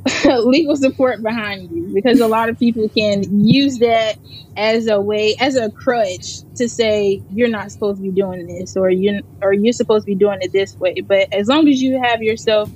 legal 0.25 0.75
support 0.75 1.21
behind 1.23 1.71
you 1.71 1.89
because 1.93 2.19
a 2.19 2.27
lot 2.27 2.49
of 2.49 2.59
people 2.59 2.89
can 2.89 3.45
use 3.45 3.79
that 3.79 4.17
as 4.57 4.87
a 4.87 4.99
way 4.99 5.35
as 5.39 5.55
a 5.55 5.71
crutch 5.71 6.41
to 6.55 6.67
say 6.67 7.21
you're 7.31 7.49
not 7.49 7.71
supposed 7.71 7.97
to 7.97 8.03
be 8.03 8.11
doing 8.11 8.45
this 8.45 8.75
or 8.75 8.89
you 8.89 9.21
or 9.41 9.53
you're 9.53 9.71
supposed 9.71 10.05
to 10.05 10.11
be 10.11 10.15
doing 10.15 10.39
it 10.41 10.51
this 10.51 10.75
way. 10.75 10.99
But 11.01 11.31
as 11.33 11.47
long 11.47 11.69
as 11.69 11.81
you 11.81 12.01
have 12.01 12.21
yourself 12.21 12.69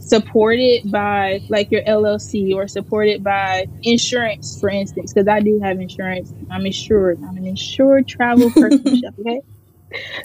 supported 0.00 0.90
by 0.90 1.40
like 1.48 1.70
your 1.70 1.82
LLC 1.82 2.54
or 2.54 2.66
supported 2.68 3.22
by 3.22 3.66
insurance 3.84 4.60
for 4.60 4.68
instance 4.68 5.14
because 5.14 5.28
I 5.28 5.40
do 5.40 5.60
have 5.62 5.80
insurance 5.80 6.34
I'm 6.50 6.66
insured 6.66 7.22
I'm 7.22 7.38
an 7.38 7.46
insured 7.46 8.06
travel 8.06 8.50
person 8.54 9.02
okay? 9.20 9.40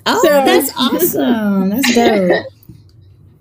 Oh 0.06 0.22
so, 0.22 0.28
that's 0.28 0.72
awesome. 0.78 1.70
That's 1.70 1.96
dope 1.96 2.46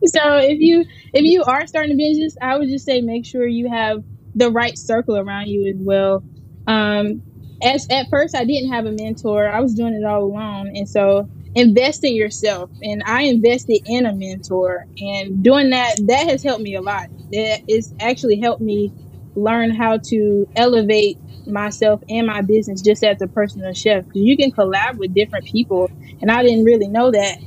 so 0.07 0.39
if 0.39 0.59
you 0.61 0.85
if 1.13 1.25
you 1.25 1.45
are 1.45 1.67
starting 1.67 1.93
a 1.93 1.97
business, 1.97 2.37
I 2.41 2.57
would 2.59 2.69
just 2.69 2.85
say 2.85 3.01
make 3.01 3.27
sure 3.27 3.47
you 3.47 3.69
have 3.71 3.99
the 4.35 4.51
right 4.51 4.77
circle 4.77 5.17
around 5.17 5.49
you 5.49 5.67
as 5.69 5.77
well. 5.81 6.25
Um, 6.67 7.23
as 7.63 7.87
at 7.91 8.07
first, 8.11 8.37
I 8.37 8.45
didn't 8.45 8.73
have 8.73 8.87
a 8.87 8.93
mentor; 8.93 9.49
I 9.49 9.61
was 9.61 9.75
doing 9.75 9.95
it 9.95 10.05
all 10.07 10.25
alone, 10.25 10.69
and 10.75 10.89
so 10.89 11.29
invest 11.55 12.05
in 12.05 12.15
yourself. 12.15 12.71
And 12.83 13.03
I 13.07 13.23
invested 13.23 13.81
in 13.87 14.07
a 14.07 14.15
mentor, 14.15 14.87
and 14.99 15.43
doing 15.43 15.71
that 15.71 15.97
that 16.07 16.29
has 16.29 16.43
helped 16.45 16.63
me 16.63 16.75
a 16.77 16.83
lot. 16.83 17.09
That 17.33 17.61
it's 17.67 17.93
actually 18.01 18.41
helped 18.41 18.63
me 18.63 18.93
learn 19.35 19.71
how 19.75 19.99
to 20.11 20.47
elevate 20.57 21.19
myself 21.47 22.01
and 22.09 22.27
my 22.27 22.43
business 22.43 22.83
just 22.83 23.03
as 23.03 23.17
a 23.23 23.29
personal 23.29 23.73
chef 23.73 24.05
because 24.05 24.23
you 24.23 24.37
can 24.37 24.53
collab 24.53 24.99
with 24.99 25.15
different 25.15 25.47
people 25.47 25.91
and 26.21 26.31
i 26.31 26.43
didn't 26.43 26.65
really 26.65 26.89
know 26.89 27.11
that 27.11 27.39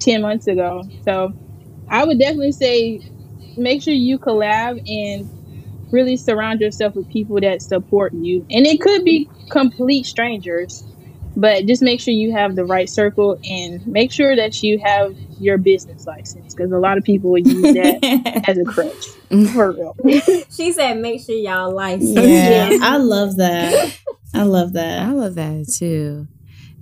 10 0.00 0.20
months 0.22 0.46
ago 0.48 0.82
so 1.06 1.32
I 1.88 2.04
would 2.04 2.18
definitely 2.18 2.52
say 2.52 3.02
make 3.56 3.82
sure 3.82 3.94
you 3.94 4.18
collab 4.18 4.80
and 4.86 5.28
really 5.90 6.16
surround 6.16 6.60
yourself 6.60 6.94
with 6.94 7.08
people 7.08 7.40
that 7.40 7.62
support 7.62 8.12
you. 8.12 8.44
And 8.50 8.66
it 8.66 8.80
could 8.80 9.04
be 9.04 9.28
complete 9.50 10.04
strangers, 10.04 10.84
but 11.36 11.66
just 11.66 11.82
make 11.82 12.00
sure 12.00 12.12
you 12.12 12.32
have 12.32 12.56
the 12.56 12.64
right 12.64 12.88
circle 12.88 13.38
and 13.44 13.80
make 13.86 14.12
sure 14.12 14.34
that 14.36 14.62
you 14.62 14.80
have 14.84 15.12
your 15.38 15.58
business 15.58 16.06
license 16.06 16.54
because 16.54 16.72
a 16.72 16.78
lot 16.78 16.98
of 16.98 17.04
people 17.04 17.30
would 17.30 17.46
use 17.46 17.72
that 17.74 18.00
as 18.48 18.58
a 18.58 18.64
crutch. 18.64 19.06
For 19.52 19.72
real. 19.72 19.96
she 20.50 20.72
said, 20.72 20.98
make 20.98 21.22
sure 21.24 21.34
y'all 21.34 21.74
license. 21.74 22.14
Yeah, 22.14 22.70
I 22.80 22.96
love 22.98 23.36
that. 23.36 23.96
I 24.34 24.42
love 24.42 24.74
that. 24.74 25.02
I 25.02 25.12
love 25.12 25.34
that 25.36 25.66
too. 25.78 26.26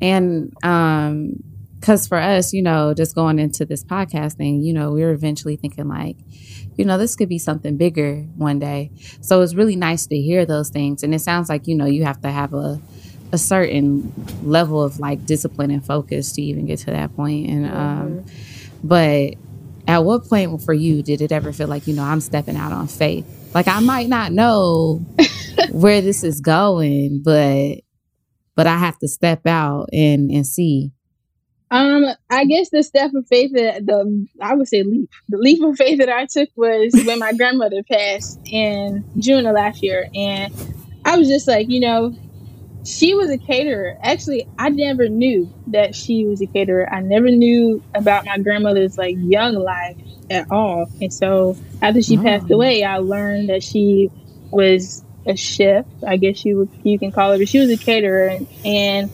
And 0.01 0.53
um 0.63 1.37
because 1.85 2.07
for 2.07 2.17
us, 2.17 2.55
you 2.55 2.63
know, 2.63 2.95
just 2.95 3.15
going 3.15 3.39
into 3.39 3.67
this 3.67 3.85
podcast 3.85 4.37
thing, 4.37 4.63
you 4.63 4.73
know, 4.73 4.93
we 4.93 5.03
were 5.03 5.11
eventually 5.11 5.55
thinking 5.55 5.87
like, 5.87 6.17
you 6.77 6.85
know, 6.87 6.97
this 6.97 7.15
could 7.15 7.29
be 7.29 7.39
something 7.39 7.77
bigger 7.77 8.23
one 8.37 8.59
day. 8.59 8.91
So 9.21 9.43
it's 9.43 9.55
really 9.55 9.77
nice 9.77 10.07
to 10.07 10.17
hear 10.17 10.47
those 10.47 10.71
things. 10.71 11.03
And 11.03 11.15
it 11.15 11.19
sounds 11.19 11.51
like, 11.51 11.67
you 11.67 11.75
know, 11.75 11.85
you 11.85 12.05
have 12.05 12.23
to 12.23 12.31
have 12.31 12.55
a 12.55 12.81
a 13.33 13.39
certain 13.39 14.15
level 14.45 14.83
of 14.83 14.99
like 14.99 15.27
discipline 15.27 15.71
and 15.71 15.85
focus 15.85 16.33
to 16.33 16.43
even 16.43 16.65
get 16.65 16.79
to 16.79 16.87
that 16.87 17.15
point. 17.15 17.51
And 17.51 17.67
um 17.67 17.73
mm-hmm. 17.75 18.89
but 18.89 19.35
at 19.87 20.05
what 20.05 20.25
point 20.25 20.63
for 20.63 20.73
you 20.73 21.03
did 21.03 21.21
it 21.21 21.33
ever 21.33 21.53
feel 21.53 21.69
like, 21.69 21.87
you 21.87 21.95
know, 21.95 22.05
I'm 22.05 22.23
stepping 22.23 22.57
out 22.57 22.73
on 22.73 22.87
faith? 22.87 23.27
Like 23.53 23.69
I 23.69 23.81
might 23.81 24.09
not 24.09 24.33
know 24.33 25.05
where 25.71 26.01
this 26.01 26.25
is 26.25 26.41
going, 26.41 27.21
but 27.23 27.81
but 28.55 28.67
I 28.67 28.79
have 28.79 28.99
to 29.01 29.09
step 29.09 29.47
out 29.47 29.91
and 29.93 30.31
and 30.31 30.47
see 30.47 30.93
um, 31.71 32.07
I 32.31 32.45
guess 32.45 32.71
the 32.71 32.83
step 32.83 33.15
of 33.15 33.27
faith 33.27 33.53
that 33.55 33.87
the 33.87 34.27
I 34.41 34.55
would 34.55 34.69
say 34.69 34.83
leap 34.83 35.11
the 35.29 35.39
leap 35.39 35.63
of 35.63 35.77
faith 35.77 35.99
that 35.99 36.09
I 36.09 36.27
took 36.27 36.49
was 36.57 36.93
when 37.07 37.19
my 37.19 37.33
grandmother 37.33 37.83
passed 37.83 38.41
in 38.45 39.05
June 39.19 39.47
of 39.47 39.55
last 39.55 39.83
year, 39.83 40.09
and 40.15 40.55
I 41.05 41.17
was 41.17 41.29
just 41.29 41.49
like, 41.49 41.69
you 41.69 41.81
know, 41.81 42.15
she 42.85 43.15
was 43.15 43.31
a 43.31 43.39
caterer. 43.39 43.97
Actually, 44.03 44.47
I 44.59 44.69
never 44.69 45.09
knew 45.09 45.53
that 45.69 45.95
she 45.95 46.27
was 46.27 46.43
a 46.43 46.47
caterer. 46.47 46.89
I 46.93 47.01
never 47.01 47.31
knew 47.31 47.83
about 47.95 48.27
my 48.27 48.39
grandmother's 48.39 48.99
like 48.99 49.17
young 49.19 49.55
life 49.55 49.97
at 50.31 50.51
all. 50.51 50.87
And 51.01 51.13
so 51.13 51.57
after 51.83 52.03
she 52.03 52.19
oh. 52.19 52.23
passed 52.23 52.51
away, 52.51 52.85
I 52.85 52.99
learned 52.99 53.49
that 53.49 53.63
she 53.63 54.11
was 54.51 55.03
a 55.27 55.37
chef. 55.37 55.87
I 56.07 56.19
guess 56.19 56.45
you 56.45 56.59
would 56.59 56.69
you 56.83 56.99
can 56.99 57.11
call 57.11 57.33
her, 57.33 57.39
but 57.39 57.49
she 57.49 57.59
was 57.59 57.71
a 57.71 57.77
caterer, 57.77 58.29
and, 58.29 58.47
and 58.65 59.11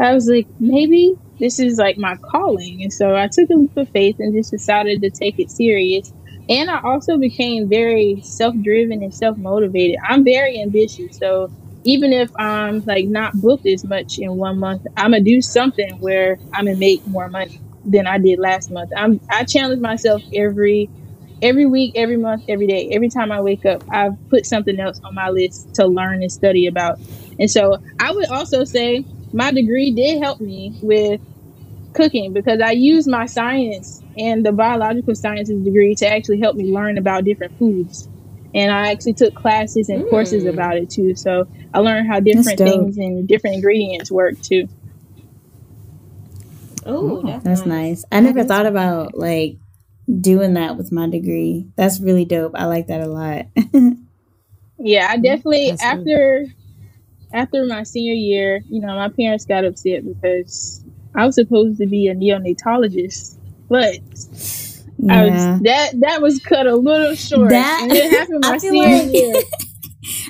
I 0.00 0.14
was 0.14 0.26
like, 0.26 0.46
maybe 0.58 1.16
this 1.40 1.58
is 1.58 1.78
like 1.78 1.96
my 1.98 2.16
calling. 2.30 2.82
And 2.82 2.92
so 2.92 3.14
I 3.16 3.28
took 3.32 3.48
a 3.50 3.54
leap 3.56 3.72
of 3.76 3.88
faith 3.92 4.16
and 4.18 4.34
just 4.34 4.50
decided 4.50 5.02
to 5.02 5.10
take 5.10 5.34
it 5.38 5.50
serious. 5.50 6.12
And 6.48 6.70
I 6.70 6.80
also 6.84 7.18
became 7.18 7.68
very 7.68 8.20
self 8.22 8.54
driven 8.62 9.02
and 9.02 9.14
self 9.14 9.36
motivated. 9.38 9.96
I'm 10.08 10.24
very 10.24 10.60
ambitious. 10.62 11.16
So 11.18 11.50
even 11.84 12.12
if 12.12 12.30
I'm 12.38 12.82
like 12.86 13.06
not 13.06 13.32
booked 13.34 13.66
as 13.66 13.84
much 13.84 14.14
in 14.18 14.36
one 14.36 14.58
month, 14.58 14.82
I'm 14.96 15.12
gonna 15.12 15.22
do 15.22 15.40
something 15.42 15.96
where 16.00 16.38
I'm 16.52 16.66
gonna 16.66 16.76
make 16.76 17.02
more 17.06 17.28
money 17.28 17.62
than 17.84 18.06
I 18.06 18.18
did 18.18 18.38
last 18.38 18.70
month. 18.70 18.90
I'm 18.96 19.20
I 19.30 19.44
challenge 19.44 19.80
myself 19.80 20.22
every 20.34 20.90
every 21.42 21.66
week, 21.66 21.92
every 21.96 22.16
month, 22.16 22.42
every 22.48 22.66
day. 22.66 22.90
Every 22.92 23.08
time 23.10 23.30
I 23.32 23.40
wake 23.40 23.64
up, 23.66 23.82
I've 23.90 24.12
put 24.30 24.46
something 24.46 24.78
else 24.80 24.98
on 25.04 25.14
my 25.14 25.28
list 25.30 25.68
to 25.74 25.86
learn 25.86 26.22
and 26.22 26.32
study 26.32 26.66
about. 26.66 26.98
And 27.38 27.50
so 27.50 27.78
I 28.00 28.12
would 28.12 28.28
also 28.30 28.64
say 28.64 29.04
my 29.34 29.50
degree 29.50 29.90
did 29.90 30.22
help 30.22 30.40
me 30.40 30.72
with 30.80 31.20
cooking 31.92 32.32
because 32.32 32.60
I 32.60 32.70
used 32.70 33.08
my 33.08 33.26
science 33.26 34.00
and 34.16 34.46
the 34.46 34.52
biological 34.52 35.14
sciences 35.16 35.62
degree 35.64 35.96
to 35.96 36.06
actually 36.06 36.38
help 36.40 36.56
me 36.56 36.72
learn 36.72 36.98
about 36.98 37.24
different 37.24 37.58
foods. 37.58 38.08
And 38.54 38.70
I 38.70 38.92
actually 38.92 39.14
took 39.14 39.34
classes 39.34 39.88
and 39.88 40.04
mm. 40.04 40.10
courses 40.10 40.44
about 40.44 40.76
it 40.76 40.88
too. 40.88 41.16
So 41.16 41.48
I 41.74 41.80
learned 41.80 42.06
how 42.06 42.20
different 42.20 42.58
things 42.58 42.96
and 42.96 43.26
different 43.26 43.56
ingredients 43.56 44.10
work 44.10 44.40
too. 44.40 44.68
Oh, 46.86 47.22
that's, 47.22 47.42
that's 47.44 47.66
nice. 47.66 48.02
nice. 48.02 48.04
I 48.12 48.20
never 48.20 48.44
thought 48.44 48.66
about 48.66 49.18
like 49.18 49.56
doing 50.20 50.54
that 50.54 50.76
with 50.76 50.92
my 50.92 51.08
degree. 51.08 51.66
That's 51.74 51.98
really 51.98 52.24
dope. 52.24 52.52
I 52.54 52.66
like 52.66 52.86
that 52.86 53.00
a 53.00 53.08
lot. 53.08 53.46
yeah, 54.78 55.08
I 55.10 55.16
definitely 55.16 55.70
that's 55.70 55.82
after 55.82 56.46
after 57.34 57.66
my 57.66 57.82
senior 57.82 58.14
year, 58.14 58.62
you 58.70 58.80
know, 58.80 58.94
my 58.94 59.08
parents 59.08 59.44
got 59.44 59.64
upset 59.64 60.04
because 60.06 60.82
I 61.14 61.26
was 61.26 61.34
supposed 61.34 61.78
to 61.78 61.86
be 61.86 62.08
a 62.08 62.14
neonatologist, 62.14 63.36
but 63.68 63.98
yeah. 64.98 65.20
I 65.20 65.24
was 65.24 65.62
that 65.62 65.90
that 66.00 66.22
was 66.22 66.38
cut 66.38 66.66
a 66.66 66.76
little 66.76 67.14
short. 67.14 67.50
That 67.50 67.80
and 67.82 67.92
it 67.92 68.10
happened 68.10 68.40
my 68.42 68.58
senior 68.58 69.04
like, 69.04 69.12
year. 69.12 69.34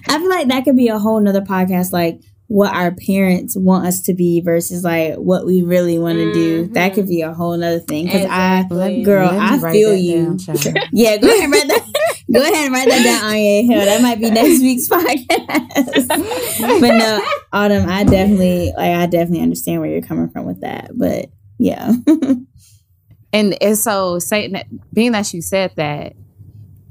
I 0.08 0.18
feel 0.18 0.28
like 0.28 0.48
that 0.48 0.64
could 0.64 0.76
be 0.76 0.88
a 0.88 0.98
whole 0.98 1.20
nother 1.20 1.42
podcast, 1.42 1.92
like 1.92 2.20
what 2.46 2.72
our 2.72 2.94
parents 2.94 3.56
want 3.56 3.86
us 3.86 4.02
to 4.02 4.14
be 4.14 4.40
versus 4.40 4.84
like 4.84 5.14
what 5.16 5.46
we 5.46 5.62
really 5.62 5.98
want 5.98 6.18
to 6.18 6.24
mm-hmm. 6.24 6.32
do. 6.32 6.66
That 6.68 6.94
could 6.94 7.08
be 7.08 7.22
a 7.22 7.32
whole 7.32 7.56
nother 7.56 7.80
thing. 7.80 8.06
Because 8.06 8.22
exactly. 8.22 9.00
I, 9.00 9.02
girl, 9.02 9.28
I 9.28 9.58
feel 9.72 9.94
you. 9.94 10.36
Down, 10.36 10.56
yeah, 10.92 11.16
go 11.16 11.28
ahead, 11.28 11.50
write 11.50 11.68
that. 11.68 11.90
Go 12.34 12.42
ahead 12.42 12.66
and 12.66 12.74
write 12.74 12.88
that 12.88 13.04
down 13.04 13.30
on 13.30 13.38
your 13.38 13.72
head. 13.72 13.88
That 13.88 14.02
might 14.02 14.20
be 14.20 14.30
next 14.30 14.60
week's 14.60 14.88
podcast. 14.90 16.80
but 16.80 16.96
no, 16.96 17.24
Autumn, 17.52 17.88
I 17.88 18.04
definitely 18.04 18.72
like. 18.76 18.90
I 18.90 19.06
definitely 19.06 19.42
understand 19.42 19.80
where 19.80 19.90
you're 19.90 20.02
coming 20.02 20.28
from 20.28 20.44
with 20.44 20.60
that. 20.60 20.90
But 20.94 21.30
yeah. 21.58 21.92
and 23.32 23.62
and 23.62 23.78
so 23.78 24.18
saying 24.18 24.52
that, 24.52 24.66
being 24.92 25.12
that 25.12 25.32
you 25.32 25.42
said 25.42 25.72
that, 25.76 26.14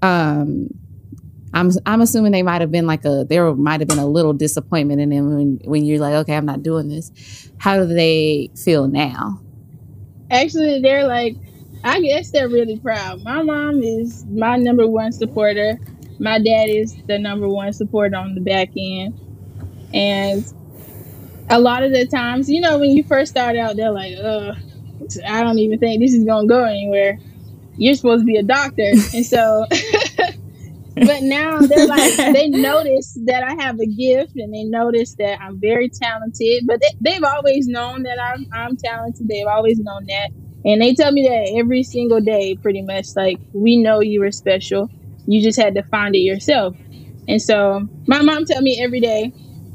um, 0.01 0.69
I'm 1.53 1.71
I'm 1.85 2.01
assuming 2.01 2.31
they 2.31 2.43
might 2.43 2.61
have 2.61 2.71
been 2.71 2.87
like 2.87 3.05
a 3.05 3.25
there 3.27 3.53
might 3.53 3.81
have 3.81 3.87
been 3.87 3.99
a 3.99 4.07
little 4.07 4.33
disappointment 4.33 5.01
in 5.01 5.09
them 5.09 5.35
when 5.35 5.59
when 5.65 5.85
you're 5.85 5.99
like, 5.99 6.13
okay, 6.15 6.35
I'm 6.35 6.45
not 6.45 6.63
doing 6.63 6.89
this. 6.89 7.49
How 7.57 7.77
do 7.77 7.85
they 7.85 8.49
feel 8.55 8.87
now? 8.87 9.39
Actually, 10.31 10.81
they're 10.81 11.05
like, 11.05 11.35
I 11.83 11.99
guess 11.99 12.31
they're 12.31 12.49
really 12.49 12.79
proud. 12.79 13.23
My 13.23 13.43
mom 13.43 13.81
is 13.81 14.25
my 14.25 14.55
number 14.57 14.87
one 14.87 15.11
supporter. 15.11 15.77
my 16.19 16.39
dad 16.39 16.69
is 16.69 16.95
the 17.07 17.19
number 17.19 17.49
one 17.49 17.73
support 17.73 18.13
on 18.13 18.35
the 18.35 18.41
back 18.41 18.69
end. 18.77 19.19
And 19.93 20.45
a 21.49 21.59
lot 21.59 21.83
of 21.83 21.91
the 21.91 22.07
times, 22.07 22.49
you 22.49 22.61
know, 22.61 22.79
when 22.79 22.91
you 22.91 23.03
first 23.03 23.31
start 23.31 23.57
out, 23.57 23.75
they're 23.75 23.91
like, 23.91 24.15
uh, 24.17 24.53
I 25.27 25.43
don't 25.43 25.59
even 25.59 25.79
think 25.79 26.01
this 26.01 26.13
is 26.13 26.23
gonna 26.23 26.47
go 26.47 26.63
anywhere. 26.63 27.19
You're 27.77 27.95
supposed 27.95 28.21
to 28.21 28.25
be 28.25 28.37
a 28.37 28.43
doctor. 28.43 28.91
And 29.13 29.25
so 29.25 29.65
but 30.95 31.23
now 31.23 31.59
they're 31.59 31.87
like 31.87 32.15
they 32.15 32.47
notice 32.49 33.17
that 33.25 33.43
I 33.43 33.61
have 33.63 33.79
a 33.79 33.85
gift 33.85 34.35
and 34.35 34.53
they 34.53 34.63
notice 34.63 35.15
that 35.15 35.41
I'm 35.41 35.59
very 35.59 35.89
talented. 35.89 36.65
But 36.65 36.81
they, 37.01 37.13
have 37.13 37.23
always 37.23 37.67
known 37.67 38.03
that 38.03 38.19
I'm 38.21 38.47
I'm 38.53 38.77
talented. 38.77 39.27
They've 39.27 39.47
always 39.47 39.79
known 39.79 40.05
that. 40.05 40.29
And 40.65 40.81
they 40.81 40.93
tell 40.93 41.11
me 41.11 41.23
that 41.23 41.57
every 41.59 41.83
single 41.83 42.21
day, 42.21 42.57
pretty 42.61 42.81
much. 42.81 43.07
Like, 43.15 43.39
we 43.53 43.77
know 43.77 43.99
you 43.99 44.21
were 44.21 44.31
special. 44.31 44.89
You 45.25 45.41
just 45.41 45.59
had 45.59 45.75
to 45.75 45.83
find 45.83 46.15
it 46.15 46.19
yourself. 46.19 46.75
And 47.27 47.41
so 47.41 47.87
my 48.07 48.21
mom 48.21 48.45
tell 48.45 48.61
me 48.61 48.81
every 48.81 48.99
day 48.99 49.33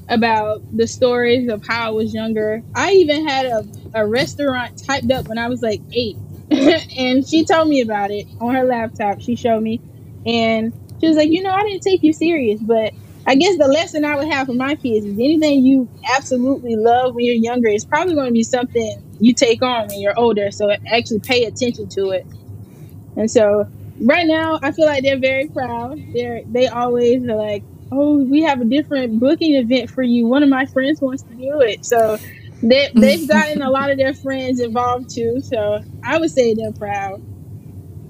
about 0.08 0.62
the 0.72 0.86
stories 0.86 1.48
of 1.50 1.62
how 1.66 1.88
I 1.88 1.90
was 1.90 2.14
younger. 2.14 2.62
I 2.74 2.92
even 2.92 3.26
had 3.26 3.46
a, 3.46 3.64
a 3.94 4.06
restaurant 4.06 4.72
typed 4.86 5.10
up 5.10 5.28
when 5.28 5.38
I 5.38 5.48
was 5.48 5.62
like 5.62 5.82
eight. 5.92 6.16
and 6.50 7.26
she 7.26 7.44
told 7.44 7.68
me 7.68 7.80
about 7.82 8.10
it 8.10 8.26
on 8.40 8.54
her 8.54 8.64
laptop. 8.64 9.20
She 9.20 9.36
showed 9.36 9.62
me. 9.62 9.82
And 10.24 10.72
she 11.00 11.08
was 11.08 11.16
like, 11.16 11.30
you 11.30 11.42
know, 11.42 11.52
I 11.52 11.62
didn't 11.64 11.82
take 11.82 12.02
you 12.02 12.12
serious, 12.12 12.60
but 12.62 12.92
I 13.28 13.34
guess 13.34 13.58
the 13.58 13.68
lesson 13.68 14.06
I 14.06 14.16
would 14.16 14.28
have 14.28 14.46
for 14.46 14.54
my 14.54 14.74
kids 14.74 15.04
is 15.04 15.12
anything 15.12 15.62
you 15.62 15.86
absolutely 16.16 16.76
love 16.76 17.14
when 17.14 17.26
you're 17.26 17.34
younger 17.34 17.68
is 17.68 17.84
probably 17.84 18.14
going 18.14 18.28
to 18.28 18.32
be 18.32 18.42
something 18.42 19.02
you 19.20 19.34
take 19.34 19.60
on 19.60 19.88
when 19.88 20.00
you're 20.00 20.18
older. 20.18 20.50
So 20.50 20.70
actually 20.90 21.20
pay 21.20 21.44
attention 21.44 21.90
to 21.90 22.10
it. 22.12 22.26
And 23.16 23.30
so 23.30 23.68
right 24.00 24.26
now, 24.26 24.58
I 24.62 24.72
feel 24.72 24.86
like 24.86 25.02
they're 25.02 25.18
very 25.18 25.46
proud. 25.46 25.98
They're 26.14 26.40
they 26.46 26.68
always 26.68 27.22
are 27.24 27.36
like, 27.36 27.64
oh, 27.92 28.24
we 28.24 28.40
have 28.44 28.62
a 28.62 28.64
different 28.64 29.20
booking 29.20 29.56
event 29.56 29.90
for 29.90 30.02
you. 30.02 30.26
One 30.26 30.42
of 30.42 30.48
my 30.48 30.64
friends 30.64 31.02
wants 31.02 31.22
to 31.24 31.34
do 31.34 31.60
it. 31.60 31.84
So 31.84 32.16
they 32.62 32.88
they've 32.94 33.28
gotten 33.28 33.60
a 33.60 33.68
lot 33.68 33.90
of 33.90 33.98
their 33.98 34.14
friends 34.14 34.58
involved 34.58 35.10
too. 35.10 35.42
So 35.42 35.84
I 36.02 36.18
would 36.18 36.30
say 36.30 36.54
they're 36.54 36.72
proud. 36.72 37.22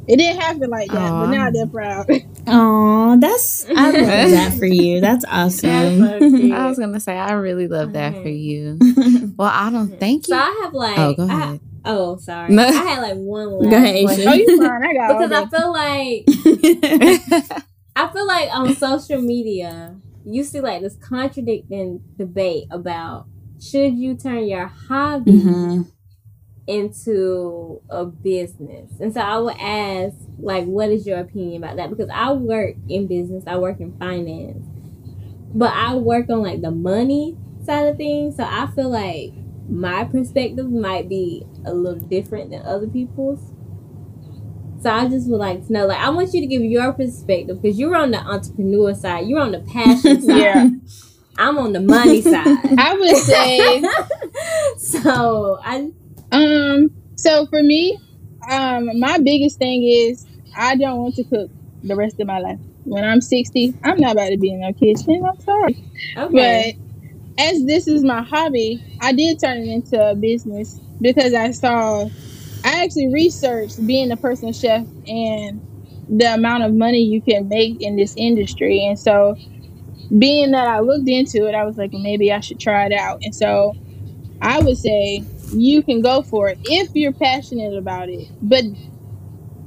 It 0.08 0.16
didn't 0.16 0.40
happen 0.40 0.70
like 0.70 0.90
that, 0.90 1.12
Aww. 1.12 1.20
but 1.26 1.30
now 1.30 1.50
they're 1.50 1.66
proud. 1.66 2.06
Oh, 2.50 3.18
that's 3.20 3.66
I 3.68 3.90
love 3.90 3.92
that 4.30 4.54
for 4.58 4.64
you. 4.64 5.02
That's 5.02 5.22
awesome. 5.28 6.00
That's 6.00 6.24
I 6.50 6.66
was 6.66 6.78
gonna 6.78 6.98
say 6.98 7.14
I 7.18 7.32
really 7.32 7.68
love 7.68 7.92
that 7.92 8.14
for 8.14 8.28
you. 8.30 8.78
Well, 9.36 9.50
I 9.52 9.70
don't 9.70 10.00
thank 10.00 10.26
you. 10.26 10.34
So 10.34 10.38
I 10.38 10.60
have 10.62 10.72
like 10.72 10.98
oh, 10.98 11.14
go 11.14 11.22
ahead. 11.24 11.60
I, 11.84 11.90
oh, 11.90 12.16
sorry. 12.16 12.52
No. 12.54 12.66
I 12.66 12.72
had 12.72 13.02
like 13.02 13.16
one 13.16 13.50
last. 13.50 13.70
Go 13.70 13.76
ahead, 13.76 14.26
Oh, 14.26 14.32
you 14.32 14.58
fine. 14.58 14.82
I 14.82 14.94
got 14.94 15.18
because 15.18 15.32
I 15.32 15.46
feel 15.58 15.72
like 15.72 17.58
I 17.94 18.12
feel 18.12 18.26
like 18.26 18.48
on 18.54 18.74
social 18.74 19.20
media 19.20 19.94
you 20.24 20.42
see 20.42 20.60
like 20.62 20.80
this 20.80 20.96
contradicting 20.96 22.02
debate 22.16 22.64
about 22.70 23.26
should 23.60 23.94
you 23.94 24.16
turn 24.16 24.48
your 24.48 24.68
hobby 24.68 25.32
mm-hmm 25.32 25.82
into 26.68 27.80
a 27.88 28.04
business. 28.04 28.90
And 29.00 29.12
so 29.12 29.20
I 29.20 29.38
would 29.38 29.56
ask, 29.58 30.14
like, 30.38 30.66
what 30.66 30.90
is 30.90 31.06
your 31.06 31.18
opinion 31.18 31.64
about 31.64 31.76
that? 31.76 31.88
Because 31.88 32.10
I 32.12 32.32
work 32.32 32.76
in 32.88 33.06
business, 33.06 33.42
I 33.46 33.56
work 33.56 33.80
in 33.80 33.96
finance, 33.98 34.64
but 35.54 35.72
I 35.72 35.94
work 35.94 36.28
on 36.28 36.42
like 36.42 36.60
the 36.60 36.70
money 36.70 37.36
side 37.64 37.88
of 37.88 37.96
things. 37.96 38.36
So 38.36 38.44
I 38.44 38.68
feel 38.76 38.90
like 38.90 39.32
my 39.68 40.04
perspective 40.04 40.70
might 40.70 41.08
be 41.08 41.44
a 41.64 41.72
little 41.72 42.00
different 42.00 42.50
than 42.50 42.62
other 42.62 42.86
people's. 42.86 43.40
So 44.82 44.90
I 44.90 45.08
just 45.08 45.28
would 45.28 45.38
like 45.38 45.66
to 45.66 45.72
know, 45.72 45.86
like, 45.86 45.98
I 45.98 46.10
want 46.10 46.32
you 46.34 46.40
to 46.42 46.46
give 46.46 46.62
your 46.62 46.92
perspective 46.92 47.60
because 47.60 47.78
you're 47.78 47.96
on 47.96 48.10
the 48.10 48.18
entrepreneur 48.18 48.94
side, 48.94 49.26
you're 49.26 49.40
on 49.40 49.52
the 49.52 49.60
passion 49.60 50.20
side. 50.26 50.36
yeah. 50.36 50.68
I'm 51.38 51.56
on 51.56 51.72
the 51.72 51.80
money 51.80 52.20
side. 52.20 52.78
I 52.78 52.94
would 52.94 53.16
say. 53.16 53.82
so 54.78 55.58
I 55.64 55.90
um, 56.32 56.90
so 57.16 57.46
for 57.46 57.62
me, 57.62 57.98
um, 58.50 58.98
my 58.98 59.18
biggest 59.18 59.58
thing 59.58 59.82
is 59.84 60.26
I 60.56 60.76
don't 60.76 60.98
want 60.98 61.14
to 61.16 61.24
cook 61.24 61.50
the 61.82 61.96
rest 61.96 62.20
of 62.20 62.26
my 62.26 62.38
life. 62.38 62.58
When 62.84 63.04
I'm 63.04 63.20
60, 63.20 63.74
I'm 63.84 63.98
not 63.98 64.12
about 64.12 64.28
to 64.28 64.38
be 64.38 64.52
in 64.52 64.60
no 64.60 64.72
kitchen. 64.72 65.22
I'm 65.26 65.40
sorry. 65.40 65.84
Okay. 66.16 66.76
But 67.36 67.44
as 67.44 67.64
this 67.66 67.86
is 67.86 68.02
my 68.02 68.22
hobby, 68.22 68.82
I 69.00 69.12
did 69.12 69.38
turn 69.40 69.58
it 69.58 69.68
into 69.68 70.02
a 70.02 70.14
business 70.14 70.80
because 71.00 71.34
I 71.34 71.50
saw, 71.52 72.06
I 72.64 72.84
actually 72.84 73.12
researched 73.12 73.84
being 73.86 74.10
a 74.10 74.16
personal 74.16 74.52
chef 74.52 74.86
and 75.06 75.60
the 76.08 76.34
amount 76.34 76.64
of 76.64 76.74
money 76.74 77.02
you 77.02 77.20
can 77.22 77.48
make 77.48 77.80
in 77.80 77.96
this 77.96 78.14
industry. 78.16 78.84
And 78.86 78.98
so, 78.98 79.36
being 80.18 80.52
that 80.52 80.66
I 80.66 80.80
looked 80.80 81.08
into 81.08 81.46
it, 81.46 81.54
I 81.54 81.64
was 81.64 81.76
like, 81.76 81.92
well, 81.92 82.02
maybe 82.02 82.32
I 82.32 82.40
should 82.40 82.58
try 82.58 82.86
it 82.86 82.92
out. 82.92 83.18
And 83.22 83.34
so, 83.34 83.74
I 84.40 84.60
would 84.60 84.78
say 84.78 85.26
you 85.52 85.82
can 85.82 86.00
go 86.00 86.22
for 86.22 86.48
it 86.48 86.58
if 86.64 86.90
you're 86.94 87.12
passionate 87.12 87.76
about 87.76 88.08
it. 88.08 88.28
But 88.42 88.64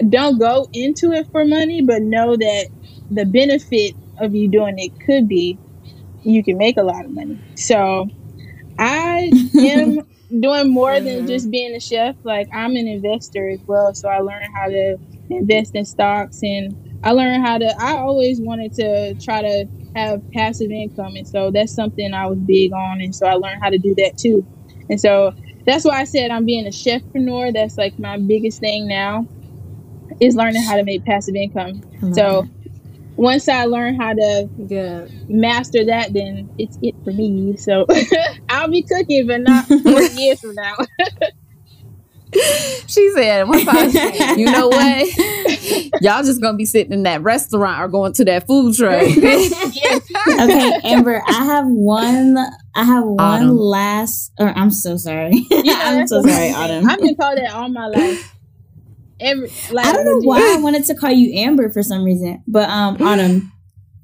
don't 0.10 0.40
go 0.40 0.68
into 0.74 1.12
it 1.12 1.28
for 1.32 1.46
money, 1.46 1.82
but 1.82 2.02
know 2.02 2.36
that 2.36 2.68
the 3.10 3.26
benefit 3.26 3.96
of 4.20 4.34
you 4.36 4.48
doing 4.48 4.78
it 4.78 4.92
could 5.06 5.28
be 5.28 5.58
you 6.24 6.44
can 6.44 6.58
make 6.58 6.78
a 6.78 6.84
lot 6.84 7.06
of 7.06 7.12
money. 7.12 7.40
So 7.56 8.08
I 8.78 9.32
am 9.60 10.00
doing 10.40 10.72
more 10.72 11.00
than 11.00 11.20
mm-hmm. 11.20 11.28
just 11.28 11.50
being 11.50 11.76
a 11.76 11.80
chef. 11.80 12.16
Like 12.24 12.48
I'm 12.54 12.76
an 12.76 12.88
investor 12.88 13.50
as 13.50 13.60
well. 13.66 13.94
So 13.94 14.08
I 14.08 14.20
learned 14.20 14.54
how 14.54 14.68
to 14.68 14.98
invest 15.30 15.76
in 15.76 15.86
stocks 15.86 16.42
and 16.44 17.00
I 17.04 17.12
learned 17.12 17.46
how 17.46 17.58
to 17.58 17.76
I 17.80 17.98
always 17.98 18.40
wanted 18.40 18.74
to 18.74 19.16
try 19.16 19.42
to 19.42 19.68
have 19.96 20.22
passive 20.32 20.72
income 20.72 21.16
and 21.16 21.28
so 21.28 21.52
that's 21.52 21.74
something 21.74 22.14
I 22.14 22.28
was 22.28 22.38
big 22.40 22.72
on 22.72 23.02
and 23.02 23.14
so 23.14 23.26
I 23.26 23.34
learned 23.34 23.62
how 23.62 23.70
to 23.70 23.78
do 23.78 23.96
that 23.96 24.18
too. 24.18 24.46
And 24.90 25.00
so 25.00 25.34
that's 25.66 25.86
why 25.86 26.00
I 26.00 26.04
said 26.04 26.32
I'm 26.32 26.46
being 26.46 26.66
a 26.66 26.70
chefpreneur. 26.70 27.54
That's 27.54 27.78
like 27.78 27.98
my 28.00 28.18
biggest 28.18 28.60
thing 28.60 28.88
now 28.88 29.28
is 30.20 30.36
learning 30.36 30.64
how 30.64 30.76
to 30.76 30.84
make 30.84 31.06
passive 31.06 31.36
income. 31.36 31.82
So 32.14 32.48
once 33.16 33.48
I 33.48 33.66
learn 33.66 34.00
how 34.00 34.14
to 34.14 34.50
yeah. 34.58 35.06
master 35.28 35.86
that, 35.86 36.14
then 36.14 36.50
it's 36.58 36.78
it 36.82 36.96
for 37.04 37.12
me. 37.12 37.56
So 37.58 37.86
I'll 38.50 38.70
be 38.70 38.84
cooking, 38.84 39.28
but 39.28 39.42
not 39.42 39.70
years 40.16 40.40
from 40.40 40.56
now. 40.56 40.76
she 42.88 43.12
said, 43.12 43.46
you 44.38 44.46
know 44.46 44.68
what? 44.68 45.08
Y'all 46.02 46.24
just 46.24 46.42
gonna 46.42 46.58
be 46.58 46.66
sitting 46.66 46.94
in 46.94 47.04
that 47.04 47.22
restaurant 47.22 47.82
or 47.82 47.88
going 47.88 48.14
to 48.14 48.26
that 48.26 48.48
food 48.48 48.76
truck. 48.76 49.02
okay, 49.04 50.80
Amber, 50.84 51.22
I 51.28 51.46
have 51.46 51.66
one 51.68 52.38
I 52.76 52.84
have 52.84 53.04
one 53.04 53.20
Autumn. 53.20 53.58
last 53.58 54.32
or 54.40 54.48
I'm 54.48 54.72
so 54.72 54.96
sorry. 54.98 55.46
Yeah, 55.50 55.82
I'm 55.84 56.08
so 56.08 56.22
sorry, 56.22 56.52
Autumn. 56.52 56.90
I've 56.90 57.00
been 57.00 57.16
called 57.16 57.38
that 57.38 57.54
all 57.54 57.70
my 57.70 57.88
life. 57.88 58.36
Every 59.20 59.52
like, 59.72 59.86
I 59.86 59.94
don't 59.94 60.06
know 60.06 60.28
why 60.28 60.56
I 60.58 60.62
wanted 60.62 60.86
to 60.86 60.96
call 60.96 61.12
you 61.12 61.34
Amber 61.38 61.70
for 61.70 61.84
some 61.84 62.04
reason. 62.04 62.44
But 62.48 62.70
um 62.70 62.98
Autumn, 63.02 63.52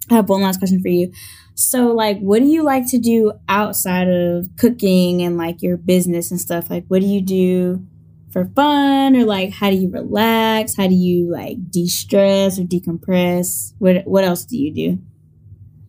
I 0.09 0.15
have 0.15 0.28
one 0.28 0.41
last 0.41 0.59
question 0.59 0.82
for 0.82 0.89
you. 0.89 1.11
So, 1.59 1.88
like, 1.88 2.19
what 2.19 2.38
do 2.39 2.45
you 2.45 2.61
like 2.61 2.88
to 2.91 2.99
do 2.99 3.34
outside 3.49 4.07
of 4.07 4.47
cooking 4.59 5.23
and 5.23 5.38
like 5.38 5.63
your 5.63 5.75
business 5.75 6.30
and 6.30 6.39
stuff? 6.39 6.69
Like, 6.69 6.86
what 6.88 7.01
do 7.01 7.07
you 7.07 7.19
do 7.19 7.84
for 8.32 8.45
fun 8.55 9.15
or 9.15 9.25
like 9.25 9.51
how 9.51 9.69
do 9.69 9.75
you 9.75 9.89
relax? 9.89 10.75
How 10.75 10.88
do 10.88 10.95
you 10.95 11.32
like 11.32 11.57
de-stress 11.69 12.59
or 12.59 12.63
decompress? 12.63 13.73
What 13.80 14.05
what 14.05 14.23
else 14.23 14.45
do 14.45 14.57
you 14.57 14.73
do? 14.73 14.99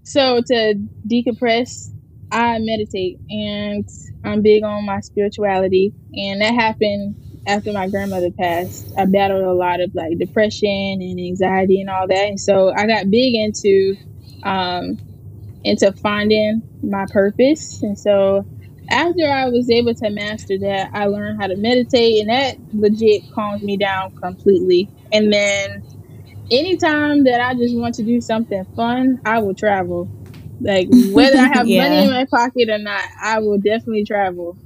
So 0.05 0.41
to 0.47 0.75
decompress, 1.07 1.93
I 2.33 2.59
meditate 2.61 3.19
and 3.29 3.89
I'm 4.25 4.43
big 4.43 4.63
on 4.65 4.87
my 4.87 5.01
spirituality 5.01 5.93
and 6.15 6.41
that 6.41 6.55
happened 6.55 7.17
after 7.47 7.73
my 7.73 7.89
grandmother 7.89 8.31
passed. 8.31 8.87
I 8.99 9.07
battled 9.07 9.45
a 9.45 9.53
lot 9.53 9.81
of 9.81 9.95
like 9.95 10.19
depression 10.19 10.99
and 11.01 11.19
anxiety 11.19 11.81
and 11.81 11.91
all 11.91 12.07
that. 12.07 12.29
And 12.29 12.41
so 12.41 12.73
I 12.75 12.87
got 12.87 13.11
big 13.11 13.35
into 13.35 13.97
um 14.43 14.99
into 15.65 15.93
finding 15.93 16.63
my 16.83 17.05
purpose. 17.11 17.83
And 17.83 17.99
so 17.99 18.47
after 18.89 19.27
I 19.27 19.49
was 19.49 19.71
able 19.71 19.95
to 19.95 20.11
master 20.11 20.59
that, 20.59 20.91
I 20.95 21.07
learned 21.07 21.41
how 21.41 21.47
to 21.47 21.57
meditate, 21.57 22.21
and 22.21 22.31
that 22.31 22.57
legit 22.73 23.31
calms 23.33 23.63
me 23.63 23.77
down 23.77 24.17
completely. 24.17 24.89
And 25.13 25.33
then 25.33 25.83
anytime 26.51 27.25
that 27.25 27.41
I 27.41 27.55
just 27.55 27.77
want 27.77 27.95
to 27.97 28.03
do 28.03 28.21
something 28.21 28.65
fun, 28.77 29.21
I 29.25 29.41
will 29.41 29.55
travel. 29.55 30.09
Like 30.61 30.89
whether 31.13 31.39
I 31.39 31.49
have 31.55 31.69
yeah. 31.69 31.89
money 31.89 32.07
in 32.07 32.11
my 32.11 32.25
pocket 32.25 32.69
or 32.71 32.79
not, 32.79 33.05
I 33.23 33.41
will 33.41 33.59
definitely 33.59 34.05
travel. 34.05 34.57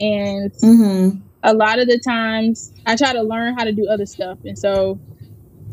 And 0.00 0.52
mm-hmm. 0.52 1.18
a 1.42 1.54
lot 1.54 1.78
of 1.78 1.88
the 1.88 1.98
times, 1.98 2.72
I 2.86 2.96
try 2.96 3.12
to 3.12 3.22
learn 3.22 3.54
how 3.56 3.64
to 3.64 3.72
do 3.72 3.88
other 3.88 4.06
stuff, 4.06 4.38
and 4.44 4.58
so 4.58 4.98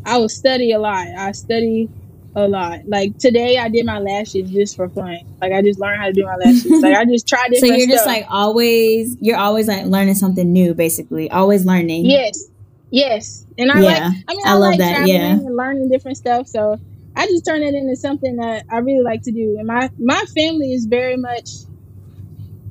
I 0.04 0.18
will 0.18 0.28
study 0.28 0.72
a 0.72 0.78
lot. 0.78 1.08
I 1.08 1.32
study 1.32 1.90
a 2.36 2.46
lot. 2.46 2.80
Like 2.86 3.18
today, 3.18 3.56
I 3.58 3.68
did 3.68 3.86
my 3.86 3.98
lashes 3.98 4.50
just 4.50 4.76
for 4.76 4.88
fun. 4.90 5.18
Like 5.40 5.52
I 5.52 5.62
just 5.62 5.80
learned 5.80 6.00
how 6.00 6.06
to 6.06 6.12
do 6.12 6.24
my 6.24 6.36
lashes. 6.36 6.66
like 6.82 6.94
I 6.94 7.04
just 7.06 7.26
tried 7.26 7.52
it. 7.52 7.60
so 7.60 7.66
you're 7.66 7.88
just 7.88 8.06
like 8.06 8.26
always, 8.28 9.16
you're 9.20 9.38
always 9.38 9.66
like 9.66 9.86
learning 9.86 10.14
something 10.14 10.52
new, 10.52 10.74
basically. 10.74 11.30
Always 11.30 11.64
learning. 11.64 12.04
Yes, 12.04 12.44
yes. 12.90 13.46
And 13.58 13.72
I 13.72 13.80
yeah, 13.80 13.88
like. 13.88 14.02
I 14.02 14.34
mean, 14.34 14.46
I, 14.46 14.50
I 14.50 14.54
love 14.54 14.70
like 14.70 14.78
that. 14.78 15.08
Yeah, 15.08 15.32
and 15.32 15.56
learning 15.56 15.88
different 15.88 16.18
stuff. 16.18 16.46
So 16.46 16.78
I 17.16 17.26
just 17.26 17.46
turn 17.46 17.62
it 17.62 17.74
into 17.74 17.96
something 17.96 18.36
that 18.36 18.66
I 18.70 18.78
really 18.78 19.02
like 19.02 19.22
to 19.22 19.32
do. 19.32 19.56
And 19.58 19.66
my 19.66 19.90
my 19.98 20.22
family 20.34 20.74
is 20.74 20.84
very 20.84 21.16
much 21.16 21.48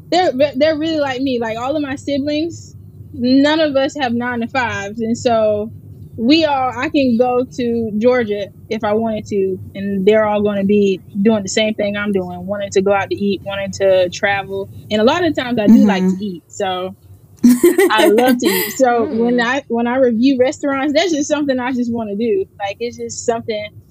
they're 0.09 0.31
they're 0.55 0.77
really 0.77 0.99
like 0.99 1.21
me. 1.21 1.39
Like 1.39 1.57
all 1.57 1.75
of 1.75 1.81
my 1.81 1.95
siblings, 1.95 2.75
none 3.13 3.59
of 3.59 3.75
us 3.75 3.95
have 3.99 4.13
nine 4.13 4.41
to 4.41 4.47
fives, 4.47 5.01
and 5.01 5.17
so 5.17 5.71
we 6.17 6.45
all 6.45 6.71
I 6.75 6.89
can 6.89 7.17
go 7.17 7.43
to 7.43 7.91
Georgia 7.97 8.47
if 8.69 8.83
I 8.83 8.93
wanted 8.93 9.25
to, 9.27 9.59
and 9.75 10.05
they're 10.05 10.25
all 10.25 10.41
going 10.41 10.57
to 10.57 10.65
be 10.65 11.01
doing 11.21 11.43
the 11.43 11.49
same 11.49 11.73
thing 11.73 11.97
I'm 11.97 12.11
doing, 12.11 12.45
wanting 12.45 12.71
to 12.71 12.81
go 12.81 12.93
out 12.93 13.09
to 13.09 13.15
eat, 13.15 13.41
wanting 13.41 13.71
to 13.73 14.09
travel, 14.09 14.69
and 14.89 15.01
a 15.01 15.03
lot 15.03 15.23
of 15.23 15.35
times 15.35 15.59
I 15.59 15.67
do 15.67 15.73
mm-hmm. 15.73 15.87
like 15.87 16.03
to 16.03 16.25
eat. 16.25 16.43
So 16.47 16.95
I 17.43 18.07
love 18.07 18.37
to 18.37 18.47
eat. 18.47 18.71
So 18.71 19.05
mm. 19.05 19.17
when 19.17 19.41
I 19.41 19.63
when 19.67 19.87
I 19.87 19.97
review 19.97 20.37
restaurants, 20.39 20.93
that's 20.93 21.11
just 21.11 21.29
something 21.29 21.59
I 21.59 21.71
just 21.73 21.91
want 21.91 22.09
to 22.09 22.15
do. 22.15 22.45
Like 22.59 22.77
it's 22.79 22.97
just 22.97 23.25
something 23.25 23.81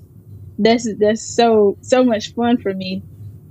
that's 0.59 0.89
that's 0.99 1.23
so 1.23 1.77
so 1.83 2.05
much 2.05 2.35
fun 2.35 2.59
for 2.59 2.73
me. 2.73 3.03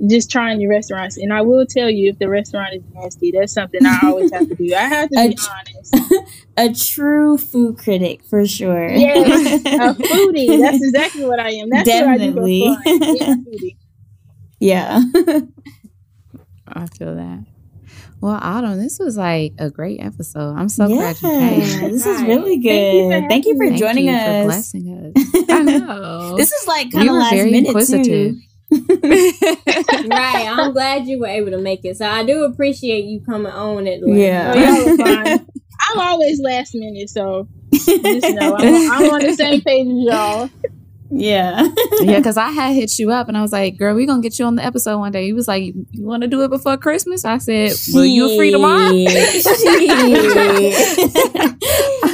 Just 0.07 0.31
trying 0.31 0.57
new 0.57 0.69
restaurants, 0.69 1.17
and 1.17 1.31
I 1.31 1.41
will 1.41 1.65
tell 1.65 1.89
you 1.89 2.09
if 2.09 2.19
the 2.19 2.27
restaurant 2.27 2.73
is 2.73 2.83
nasty. 2.93 3.31
That's 3.31 3.53
something 3.53 3.85
I 3.85 3.99
always 4.03 4.31
have 4.33 4.49
to 4.49 4.55
do. 4.55 4.73
I 4.73 4.81
have 4.81 5.09
to 5.09 5.15
be 5.29 5.37
honest. 5.49 6.23
a 6.57 6.73
true 6.73 7.37
food 7.37 7.77
critic 7.77 8.23
for 8.25 8.45
sure. 8.45 8.89
Yes, 8.89 9.61
a 9.65 9.93
foodie. 10.03 10.59
That's 10.59 10.83
exactly 10.83 11.25
what 11.25 11.39
I 11.39 11.51
am. 11.51 11.69
That's 11.69 11.87
Definitely. 11.87 12.61
what 12.61 12.79
I 12.87 12.97
do 12.97 13.19
for 13.19 13.25
fun. 13.25 13.71
Yeah. 14.59 15.01
I 16.67 16.85
feel 16.87 17.15
that. 17.15 17.45
Well, 18.21 18.39
Autumn, 18.41 18.79
this 18.79 18.99
was 18.99 19.17
like 19.17 19.53
a 19.59 19.69
great 19.69 19.99
episode. 19.99 20.55
I'm 20.55 20.69
so 20.69 20.87
yeah, 20.87 21.13
glad 21.13 21.21
you 21.21 21.29
came. 21.29 21.91
This 21.91 22.05
is 22.05 22.21
really 22.23 22.57
good. 22.57 23.25
Thank 23.27 23.45
you 23.45 23.57
for, 23.57 23.67
Thank 23.67 23.79
joining 23.79 24.05
you 24.05 24.13
us. 24.13 24.41
For 24.41 24.45
blessing 24.45 25.13
us. 25.15 25.45
I 25.49 25.61
know. 25.63 26.37
this 26.37 26.53
is 26.53 26.65
like 26.65 26.91
kind 26.91 27.09
of 27.09 27.15
last 27.15 27.33
minute 27.33 27.67
inquisitive. 27.67 28.05
too. 28.05 28.41
right. 30.09 30.47
I'm 30.49 30.73
glad 30.73 31.05
you 31.05 31.19
were 31.19 31.27
able 31.27 31.51
to 31.51 31.57
make 31.57 31.85
it. 31.85 31.97
So 31.97 32.07
I 32.07 32.23
do 32.23 32.43
appreciate 32.43 33.05
you 33.05 33.21
coming 33.21 33.51
on 33.51 33.87
it. 33.87 34.01
Like, 34.01 34.17
yeah. 34.17 34.53
Oh. 34.55 35.39
I'm 35.91 35.99
always 35.99 36.39
last 36.39 36.73
minute, 36.75 37.09
so 37.09 37.47
just 37.73 38.35
know 38.35 38.55
I'm, 38.55 38.91
I'm 38.91 39.11
on 39.11 39.21
the 39.21 39.33
same 39.37 39.61
page 39.61 39.87
as 39.87 39.93
y'all. 39.93 40.49
Yeah. 41.15 41.67
yeah, 42.01 42.17
because 42.17 42.37
I 42.37 42.49
had 42.49 42.73
hit 42.73 42.97
you 42.97 43.11
up 43.11 43.27
and 43.27 43.37
I 43.37 43.41
was 43.41 43.51
like, 43.51 43.77
girl, 43.77 43.93
we 43.93 44.07
going 44.07 44.21
to 44.21 44.27
get 44.27 44.39
you 44.39 44.45
on 44.45 44.55
the 44.55 44.63
episode 44.63 44.97
one 44.97 45.11
day. 45.11 45.25
He 45.25 45.33
was 45.33 45.47
like, 45.47 45.63
you, 45.63 45.85
want 46.03 46.23
to 46.23 46.27
do 46.27 46.41
it 46.43 46.49
before 46.49 46.75
Christmas? 46.77 47.23
I 47.23 47.37
said, 47.37 47.73
well, 47.93 48.05
you 48.05 48.35
free 48.35 48.49
tomorrow? 48.49 48.89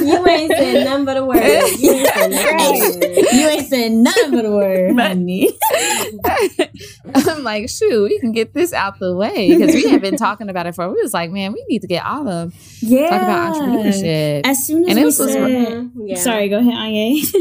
You 0.10 0.28
ain't 0.28 0.52
said 0.52 0.86
nothing 0.86 1.06
but 1.06 1.18
a 1.18 1.26
word. 1.26 1.40
You 1.78 1.92
ain't 1.94 2.08
said 2.08 2.32
nothing, 2.32 3.02
you 3.40 3.48
ain't 3.48 3.68
said 3.68 3.92
nothing 3.92 4.32
but 4.32 4.46
a 4.46 4.52
word, 4.52 5.00
honey. 5.00 5.58
I'm 7.16 7.44
like, 7.44 7.70
shoot, 7.70 8.10
we 8.10 8.20
can 8.20 8.32
get 8.32 8.54
this 8.54 8.74
out 8.74 9.00
the 9.00 9.16
way 9.16 9.56
because 9.56 9.74
we 9.74 9.90
had 9.90 10.02
been 10.02 10.18
talking 10.18 10.50
about 10.50 10.66
it 10.68 10.76
for. 10.76 10.90
We 10.90 11.02
was 11.02 11.14
like, 11.14 11.32
man, 11.32 11.54
we 11.54 11.64
need 11.70 11.82
to 11.82 11.88
get 11.88 12.06
all 12.06 12.28
of 12.28 12.54
yeah. 12.82 13.10
talk 13.10 13.22
about 13.22 13.56
entrepreneurship. 13.56 14.42
As 14.46 14.66
soon 14.66 14.84
as 14.84 14.90
and 14.90 14.98
we 14.98 15.06
was, 15.06 15.18
said, 15.18 15.92
yeah. 15.96 16.16
sorry, 16.16 16.50
go 16.50 16.60
ahead, 16.60 16.74
Anya. 16.74 17.24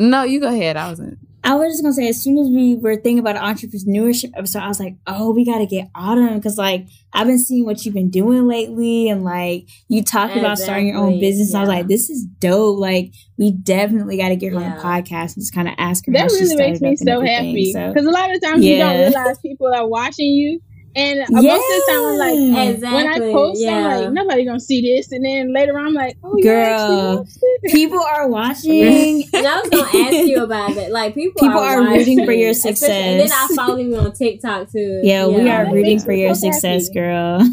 No, 0.00 0.22
you 0.22 0.38
go 0.38 0.46
ahead. 0.46 0.76
I 0.76 0.90
wasn't. 0.90 1.18
I 1.44 1.54
was 1.54 1.72
just 1.72 1.82
gonna 1.82 1.94
say, 1.94 2.08
as 2.08 2.22
soon 2.22 2.38
as 2.38 2.48
we 2.48 2.74
were 2.74 2.94
thinking 2.94 3.18
about 3.20 3.36
an 3.36 3.42
entrepreneurship 3.42 4.32
episode, 4.36 4.60
I 4.60 4.68
was 4.68 4.80
like, 4.80 4.96
oh, 5.06 5.32
we 5.32 5.44
gotta 5.44 5.66
get 5.66 5.88
Autumn 5.94 6.34
because, 6.34 6.58
like, 6.58 6.86
I've 7.12 7.26
been 7.26 7.38
seeing 7.38 7.64
what 7.64 7.84
you've 7.84 7.94
been 7.94 8.10
doing 8.10 8.46
lately, 8.46 9.08
and 9.08 9.24
like 9.24 9.68
you 9.88 10.02
talk 10.02 10.30
exactly. 10.30 10.40
about 10.40 10.58
starting 10.58 10.88
your 10.88 10.98
own 10.98 11.20
business. 11.20 11.52
Yeah. 11.52 11.58
I 11.58 11.60
was 11.60 11.68
like, 11.68 11.86
this 11.86 12.10
is 12.10 12.24
dope. 12.24 12.78
Like, 12.78 13.12
we 13.36 13.52
definitely 13.52 14.16
got 14.16 14.30
to 14.30 14.36
get 14.36 14.52
her 14.52 14.60
yeah. 14.60 14.72
on 14.72 14.76
the 14.76 14.82
podcast 14.82 15.36
and 15.36 15.42
just 15.42 15.54
kind 15.54 15.68
of 15.68 15.74
ask 15.78 16.06
her. 16.06 16.12
That 16.12 16.30
really 16.30 16.56
makes 16.56 16.80
me 16.80 16.96
so 16.96 17.20
happy 17.20 17.72
because 17.72 18.04
so. 18.04 18.10
a 18.10 18.12
lot 18.12 18.34
of 18.34 18.42
times 18.42 18.64
yeah. 18.64 18.72
you 18.72 18.78
don't 18.78 18.98
realize 19.12 19.38
people 19.38 19.72
are 19.72 19.86
watching 19.86 20.26
you 20.26 20.60
and 20.98 21.18
yeah. 21.18 21.40
most 21.40 21.62
of 21.62 21.68
the 21.68 21.84
time, 21.88 22.04
I'm 22.04 22.18
like, 22.18 22.70
exactly. 22.74 22.96
when 22.96 23.06
I 23.06 23.18
post, 23.32 23.60
yeah. 23.62 23.76
I'm 23.76 24.00
like, 24.02 24.12
nobody 24.12 24.44
gonna 24.44 24.58
see 24.58 24.80
this. 24.80 25.12
And 25.12 25.24
then 25.24 25.54
later 25.54 25.78
on, 25.78 25.86
I'm 25.86 25.94
like, 25.94 26.16
oh, 26.24 26.36
girl, 26.42 27.24
people 27.66 28.00
are 28.00 28.28
watching. 28.28 29.24
and 29.32 29.46
I 29.46 29.60
was 29.60 29.70
gonna 29.70 30.06
ask 30.06 30.26
you 30.26 30.42
about 30.42 30.70
it. 30.76 30.90
Like, 30.90 31.14
people, 31.14 31.40
people 31.40 31.58
are, 31.58 31.80
are 31.80 31.88
rooting 31.88 32.24
for 32.24 32.32
your 32.32 32.54
success. 32.54 32.90
And 32.90 33.20
then 33.20 33.30
I 33.32 33.48
follow 33.54 33.78
you 33.78 33.96
on 33.96 34.12
TikTok 34.12 34.70
too. 34.70 35.00
Yeah, 35.02 35.26
yeah. 35.26 35.36
we 35.36 35.50
are 35.50 35.72
rooting 35.72 36.00
for 36.00 36.12
your 36.12 36.34
success, 36.34 36.88
girl. 36.88 37.40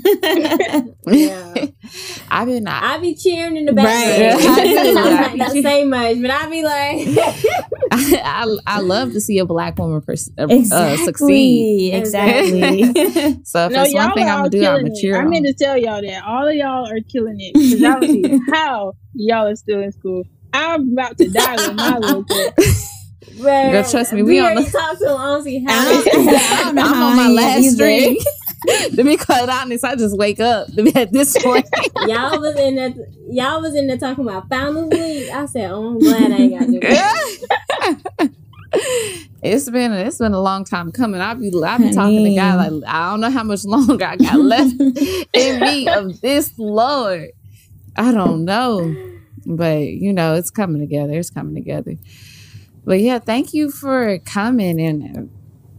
yeah, 1.07 1.65
I've 2.29 2.47
been. 2.47 2.67
I, 2.67 2.95
I 2.95 2.97
be 2.99 3.15
cheering 3.15 3.57
in 3.57 3.65
the 3.65 3.73
background. 3.73 4.43
Right. 4.43 5.31
I, 5.31 5.37
don't 5.37 5.63
say 5.63 5.83
much, 5.83 6.21
but 6.21 6.31
I 6.31 6.49
be 6.49 6.63
like. 6.63 7.07
I, 7.91 8.57
I 8.67 8.79
love 8.81 9.13
to 9.13 9.21
see 9.21 9.39
a 9.39 9.45
black 9.45 9.77
woman 9.77 10.01
pers- 10.01 10.31
uh, 10.39 10.47
exactly. 10.49 11.01
uh, 11.01 11.05
succeed. 11.05 11.93
Exactly. 11.93 12.93
so 13.43 13.67
if 13.67 13.71
no, 13.71 13.83
one 13.83 14.13
thing 14.13 14.27
I'm 14.27 14.39
gonna 14.39 14.49
do, 14.49 14.65
I'm 14.65 14.81
gonna 14.81 14.95
cheer. 14.99 15.21
I 15.21 15.25
meant 15.25 15.45
to 15.45 15.53
tell 15.53 15.77
y'all 15.77 16.01
that 16.01 16.23
all 16.25 16.47
of 16.47 16.53
y'all 16.55 16.89
are 16.89 16.99
killing 17.11 17.37
it 17.39 17.53
because 17.53 17.83
I 17.83 17.99
don't 17.99 18.53
how 18.53 18.93
y'all 19.15 19.47
are 19.47 19.55
still 19.55 19.81
in 19.81 19.91
school. 19.91 20.23
I'm 20.53 20.93
about 20.93 21.17
to 21.17 21.29
die 21.29 21.55
with 21.55 21.75
my 21.75 21.97
little 21.97 22.23
kid. 22.29 22.53
Man, 23.39 23.71
Girl, 23.71 23.83
trust 23.83 24.13
me, 24.13 24.23
we, 24.23 24.33
we 24.33 24.39
on 24.39 24.55
the 24.55 24.63
talk 24.63 24.97
to 24.99 25.09
him. 25.09 25.17
I 25.17 25.25
don't 25.25 25.43
see 25.43 25.63
how. 25.65 25.73
I 25.73 26.63
don't 26.63 26.75
know 26.75 26.83
I'm 26.83 27.03
on 27.03 27.17
my 27.17 27.27
last 27.27 27.73
streak. 27.73 28.19
to 28.95 29.03
be 29.03 29.17
quite 29.17 29.49
honest, 29.49 29.83
I 29.83 29.95
just 29.95 30.17
wake 30.17 30.39
up 30.39 30.69
at 30.95 31.11
this 31.11 31.37
point. 31.43 31.67
y'all 32.07 32.39
was 32.39 32.55
in 32.57 32.75
there. 32.75 32.93
Y'all 33.29 33.61
was 33.61 33.75
in 33.75 33.87
there 33.87 33.97
talking 33.97 34.27
about 34.27 34.47
Founders 34.49 34.89
Week. 34.97 35.29
I 35.31 35.45
said, 35.47 35.71
"Oh, 35.71 35.89
I'm 35.89 35.99
glad 35.99 36.31
I 36.31 36.35
ain't 36.35 36.59
got 36.59 36.67
to 36.67 38.29
it's 39.41 39.69
been 39.69 39.93
it's 39.93 40.17
been 40.17 40.33
a 40.33 40.41
long 40.41 40.65
time 40.65 40.91
coming. 40.91 41.21
I've 41.21 41.39
been 41.39 41.63
I've 41.63 41.79
been 41.79 41.93
talking 41.93 42.23
to 42.23 42.35
guy 42.35 42.55
like 42.55 42.83
I 42.87 43.11
don't 43.11 43.21
know 43.21 43.29
how 43.29 43.43
much 43.43 43.63
longer 43.65 44.05
I 44.05 44.15
got 44.17 44.39
left 44.39 44.73
in 45.33 45.59
me 45.59 45.87
of 45.87 46.19
this 46.21 46.53
Lord. 46.57 47.29
I 47.95 48.11
don't 48.11 48.45
know, 48.45 48.95
but 49.45 49.79
you 49.79 50.13
know 50.13 50.35
it's 50.35 50.51
coming 50.51 50.81
together. 50.81 51.13
It's 51.13 51.29
coming 51.29 51.55
together. 51.55 51.95
But 52.83 52.99
yeah, 52.99 53.19
thank 53.19 53.53
you 53.53 53.71
for 53.71 54.19
coming 54.19 54.79
and 54.79 55.29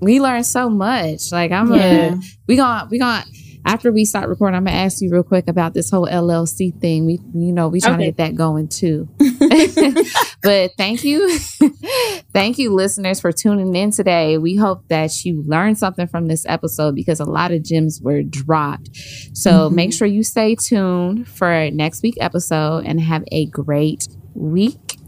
we 0.01 0.21
learned 0.21 0.47
so 0.47 0.69
much. 0.69 1.33
Like 1.33 1.53
I'm 1.53 1.73
yeah. 1.73 2.15
a 2.15 2.21
we 2.47 2.57
gonna 2.57 2.89
we 2.91 2.99
gonna 2.99 3.25
after 3.67 3.91
we 3.91 4.05
start 4.05 4.29
recording, 4.29 4.57
I'm 4.57 4.65
gonna 4.65 4.77
ask 4.77 5.03
you 5.03 5.11
real 5.11 5.25
quick 5.25 5.49
about 5.49 5.75
this 5.75 5.91
whole 5.91 6.07
LLC 6.07 6.81
thing. 6.81 7.05
We, 7.05 7.19
you 7.35 7.53
know, 7.53 7.67
we 7.69 7.81
trying 7.81 7.95
okay. 7.97 8.05
to 8.05 8.11
get 8.13 8.17
that 8.19 8.37
going 8.37 8.69
too. 8.69 9.09
but 10.43 10.71
thank 10.79 11.03
you, 11.03 11.37
thank 12.33 12.59
you, 12.59 12.73
listeners, 12.73 13.21
for 13.21 13.33
tuning 13.33 13.75
in 13.75 13.91
today. 13.91 14.39
We 14.39 14.55
hope 14.55 14.87
that 14.87 15.25
you 15.25 15.43
learned 15.45 15.79
something 15.79 16.07
from 16.07 16.27
this 16.27 16.47
episode 16.47 16.95
because 16.95 17.19
a 17.19 17.25
lot 17.25 17.51
of 17.51 17.65
gems 17.65 18.01
were 18.01 18.23
dropped. 18.23 18.91
So 19.35 19.51
mm-hmm. 19.51 19.75
make 19.75 19.93
sure 19.93 20.07
you 20.07 20.23
stay 20.23 20.55
tuned 20.55 21.29
for 21.29 21.69
next 21.73 22.05
week 22.05 22.15
episode 22.21 22.85
and 22.87 23.01
have 23.01 23.25
a 23.33 23.47
great 23.47 24.07
week. 24.35 24.99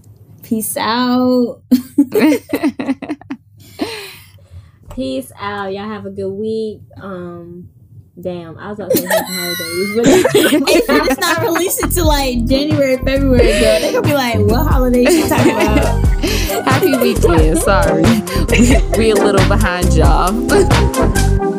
Peace 0.42 0.76
out. 0.76 1.62
Peace 4.94 5.30
out. 5.38 5.72
Y'all 5.72 5.88
have 5.88 6.06
a 6.06 6.10
good 6.10 6.32
week. 6.32 6.80
Um 7.00 7.68
Damn, 8.20 8.58
I 8.58 8.70
was 8.70 8.80
about 8.80 8.90
to 8.90 8.96
say 8.98 9.06
happy 9.06 9.32
holidays, 9.32 9.96
but 9.96 10.06
if 10.74 10.84
it's 10.88 11.20
not 11.20 11.42
released 11.42 11.80
until 11.84 12.08
like 12.08 12.44
January, 12.46 12.96
February, 12.96 13.38
girl, 13.60 13.80
they 13.80 13.92
gonna 13.92 14.08
be 14.08 14.14
like, 14.14 14.38
"What 14.40 14.66
holidays 14.66 15.14
you 15.14 15.28
talking 15.28 15.52
about?" 15.52 16.04
happy 16.66 16.96
weekend. 16.96 17.58
Sorry, 17.58 18.02
we, 18.50 18.98
we 18.98 19.10
a 19.12 19.14
little 19.14 19.46
behind 19.46 19.94
y'all. 19.94 20.32